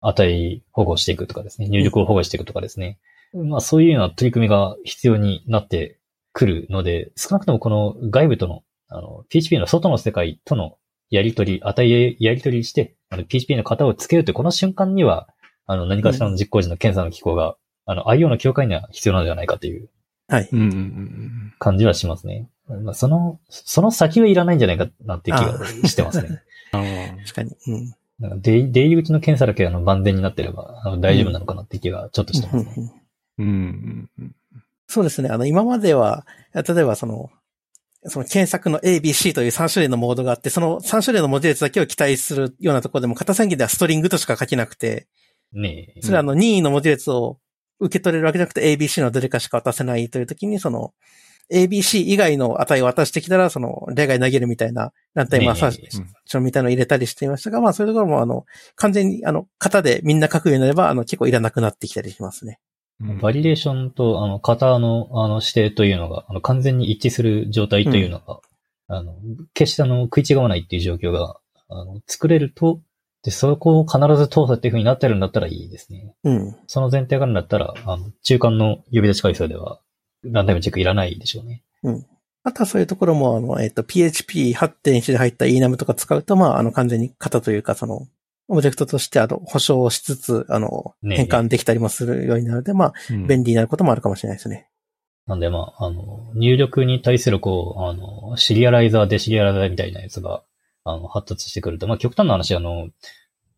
[0.00, 2.98] 値保護していくとかですね、入力を保護していくとかですね。
[3.32, 5.98] まあ、そういうような取り組みが必要になって
[6.32, 10.78] くるので、少なくともこの外部との、あの、PHP の外の世界との
[11.10, 15.28] やり取り、値へやり取りして、あの、PHP の型をつけるというこの瞬間には、
[15.66, 19.88] あの、何かしらの実行時の検査の機構が、あの、IO の境界には必要なのではないかという
[20.28, 20.48] はい。
[20.52, 22.50] うんうんうん感じはしますね。
[22.68, 26.42] まあ、その、その先はいらないんじゃないかなっていう気がしてますね。
[26.74, 26.80] うん。
[26.80, 27.56] あ確かに。
[27.68, 27.94] うん。
[28.18, 32.74] なんか出出入り口の検査だけあの万全になってればあの大丈夫なのかなって気がちょっとしてますね。
[32.76, 32.92] うんあ。
[33.38, 34.34] うんうんうん。
[34.88, 35.28] そうですね。
[35.28, 37.30] あの、今までは、例えばその、
[38.08, 45.06] その検索の A、B、C という3種類のモードがあって、その3種類の文字列だけを期待するようなところでも、型宣言ではストリングとしか書けなくて、
[45.52, 46.02] ねえ。
[46.02, 47.38] それはあの任意の文字列を
[47.78, 50.92] 受け取れるわけじゃなくて ABC のどれかしか渡せないという時に、その
[51.52, 62.58] ABC 以外の値を渡してきたら、その例外投げるみたいな、ランタイムアサーションみたいなのを入れたりしていましたが、まあそういうところもあの、完全にあの、型でみんな書くようになれば、あの、結構いらなくなってきたりしますね。
[63.00, 68.40] うんバリデーションとあの型のあの指定というのがあの完全に一致する状態というのが、
[68.88, 69.14] あの、
[69.52, 71.36] 決してあの食い違わないっていう状況が
[71.68, 72.80] あの作れると、
[73.22, 76.14] で、そこを必ず通すっていう風になってるんだったらいいですね。
[76.22, 76.56] うん。
[76.68, 79.80] その前提があるんだったら、あの、中間の呼び出し回数では、
[80.22, 81.64] ランダムチェックいらないでしょうね。
[82.44, 88.06] あとはそういうところも、あの、えっ、と、PHP8.1 で入った enum とか使うと、まあ、あの、完全に型というか、その、
[88.48, 94.68] オブジェクトとして、あの、保証をしつつ、あの、変換できたりもするようになるので、まあ、うん便利になることもあるかもしれないですね。
[95.26, 100.42] なんで、まあ、あの、入力に対する、こう、あの、シリアライザー、デシリアライザーみたいなやつが、
[100.84, 102.88] あの、発達してくると、まあ、極端な話、あの、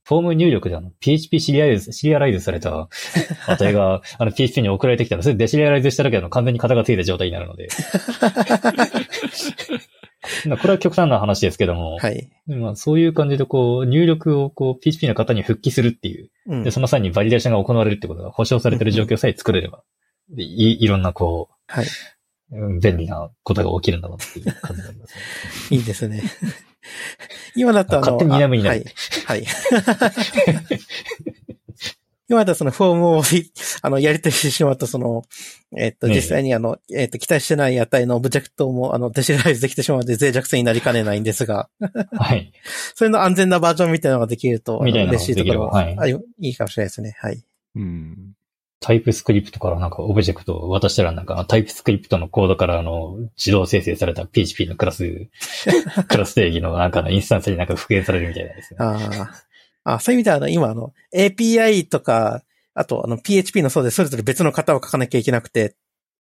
[0.04, 2.88] フォーム入力であの、PHP シリアライズ、シリアライズされた
[3.46, 7.68] 値が、あの、PHP に送られてきたら、それデシリアライズしただけであの完全に型がついた状態になるので。
[10.46, 12.30] まあこれは極端な話ですけども、はい。
[12.46, 16.70] まあ、そういう感じで、こう、入力を、こう、PHP の型に復帰するっていう、うんで、。
[16.70, 19.82] その際にバリデーションが行われるってことが保証されてる状況さえ作れれば、
[20.30, 21.86] でいいろんな、こはい。
[22.52, 25.20] う、うん便利なことが起きるんだなっていう感じになりますね。
[25.76, 26.22] いいですね。
[27.56, 28.84] 今だとあの、勝手に睨むになる
[29.26, 29.44] あはい。
[29.44, 29.46] はい。
[32.28, 33.22] 今まではそのフォームを、
[33.80, 35.24] あの、やり取りしてしまうと、その、
[35.76, 41.70] えっと、ねえ実際にあの、えっと、期待してない値のオブジェクトも、あの、デシリライズできてしまうので脆弱性になりかねないんですが、
[42.12, 42.52] はい。
[42.94, 47.16] それの安全なバージョンみたいなのができると、みたいな嬉しいところは、はいあいいかもしれないですね。
[47.18, 47.42] はい。
[47.76, 48.34] うん。
[48.80, 55.28] タイプスクリプトからなんかオブジェクトを渡したらなんかタイプスクリプトのコードからあの自動生成された PHP のクラス、
[56.06, 58.76] クラス定義のなんかのインスタンスになんか復元されるみたいなんですね。
[58.80, 59.47] ああ。
[59.94, 62.42] あそういう意味では、あの、今、あの、API とか、
[62.74, 65.76] あと、あの、PHP のそうで、それぞれ別の型を書かなきゃいけなくて、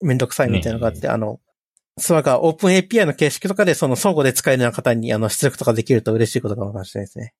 [0.00, 1.40] めんどくさいみたいなのがあって、あの、
[1.98, 7.34] スワがオープン API の形式とかで、その相互で使えるような方に、あの、出力とかできると嬉しいことかもしれないですね。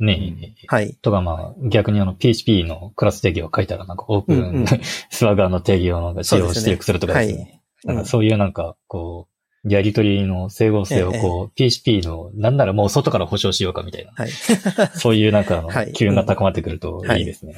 [0.00, 0.66] ねえ。
[0.68, 0.94] はい。
[1.02, 4.66] とかまあ逆にあの PHP のクラス定義を書いたらなんかオープン、うんうん
[5.10, 7.38] スワガーの定義をなんか使用出力するとかですね。
[7.38, 14.12] はいなんかそういうなんかこう、やりとりの整合性をこう、PHP の、なんならもう外から保証しようかみたいな。
[14.14, 14.30] はい。
[14.94, 17.56] そういうなんかあのはい、機運が高まってくるといいですね。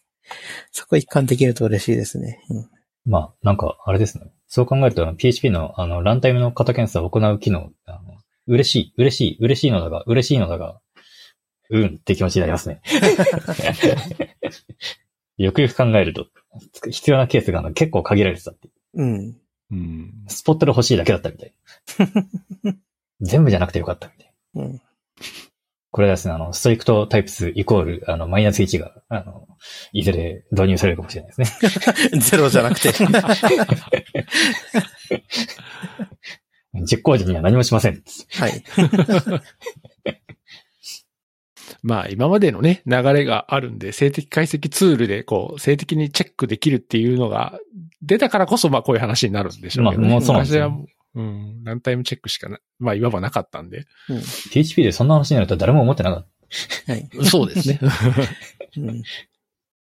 [0.70, 2.40] そこ一貫できると嬉しいですね。
[2.50, 2.70] うん
[3.04, 4.32] まあ、なんか、あれですね。
[4.46, 10.80] そう考えると、PHP の、あの、ランタイムの型検査を行う機能、あの嬉しい、嬉しい、嬉しいのだが、嬉しいのだが、
[11.70, 12.82] うんって気持ちになりますね。
[15.38, 16.26] よくよく考えると、
[16.90, 19.02] 必要なケースが結構限られてたっていう。
[19.02, 19.36] うん。
[19.72, 20.12] うん。
[20.28, 21.54] スポットで欲しいだけだったみたい。
[23.20, 24.32] 全部じゃなくてよかったみたい。
[24.56, 24.82] うん。
[25.90, 29.46] これはですね、あの、ストリクトタイプ数イコール、あの、マイナス1が、あの、
[29.92, 31.60] いずれ導入されるかもしれないです
[32.12, 32.20] ね。
[32.20, 32.92] ゼロじゃなくて。
[36.88, 38.02] 実行時には何もしません。
[38.30, 38.64] はい。
[41.82, 47.58] まあ今までのね、流れがあるんで、静的解析ツールでこう、静的にチェックできるっていうのが
[48.02, 50.08] 出たからこそ、まあこういう話になるんでしょうけど、ね。
[50.08, 53.86] まあもうそうなんですよ昔はもう、うん、ランタイムチェックしかな、まあいわばなかったんで。
[54.52, 56.26] PHP でそんな話になると誰も思ってなかっ
[56.86, 56.92] た。
[56.92, 57.08] はい。
[57.26, 57.80] そうですね。
[58.76, 59.02] うん。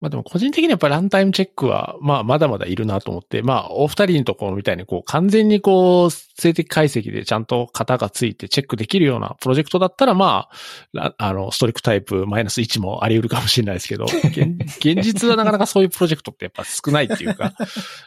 [0.01, 10.57] まあでも個人的にやっぱりランタイムチェックは、まあまだまだいるなと思って、まあお二人のところみたいにこう完全にこう静的解析でちゃんと型がついてチェックできるようなプロジェクトだったらまあ、
[10.93, 17.55] らあの、ストリックタイプマイナス1もあり得るかもしれないですけど、現現実はなかなかそういうプロジェクトってやっぱ少ないっていうか、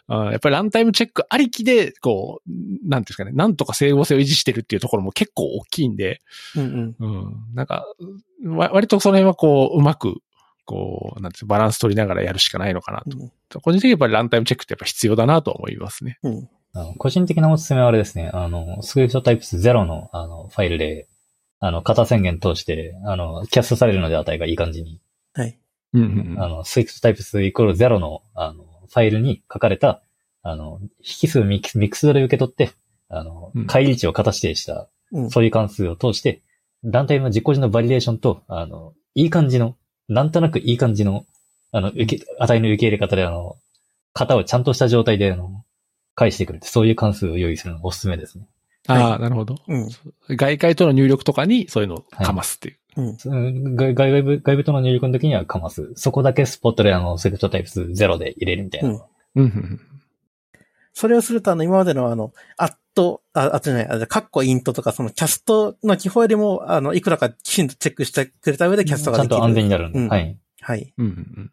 [0.07, 6.21] あ やっぱりランタイムチェックありきで、こう、なんですかね、なんとか整合性を維持してるっていうところも結構大きいんで、
[6.55, 7.07] うんうん。
[7.07, 7.55] うん。
[7.55, 7.85] なんか、
[8.45, 10.21] わ割とその辺はこう、うまく、
[10.69, 13.01] こう、なんていうのバランス取りながらやるしかないのかな
[13.49, 13.59] と。
[13.59, 16.19] 個人的にやっぱりランタイムチェックってやっぱ必要だなと思いますね。
[16.21, 16.49] うん。
[16.73, 18.29] あの個人的なおすすめはあれですね。
[18.31, 21.07] あの、スクリプトタイプス0の、あの、ファイルで、
[21.59, 25.01] あの、型宣言通して、あの、キャストされるので値がいい感じに。
[25.33, 25.57] はい。
[25.93, 30.03] うんうんうんあの、 strict types イコール0の、あの、ファイルに書かれた、
[30.43, 32.71] あの、引数 mix mixed で受け取って、
[33.09, 35.29] あのうん、返り値を型指定した、うん。
[35.31, 36.43] そういう関数を通して、
[36.83, 39.75] 団体の実行時のバリデーションと、あの、いい感じの、
[40.10, 41.26] なんとなくいい感じの、
[41.72, 43.56] あの、受け、値の受け入れ方で、あの、
[44.14, 45.64] 型をちゃんとした状態で、あの、
[46.15, 48.48] 返してくれて、そういう関数を用意するのがおすすめですね。
[48.88, 49.56] ああ、なるほど。
[49.68, 49.90] うん。
[50.36, 52.77] 外界との入力とかにそういうのをかますっていう。
[52.98, 53.18] うん。
[53.23, 55.94] うん外外部、外部との入力の時にはかます。
[55.95, 58.90] そこだけスポットであの、セクトタイプス0で入れるみたいな。
[58.90, 59.81] うんうん
[60.91, 69.29] それをすると、あの、今までのあの、アット、あ、あとじゃない、あのカッコイントとか、そのキャストの記法よりも、あの、いくらかきちんとチェックしてくれた上でキャストができる。
[69.29, 69.99] ちゃんと安全になるんで。
[69.99, 70.37] うんはい。
[70.61, 70.93] はい。
[70.97, 71.51] うんうん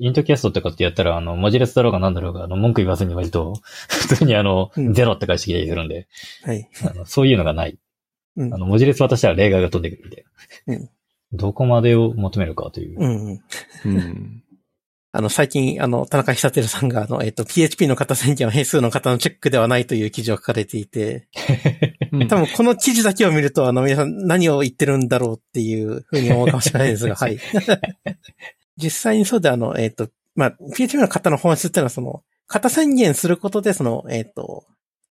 [0.00, 3.54] イントキャストとかってやったら、あの、文字列だろうが何だろうが、あの、文句言わずに割と、
[3.88, 6.06] 普通にあの、うんゼロって返してきたりするんで、
[6.44, 6.68] はい。
[6.84, 7.76] あのそういうのがない。
[8.36, 8.58] うんあ。
[8.58, 10.24] の、文字列渡したら例外が飛んでくるみたい
[10.68, 10.74] な。
[10.74, 10.90] うん
[11.32, 12.98] どこまでを求めるかという。
[12.98, 13.40] うんうん。
[13.84, 14.42] うん。
[15.12, 15.18] うん。
[15.18, 21.28] あの、最近、あの、田中久照さんが、あの、えっ、と、PHP の型宣言は変数の型のチェックではないという記事を書かれていて、
[22.12, 27.38] うん多分この記事だけを見ると、あの、皆さん何を言ってるんだろうっていうふうに思うかもしれないですが、 はい。
[28.76, 34.64] 実際にそうで、あの、えっ、と、まあ、PHP の型の本質っていうのは、その、型宣言することで、その、えっ、と、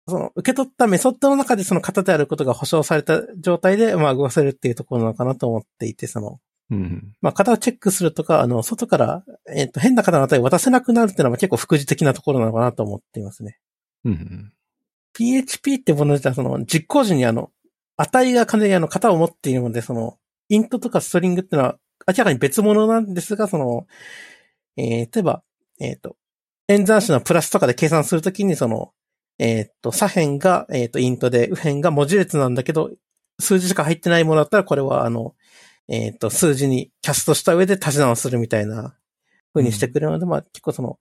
[0.08, 6.40] その、受け取ったメソッドの中でその型であることが保証された状態で、まあ、動かせるっていうところなのかなと思っていて、その、
[6.72, 7.14] うん。
[7.22, 9.24] まあ、型をチェックするとか、あの、外から、
[9.54, 13.60] えっ、と、変な型の値を渡せなくなるっていうのは結構副次的なところなのかなと思っていますね。
[14.04, 14.52] うん。
[15.14, 17.52] PHP ってもの自体はその実行時にあの、
[17.98, 20.18] 値が完全にあの型を持っているので、その、
[20.50, 21.78] イントとかストリングっていうのは
[22.08, 23.88] 明らかに別物なんですが、その、
[24.78, 25.44] えー、例えば、
[25.80, 26.18] えっ、と、
[26.68, 28.92] 演算子のプラスとかで計算するときにその、
[29.40, 32.92] えっ、と、左辺が、えっ、と、イントで、右辺が文字列なんだけど、
[33.40, 35.36] 数字しか入ってないものだったら、これはあの、
[35.88, 38.96] えっ、と、数字にキャストした上で足し算するみたいな
[39.54, 40.98] 風にしてくれるので、まあ結構その、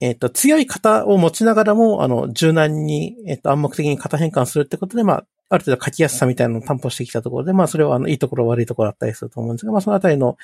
[0.00, 10.38] えっ、と、強い型を持ちながらも、あの、柔軟に、えっ、と、暗黙的に型変換するってことで、まあ、ある程度書きやすさみたいなのを担保してきたところで、まあそれはあの、いいところ悪いところあったりすると思うんですが、まあそのあたりの、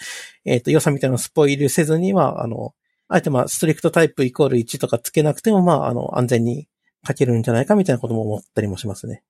[0.45, 2.75] えっ、と、良さみたいなのをスポイルせずに、まああの、
[3.09, 6.69] あえてまあ、ストリクトタイプイコール1とかつけなくても、まああの、安全に
[7.07, 9.23] 書けるんじゃないかみたいなことも思ったりもしますね。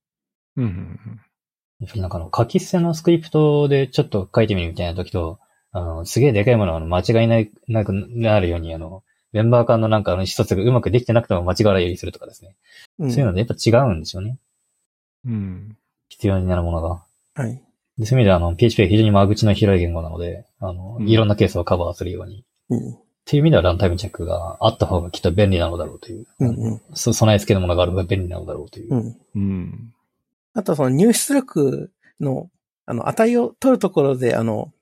[0.57, 1.21] うんうん
[1.97, 5.39] なんかあの、書き捨てのスクリプトでちょっと書いてみるみたいな時と、
[5.73, 12.57] あの、すげえでかいものをあの間違いない、なくなるように、あの、メンバー間のなんかあの一つがうまくできてなくても間違わないようにするとかですね。
[12.99, 14.39] うん、そういうのでやっぱ違うんですよね。
[15.27, 15.33] うん。
[15.33, 15.77] うん。
[16.09, 17.05] 必要になるものが。
[17.35, 17.63] はい。
[17.99, 22.45] でそういう意味ではあの、PHP は非常に間口の広い言語なので、あの、うんいろんなケースをカバーするように。
[22.71, 22.95] うん。
[22.95, 26.27] っていう意味ではランタイムチェックがあった方がきっと便利なのだろうという。
[26.39, 28.95] うんうんそ備え付けのものがあれば便利なのだろうという。
[28.95, 29.17] うん。
[29.35, 29.93] うん。
[30.57, 32.49] あとはその入出力の、
[32.87, 34.73] あの、値を取るところで、あの、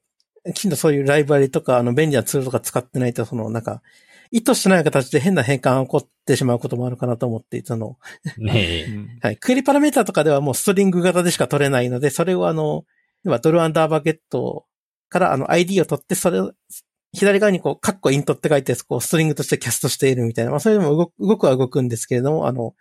[0.55, 3.83] きちんとそういうライブラリとか、あの、便利なツールとか使ってないと、その、なんか、
[4.31, 7.99] 意図してない形で変な変換が起こってしまうこともあるかなと思っていて、その、
[8.39, 8.87] ねえ。
[9.21, 9.37] はい。
[9.37, 12.85] クエリパラメータとかではもうストリング型でしか取れないので、それをあの、
[13.25, 14.67] 今ドルアンダーバーゲット
[15.09, 16.53] からあの ID を取って、それを、
[17.13, 20.51] 左側にこう、カッコイントって書いて、こう、ストリングとしてキャストしているみたいな。
[20.51, 22.75] まあ、それでも動く、動くは動くんですけれども、あの、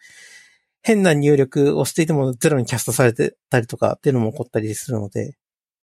[0.84, 5.36] 変な入力をしていてもゼロにキャストされてたりとかっていうのも起こったりするので、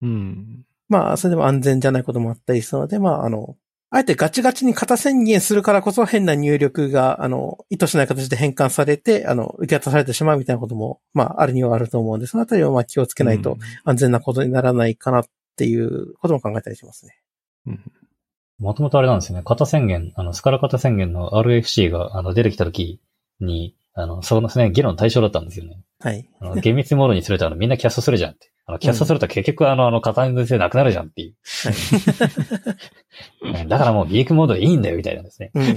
[0.01, 0.63] うん。
[0.87, 3.57] まあ、それでも安全じゃないこともあったりするので、まあ、あの、
[3.89, 15.25] あえてガチガチに型宣言するからこそ変な入力が、あの、意図しない形で変換されて、あの、受け渡されてしまうみたいなことも、まあ、あるにはあると思うんで、そのあたりをまあ気をつけないと安全なことにならないかなっ
[15.55, 17.17] ていうことも考えたりしますね。
[17.67, 17.91] うん。
[18.59, 19.43] もともとあれなんですよね。
[19.45, 22.99] 型宣言、あの、スカラ型宣言の RFC が、あの、出てきた時
[23.39, 25.79] に、あの、そのね、議論対象だったんですよね。
[25.99, 26.27] はい。
[26.39, 28.51] あの厳密モードにすると、あの、みんなキャストするじゃんって。
[28.65, 31.35] あの、キャストすると結局、あの、あの、型の性なくなるじゃんっていう。
[33.59, 35.51] うんだからもうビークモードでいいんだよ、みたいなんですね。
[35.53, 35.75] うん。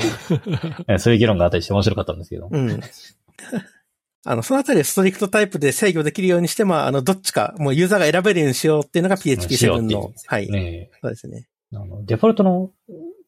[0.88, 2.48] え そういう議論があったりして面白かったんですけど。
[2.50, 2.80] うん。
[4.24, 10.50] あの、そのあたりをストリクトタイプで制御できるようにして、まあ、あの、どっちか、もうユーザーが選べるようにしようっていうのがしよ PHP7 のはい。
[10.50, 11.46] ねそうですね。
[11.72, 12.70] えあの、デフォルトの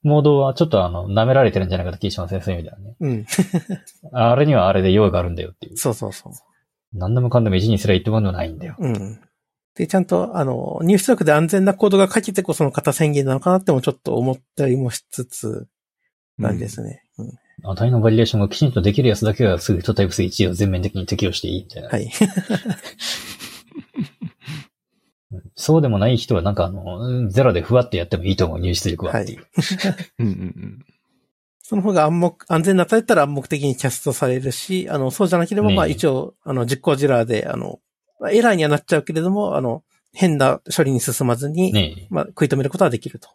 [0.02, 2.96] モードはちょっとあの、舐められてるんじゃないかって気がしますね、そういう意味ではね。
[3.00, 3.26] うん。
[4.12, 5.76] あれにはあれで用意があるんだよっていう。
[5.76, 6.32] そうそうそう。
[6.92, 8.76] 何でもかんでも1にすればいいってもんではないんだよ。
[8.78, 9.20] うん。
[9.74, 15.68] で、ちゃんと、あの、入出力で安全なコードが書けてこその型宣言なのかなってもちょっと思ったりもしつつ、
[16.38, 17.02] なんですね。
[17.18, 21.88] うん値のバリエーションがきちんとできるやつだけはすぐとタイプス1を全面的に適用していいみたいな。
[21.88, 22.08] はい。
[25.54, 29.46] そうでもない人はなんかあの、ゼロでふわってやってもいいと思う、入出力はっていう。
[30.18, 30.84] うんうん
[31.60, 37.78] その方が暗黙、安全な値だったら暗黙的にキャストされるし、あの、そうじゃなければ、まあ一応、あの、実行ジラーで、あの、
[38.18, 39.84] まあエラーにはなっちゃうけれども、あの、
[40.14, 42.06] 変な処理に進まずに、ねえ。
[42.08, 43.28] まあ、食い止めることはできると。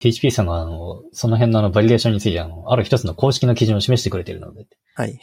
[0.00, 5.18] PHP さんがあの、その辺のあの、バリエーションについてあの、ある一つの公式の基準を示してくれているので、はい。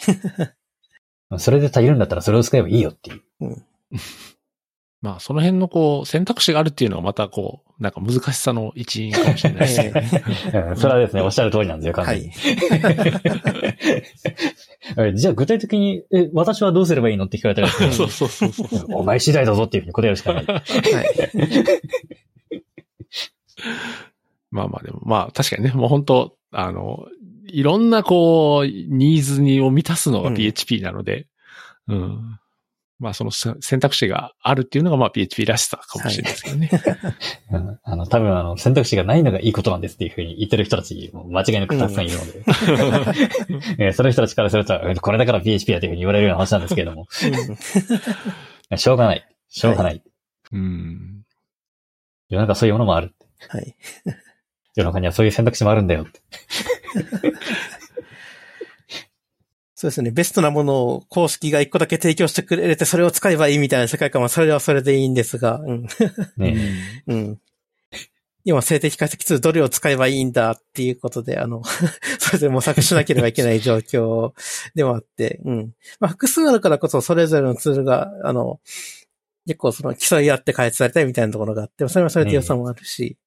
[1.37, 3.21] それで足りるんだったらそれを使えばいいよっていう。
[5.01, 9.91] まあ、その辺のこう、選択肢があるっていうのはまたこう、なんか難しさの一因かもしれないですね。
[10.53, 12.31] う ん それはですね、おっしゃる通りなんですよ、完は全にい。
[14.97, 18.85] えじゃあ具体的に、え、私はどうすればいいのって聞かれたら、そうそうそうそう。
[18.89, 20.45] お前次第だぞっていうふうに答えるしかない。
[20.45, 20.63] はい。
[24.51, 27.07] まあまあでも、まあ確かにね、もう本当あの、
[27.47, 31.27] いろんなこう、ニーズにを満たすのがうん PHP なので、
[31.87, 32.39] うん。
[32.97, 36.69] まあそのせ選択肢があるっていうのがまあ PHP らしさかもしれないですけどね。
[37.51, 42.43] うんあの、多分あの、選択肢がないのがいいことなんですっていうふうに言ってる人たち、間違いなくたくさんいるので。
[43.85, 47.07] えーその人たちからすると、えこれだから PHP だというふうに言われるような話なんですけれども、
[48.77, 49.27] しょうがない。
[49.49, 50.01] しょうがない。
[50.51, 51.23] うん。
[52.29, 53.13] 世の中そういうものもある。
[53.49, 53.75] はい。
[54.75, 56.21] 世の中にはそういう選択肢もあるんだよって。
[59.75, 60.09] そうですね。
[60.09, 65.87] ベストなものを公式が一個だけ提供してくれて、それを使えばいいみたいな世界観は、それはそれでいいんですが、うん。
[66.37, 66.57] ね
[67.07, 67.39] うん。
[68.45, 71.61] 今、静的解析ツールどれを使えばいいんだっていうことで、あの、
[72.19, 74.31] それで模索しなければいけない状況
[74.75, 75.73] でもあって、うん。
[75.99, 78.61] まあ、複数あるからこそ、それぞれのツールが、あの、
[79.45, 83.17] 結構その競い合って開発されたいみたいなところがあって、それはそれで良さもあるし、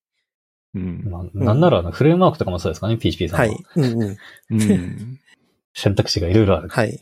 [0.75, 1.09] うん。
[1.11, 3.47] まあ、なんならフレームワークとかもそうですかね、PHP さんは。
[3.47, 3.65] はい。
[3.77, 4.16] うんうん。
[4.51, 5.19] うん。
[5.74, 6.69] 選択肢がいろいろある。
[6.69, 7.01] はい。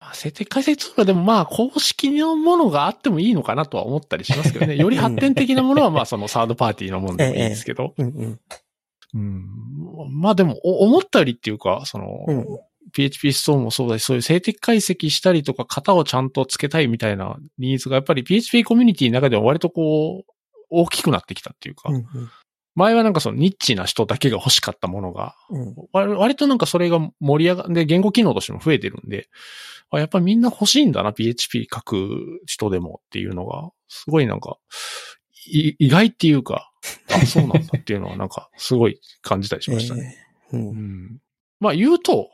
[0.00, 4.76] ま あ静的解析ツールはでもまあ公式のものがあってもいいのかなとは思ったりしますけどね。
[4.78, 7.94] より発展的なものはまあその サードパーティーのものでもいいですけど。
[7.96, 8.40] うんうん。
[9.14, 10.10] うん。
[10.10, 12.46] まあでも、お思ったよりっていうか、その、うん
[12.92, 20.32] PHP ストーンもそうだし、そういう静的解析したりとか、型をちゃんとつけたいみたいなニーズが、やっぱり PHP コミュニティの中では割とこう、
[20.68, 22.04] 大きくなってきたっていうか、うんうん
[22.74, 25.74] 前はなんかそのニッチな人だけが欲しかったものが、うん。
[25.92, 29.28] 割割となんかそれが盛り上がって、言語機能としても増えてるんで、
[29.90, 34.56] あやっぱりみんな欲しいんだな、PHP 書く人でもっていうのが、すごいなんか、
[35.46, 36.72] い意外っていうか、
[37.10, 40.16] あ、そうなんだっていうのはなんか、すごい感じたりしましたね。
[40.52, 40.62] えーう。
[40.62, 41.18] うんん
[41.60, 42.30] まあ言うと、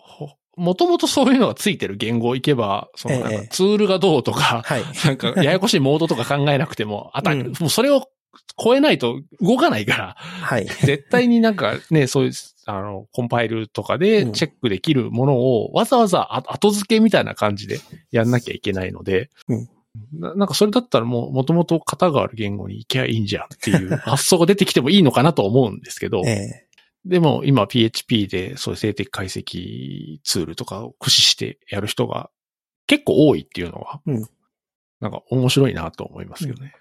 [0.56, 4.82] もともとそういうのがついてる言語をいけば、そのなんええかツールがどうとか、はい。
[5.05, 8.09] なんかややこしいモードとか考えなくても、あた、うんもうそれを
[8.63, 10.67] 超えないと動かないから、はい。
[10.85, 12.33] 絶対になんかね、そういう、
[12.67, 17.81] あの、コンパイルとかでチェックできるものを、わざわざあ後付けみたいな感じで
[18.11, 19.69] やんなきゃいけないので、うん。
[20.13, 26.67] ななんかそれだったらもう、もともと型がある言語に行けばいいんじゃんっていう 発想が出てきてもいいのかなと思うんですけど、え
[27.05, 32.29] でも今 PHP でそういう静的解析ツールとかを駆使してやる人が
[32.87, 34.29] 結構多いっていうのは、うん。
[35.01, 36.75] なんか面白いなと思いますよね。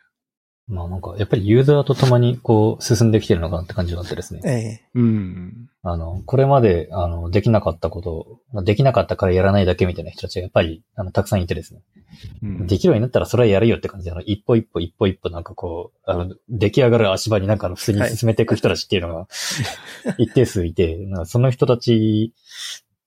[0.68, 4.50] まあなんか、やっぱりユーザーと共にこう進んできてるのかなって感じがあってですねえ。
[4.50, 5.70] えうん。
[5.82, 11.82] あの、これまで、あの、できなかったことを、まあできなかったからやらないだけみたいな人たちがやっぱり、あの、たくさんいてですね。
[12.44, 19.28] うんできるようになったらそれはやるよって感じで、あの、一歩一歩一歩一歩なんかこう、あの、出来上がる足場になんかあの普通に進めていく人たちっていうのが、
[20.18, 22.34] 一定数いて、なんかその人たち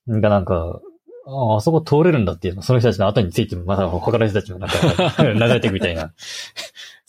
[0.07, 0.81] がなんか、
[1.25, 6.13] ああそこ通れるんだっていうの、その人たちの後についても、まだ他の人たちもなんか 流れていくみたいな、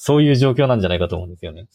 [0.04, 1.68] そういう状況なんじゃないかと思うんですよね。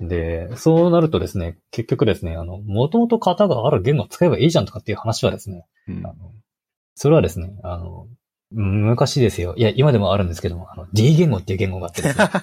[0.00, 6.32] で、そうなるとですね、結局ですね、あの、もともと型がある言語を使えばいいじゃんとかっていう話はですね、うんあの、
[6.96, 8.08] それはですね、あの、
[8.50, 9.54] 昔ですよ。
[9.56, 12.24] いや、今でもあるんですけども、あの、D 言語っていう言語があってですね。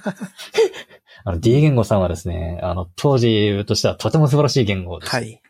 [1.26, 5.10] あの、D 言語さんはですね、あの、当時としてはとても素晴らしい言語です。
[5.12, 5.42] はい。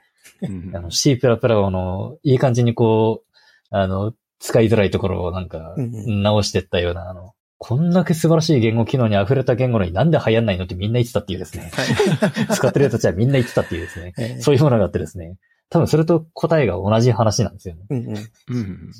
[0.41, 3.35] うんあの、C++ をあの、いい感じにこう、
[3.69, 11.71] あの、使いづらいところをなんか、直していったような、あの、こんだけ素晴らしい言語機能に溢れた言語のになんで流行んないのってみんな言ってたっていうですね。
[11.73, 12.55] はい。
[12.57, 14.13] 使ってる人たちはみんな言ってたっていうですね。
[14.17, 15.37] ええそういうものがあってですね。
[15.69, 17.85] 多分それと答えが同じ話なんですよね。
[17.89, 18.17] うんうん。
[18.49, 18.91] うん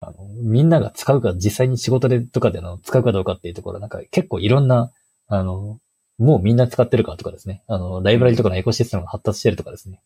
[0.00, 4.90] あの、みんなが使うか、実際に仕事でとかでの使うかどうかっていうところ、なんか結構いろんな、
[5.28, 5.78] あの、
[6.16, 7.62] もうみんな使ってるかとかですね。
[7.66, 10.00] あの、ライブラリとかのエコシステムが発達してるとかですね。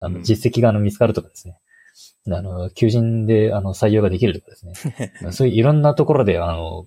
[0.00, 1.58] あの、うん実績があの見つかるとかですね。
[2.30, 5.12] あの、求人であの採用ができるとかですね。
[5.32, 6.86] そういういろんなところで、あの、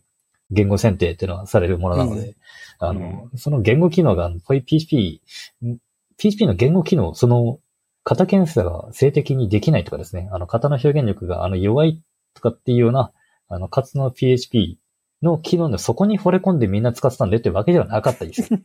[0.52, 2.36] 言語選定っていうのはされるものなので、うん
[2.80, 5.22] あの、その言語機能が、こういう PHP、
[5.64, 5.78] ん
[6.18, 7.60] PHP の言語機能、その、
[8.04, 12.02] 型検査が静的にできないとかですね、あの、型の表現力があの弱い
[12.34, 13.12] とかっていうような、
[13.48, 14.80] あの、かつの PHP
[15.22, 18.62] の機能のそこに惚れ込んでみんな使ってたんでっていうわけではなかったりする。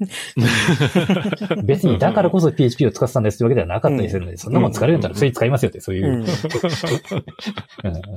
[1.64, 6.20] 別にだからこそ PHP を使ってたんですってわけではなかったりするので、そんなもん使えるんだったらそれ使いますよって、そういうう、ん。
[6.22, 6.26] うん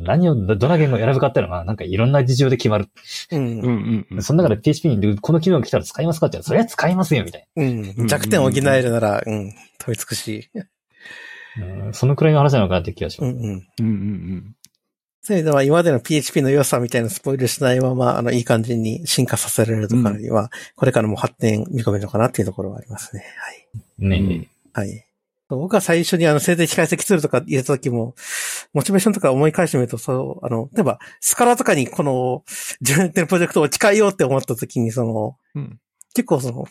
[0.03, 2.87] 何を、どどの言語を選ぶかっていうのは、なんかいろんな事情で決まる。
[3.31, 4.23] うんうんうんうん。
[4.23, 7.63] その中で PHP にこの機能が来たら使いますかって言ったら、それは使いますよ、みたいう
[8.03, 8.07] ん。
[8.07, 9.53] 弱点を補えるなら、うん。
[9.79, 10.49] 問い尽くし。
[10.53, 10.63] な。
[11.57, 13.33] うんそのくらいの話なのかなって気がします。
[13.33, 13.67] うんうん。
[13.79, 14.55] うんうん
[15.29, 23.23] そういう意味では今までの PHP の良さみたいなスポイルしないまま、あの、いい感じに進化させられるとかには、これからも発展見込めるのかなっていうところはありますね。
[23.99, 24.09] うん。
[24.09, 24.87] ねはい。
[24.87, 25.05] はい。
[25.49, 28.15] 僕は最初にあの、静的解析ツールとか入れた時も、
[28.73, 32.43] モチベーションとか思い返してみると、そう、あの、例えば、スカラとかにこの、
[32.81, 35.79] 自分のプロジェクトを置き換えようって思った時に、その、うん
[36.15, 36.65] 結構その、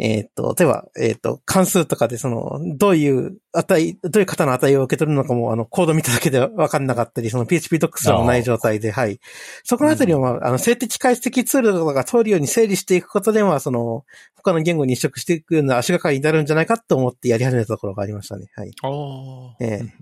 [0.00, 9.18] えーっと、例えば、えーっと、関数とかでその、どういう値、どういう型の値を受け取るのかも、あの、コード見ただけでわかんなかったり、その PHP ドックスもない状態で、はい。
[9.64, 14.04] そこのあたりを、まあ、あの、静的解析ツールとかが通るように整理していくことで、まあ、その、
[14.36, 18.46] 他の言語に移植していくような足がかりになるんじゃないかと思ってやり始めたところがありましたね。
[18.54, 18.70] はい。
[18.82, 19.56] ああ。
[19.60, 19.92] ええ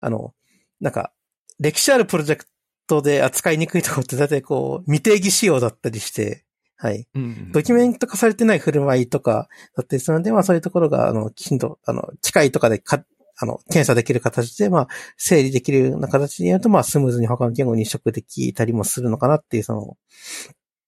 [0.00, 0.32] あの、
[0.80, 1.12] なんか、
[1.60, 2.46] 歴史あるプロジェク
[2.86, 6.44] トで扱いにくいところって、だいたいこう、未定義仕様だったりして、
[6.78, 7.06] はい。
[7.14, 13.04] うんうんドキュメント化されてない振る舞いとかだったりするので、まあそういうところが、あの、きちんと、あの、機械とかでか、
[13.40, 19.96] あの、検査できる形で、まあ、整理できるような形でやると、まあ、スムーズに他の言語に移植できたりもするのかなっていう、その、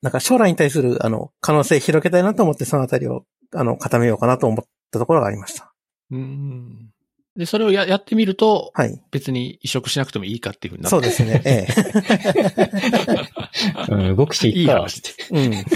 [0.02, 5.72] なんか将来に対する、あの、可能性広げたいなと思って、そのあたりを、あの、固めようかなと思ったところがありました。
[6.10, 6.89] うん
[7.36, 9.00] で、それをややってみると、はい。
[9.10, 11.42] 別に移植しなくてもいいかっていうふうになってそうですね。
[11.44, 11.66] え
[13.94, 14.66] うん、動くしいい。
[14.66, 15.10] 話で。
[15.32, 15.46] え。
[15.46, 15.50] うん。
[15.52, 15.70] 結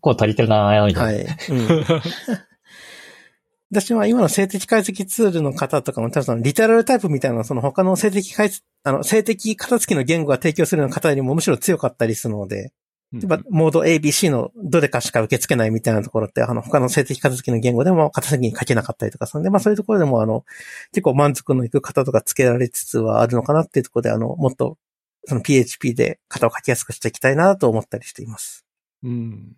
[0.00, 1.24] 構足りてるなぁ、みたはいい。
[1.24, 1.84] うん。
[3.70, 12.72] 私は今の静的解析ツールの方とかも、多分そのリテラルタイプみたいな、その他の静的解析、あの、静的片付きの言語が提供するような方よりもむしろ強かったりするので、
[13.10, 20.44] モード ABC のどれかしか受け付けないみたいなところって、あの、他の静的片付きの言語でも片付きに書けなかったりとかするんで、まあそういうところでも、あの、
[20.92, 24.76] 結構満足のいく方とか付けられつつはあるのかなっていうところで、あの、もっと、
[25.24, 28.66] その PHP で型を書きやすくしていきたいなと思ったりしています。
[29.02, 29.56] うん。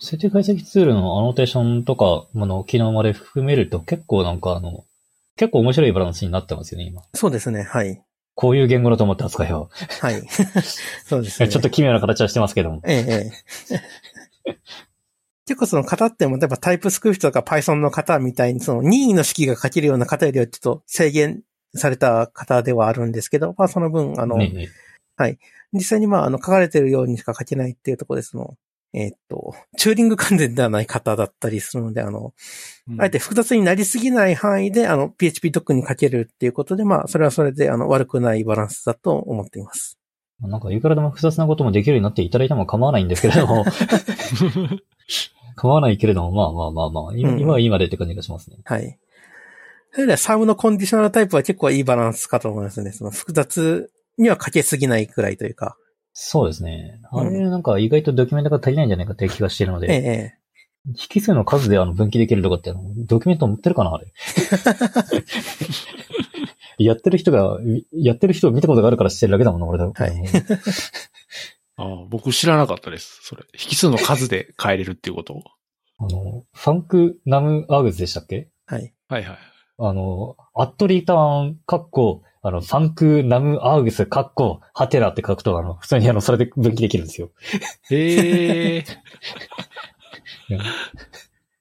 [0.00, 4.84] 設定解析ツールのアノテーションとか、あの、機能まで含めると結構なんかあの、
[5.36, 7.02] 結構面白いバランスになってますよね、今。
[7.14, 8.02] そうですね、はい。
[8.40, 9.68] こういう言語だと思って扱いを。
[10.00, 10.22] はい。
[11.04, 11.50] そうですね。
[11.50, 12.80] ちょっと奇妙な形はしてますけども。
[12.86, 13.30] ええ、
[14.48, 14.56] ええ。
[15.44, 21.42] 結構その型っても、例えばタイプスクリプトとか Python の型みたいに、その任意の式が書けるような型よりはちょっと制限
[21.74, 24.70] された型ではあるんですけど、まあその分、あの、ね
[25.22, 25.36] え
[25.74, 28.56] 実際にまあ、あの、書かれてるようにしか書けないっていうところで、その、
[28.92, 32.34] えーっと、チューリング関連ではない型だったりするので、あの、
[32.98, 39.96] あえて複雑になりすぎない範囲で、あの、PHP ドックに書けるっていうことで、まあ、それはそれで、あの、悪くないバランスだと思っています。
[40.40, 43.64] なんか、いくらでも複雑なこともできるようになっていただいても構わないんですけれども、
[45.54, 48.56] 構わないけれども、まあまあまあまあ、今は今でって感じがしますね。
[48.64, 48.98] はい。
[49.92, 52.92] それでは、サムのコンディショナルタイプは結構いいバランスかと思いますね。
[52.92, 55.76] その複雑には書けすぎないくらいというか。
[56.12, 57.00] そうですね。
[57.12, 60.34] あれ、うなんか意外とドキュメントが足りないんじゃないかっていう気がしているのええで、え
[60.86, 64.06] 引数の数であの分岐できるとかってドキュメント持ってるかなあれ。
[66.84, 67.58] やってる人が、
[67.92, 69.86] やってる人を見たことがあるから知ってるだけだもんな、俺だ。
[69.86, 70.12] はい
[71.76, 73.20] ああ僕知らなかったです。
[73.22, 73.42] それ。
[73.54, 75.42] 引数の数で変えれるっていうことを。
[75.98, 78.36] あの、ファンクナムアーグズでしたっけ？
[78.36, 78.92] えはい。
[79.08, 79.38] はいはい。
[79.78, 87.30] あの、アットリターン、カッコ、あの、ファンクナムアーグス、カッコ、ハテラって書くと、あの、普通にあの、それで分岐できるんですよ。
[87.90, 88.84] へえ。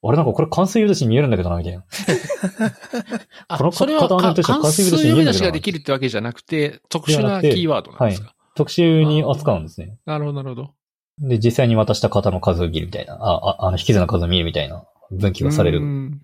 [0.01, 1.81] あれなんかこれ関数呼び出しに見えるんだけどな、みたいな。
[1.81, 8.33] このあ、それは関関数数呼び出しに見えるんだけど出しができるってわけじゃなくて、特殊なキーワードなんですか？
[8.55, 9.97] 特殊に扱うんですね。
[10.05, 10.73] なるほど、なるほど。
[11.19, 15.79] で、実際に渡した型の数を見るみたいな、あ、ああの、引き数の数を見るみたいな分岐がされる。
[15.79, 16.21] うん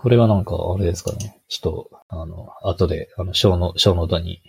[0.00, 1.40] これはなんか、あれですかね。
[1.48, 4.40] ちょっと、あの、後で、あの、小の、小ノートに、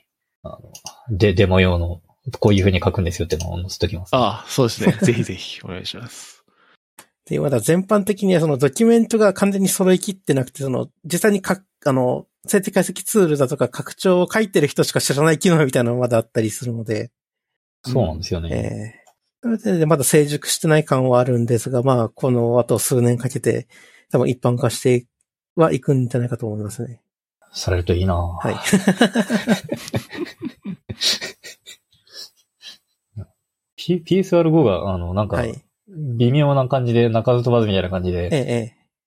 [0.44, 2.02] あの、で、デモ用の、
[2.40, 4.16] こういう風に書くんですよっていうのを載せときます。
[4.16, 4.96] ああ、そうですね。
[5.02, 6.46] ぜひぜひお願いします。
[7.26, 17.10] で、まだ全般的にはそのドキュメントが完全に揃いきってなくて、その、実際にか、あの、静的解析ツールだとか拡張を書いてる人しか知らない機能みたいなのがまだあったりするので、
[17.84, 18.50] そうなんですよね。
[18.52, 19.00] ええ
[19.42, 23.68] それでまだ成熟してない感はあるんですが、まあ、この後数年かけて、
[24.12, 25.08] 多分一般化して
[25.62, 27.02] はいくんじゃないかと思いますね。
[27.52, 28.56] されるといいなははい。
[33.76, 35.64] P、PSR5 が、あの、なんかは、い。
[36.18, 38.42] 微妙な感じで、中ず飛ばずみたいな感じええ、で、え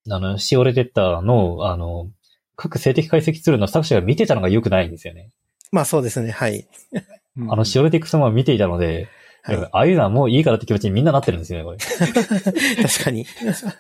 [0.09, 0.13] え。
[0.13, 2.11] あの、しおれてったのを、あの、
[2.57, 5.31] 各静的解析ツールの作者が見てたのが良くないんですよね。
[5.71, 6.67] まあそうですね、はい。
[7.49, 9.09] あの、しおれていく様を見ていたので、
[9.45, 9.57] はい。
[9.57, 11.79] ああいうのはもういいからって気持ちにみんななってるんですよね、これ。
[12.83, 13.27] 確かに。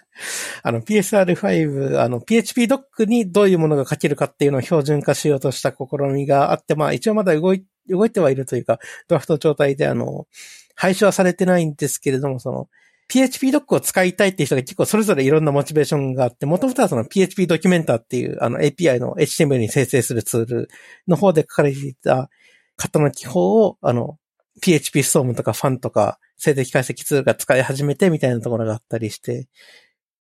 [0.64, 10.26] あの、PSR5、あの、PHP ドックにどういうものが書けるかっていうのを標準化しようとした試みがあって、まあ一応まだ動い、動いてはいるというか、ドラフト状態であの、
[10.74, 12.68] 廃止はされてないんですけれども、その、
[13.06, 20.68] PHP ドックを使いたいっていう人が結構それぞれいろんなモチベーションがあって、もともとはその PHP ドキュメンターっていうあの API の HTML に生成するツール
[21.06, 22.30] の方で書かれていた
[22.78, 24.18] 型の記法を、あの、
[24.60, 29.48] PHP ストームとかファンとか静的解析ツールが使い始めてみたいなところがあったりして、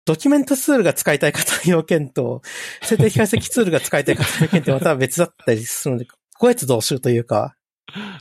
[0.06, 2.40] ドキュメントツールが使いたい方の要件と、
[2.82, 6.06] 静的解析ツールが使いたい方の要件ってまた別だったりするので、
[6.38, 7.56] 個別同集というか、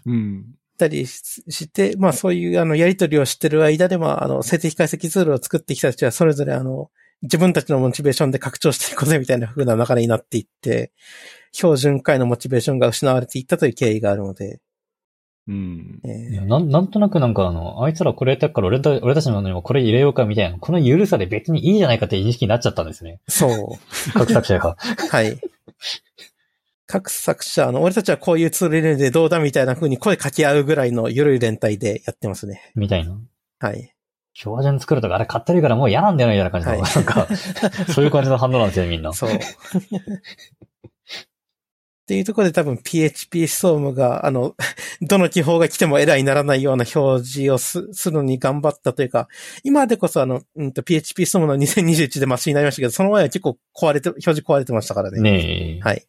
[0.06, 0.46] うん。
[0.78, 6.90] たりしして、まあそういうあのやりとりをしてる間で、まああの静的解析ツールを作ってきた人はそれぞれあの
[7.22, 10.92] 自分たちのモチベーションで拡張していこうぜみたいな風な流れになっていって、
[11.54, 14.60] 標準化へのモチベーションが失われていったという経緯があるので、
[15.48, 16.00] うん。
[16.04, 23.20] えーなんなんとなくなんかあの、あいつらこれやったから俺た俺たちのものにもこれ入れようかみたいな、この緩さで別にいいじゃないかっていう認識になっちゃったんですね。
[23.28, 24.14] そう。
[24.14, 24.76] 各作者が。
[25.12, 25.40] はい。
[26.88, 32.72] 各作者、あの、俺たちはこういうツール入れるんでどうだみたいな風に声掛け合うぐらいの緩い連帯でやってますね。
[32.76, 33.18] みたいな。
[33.60, 33.92] はい。
[34.34, 37.28] 標準作るとかあれ買ってるからもう嫌なんだよみたいな感じの、はいなんか、
[37.94, 39.14] そういう感じの反応なんですよ、みんな。
[39.14, 39.30] そう。
[42.06, 44.56] っていうところで多分 PHP ストームが、あの、
[45.02, 49.28] どの記法が来てもエラーにならないような表示をすするのに頑張ったというか、
[49.64, 55.20] 今でこそあの、うんと PHP ストームの2021でマシになりましたけど、その前は結構壊れて、表示壊れてましたからね。
[55.20, 55.80] ねえ。
[55.82, 56.06] はい。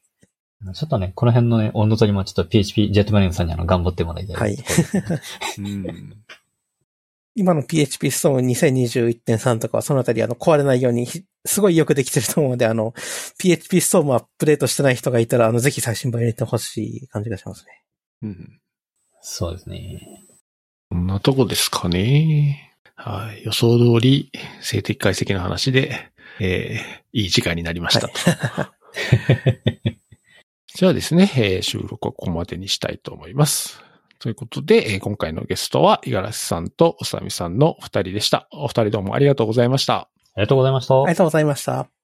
[0.74, 4.36] ちょっとね、この辺のね、温度取りもちょっと PHP ジェットマリンさんにあの、頑張ってもらいたい。
[4.36, 4.56] はい。
[5.58, 6.12] うん。
[7.36, 12.92] 今の PHP ストーム2021.3とかはそのあたりあの壊れないようにひすごいよくできてると思うので、あの、
[13.38, 17.82] PHP ストームアップデートしてない人がいたら、あの、ぜひ最新版入れてほしい感じがしますね。
[18.22, 18.60] うん。
[19.20, 20.00] そうですね。
[20.90, 22.74] こんなとこですかね。
[22.94, 23.44] はい。
[23.44, 26.10] 予想通り、静的解析の話で、
[26.40, 28.14] えー、いい時間になりましたと。
[30.74, 33.85] じゃあですね、えー収録はここまでにしたいと思います。
[34.18, 38.48] ということで、えー今回のゲストは、五十嵐さんと宇佐美さんの二人でした。
[38.52, 39.94] お二人どうもありがとうございました。
[39.94, 40.94] ありがとうございました。
[40.94, 41.95] ありがとうございました。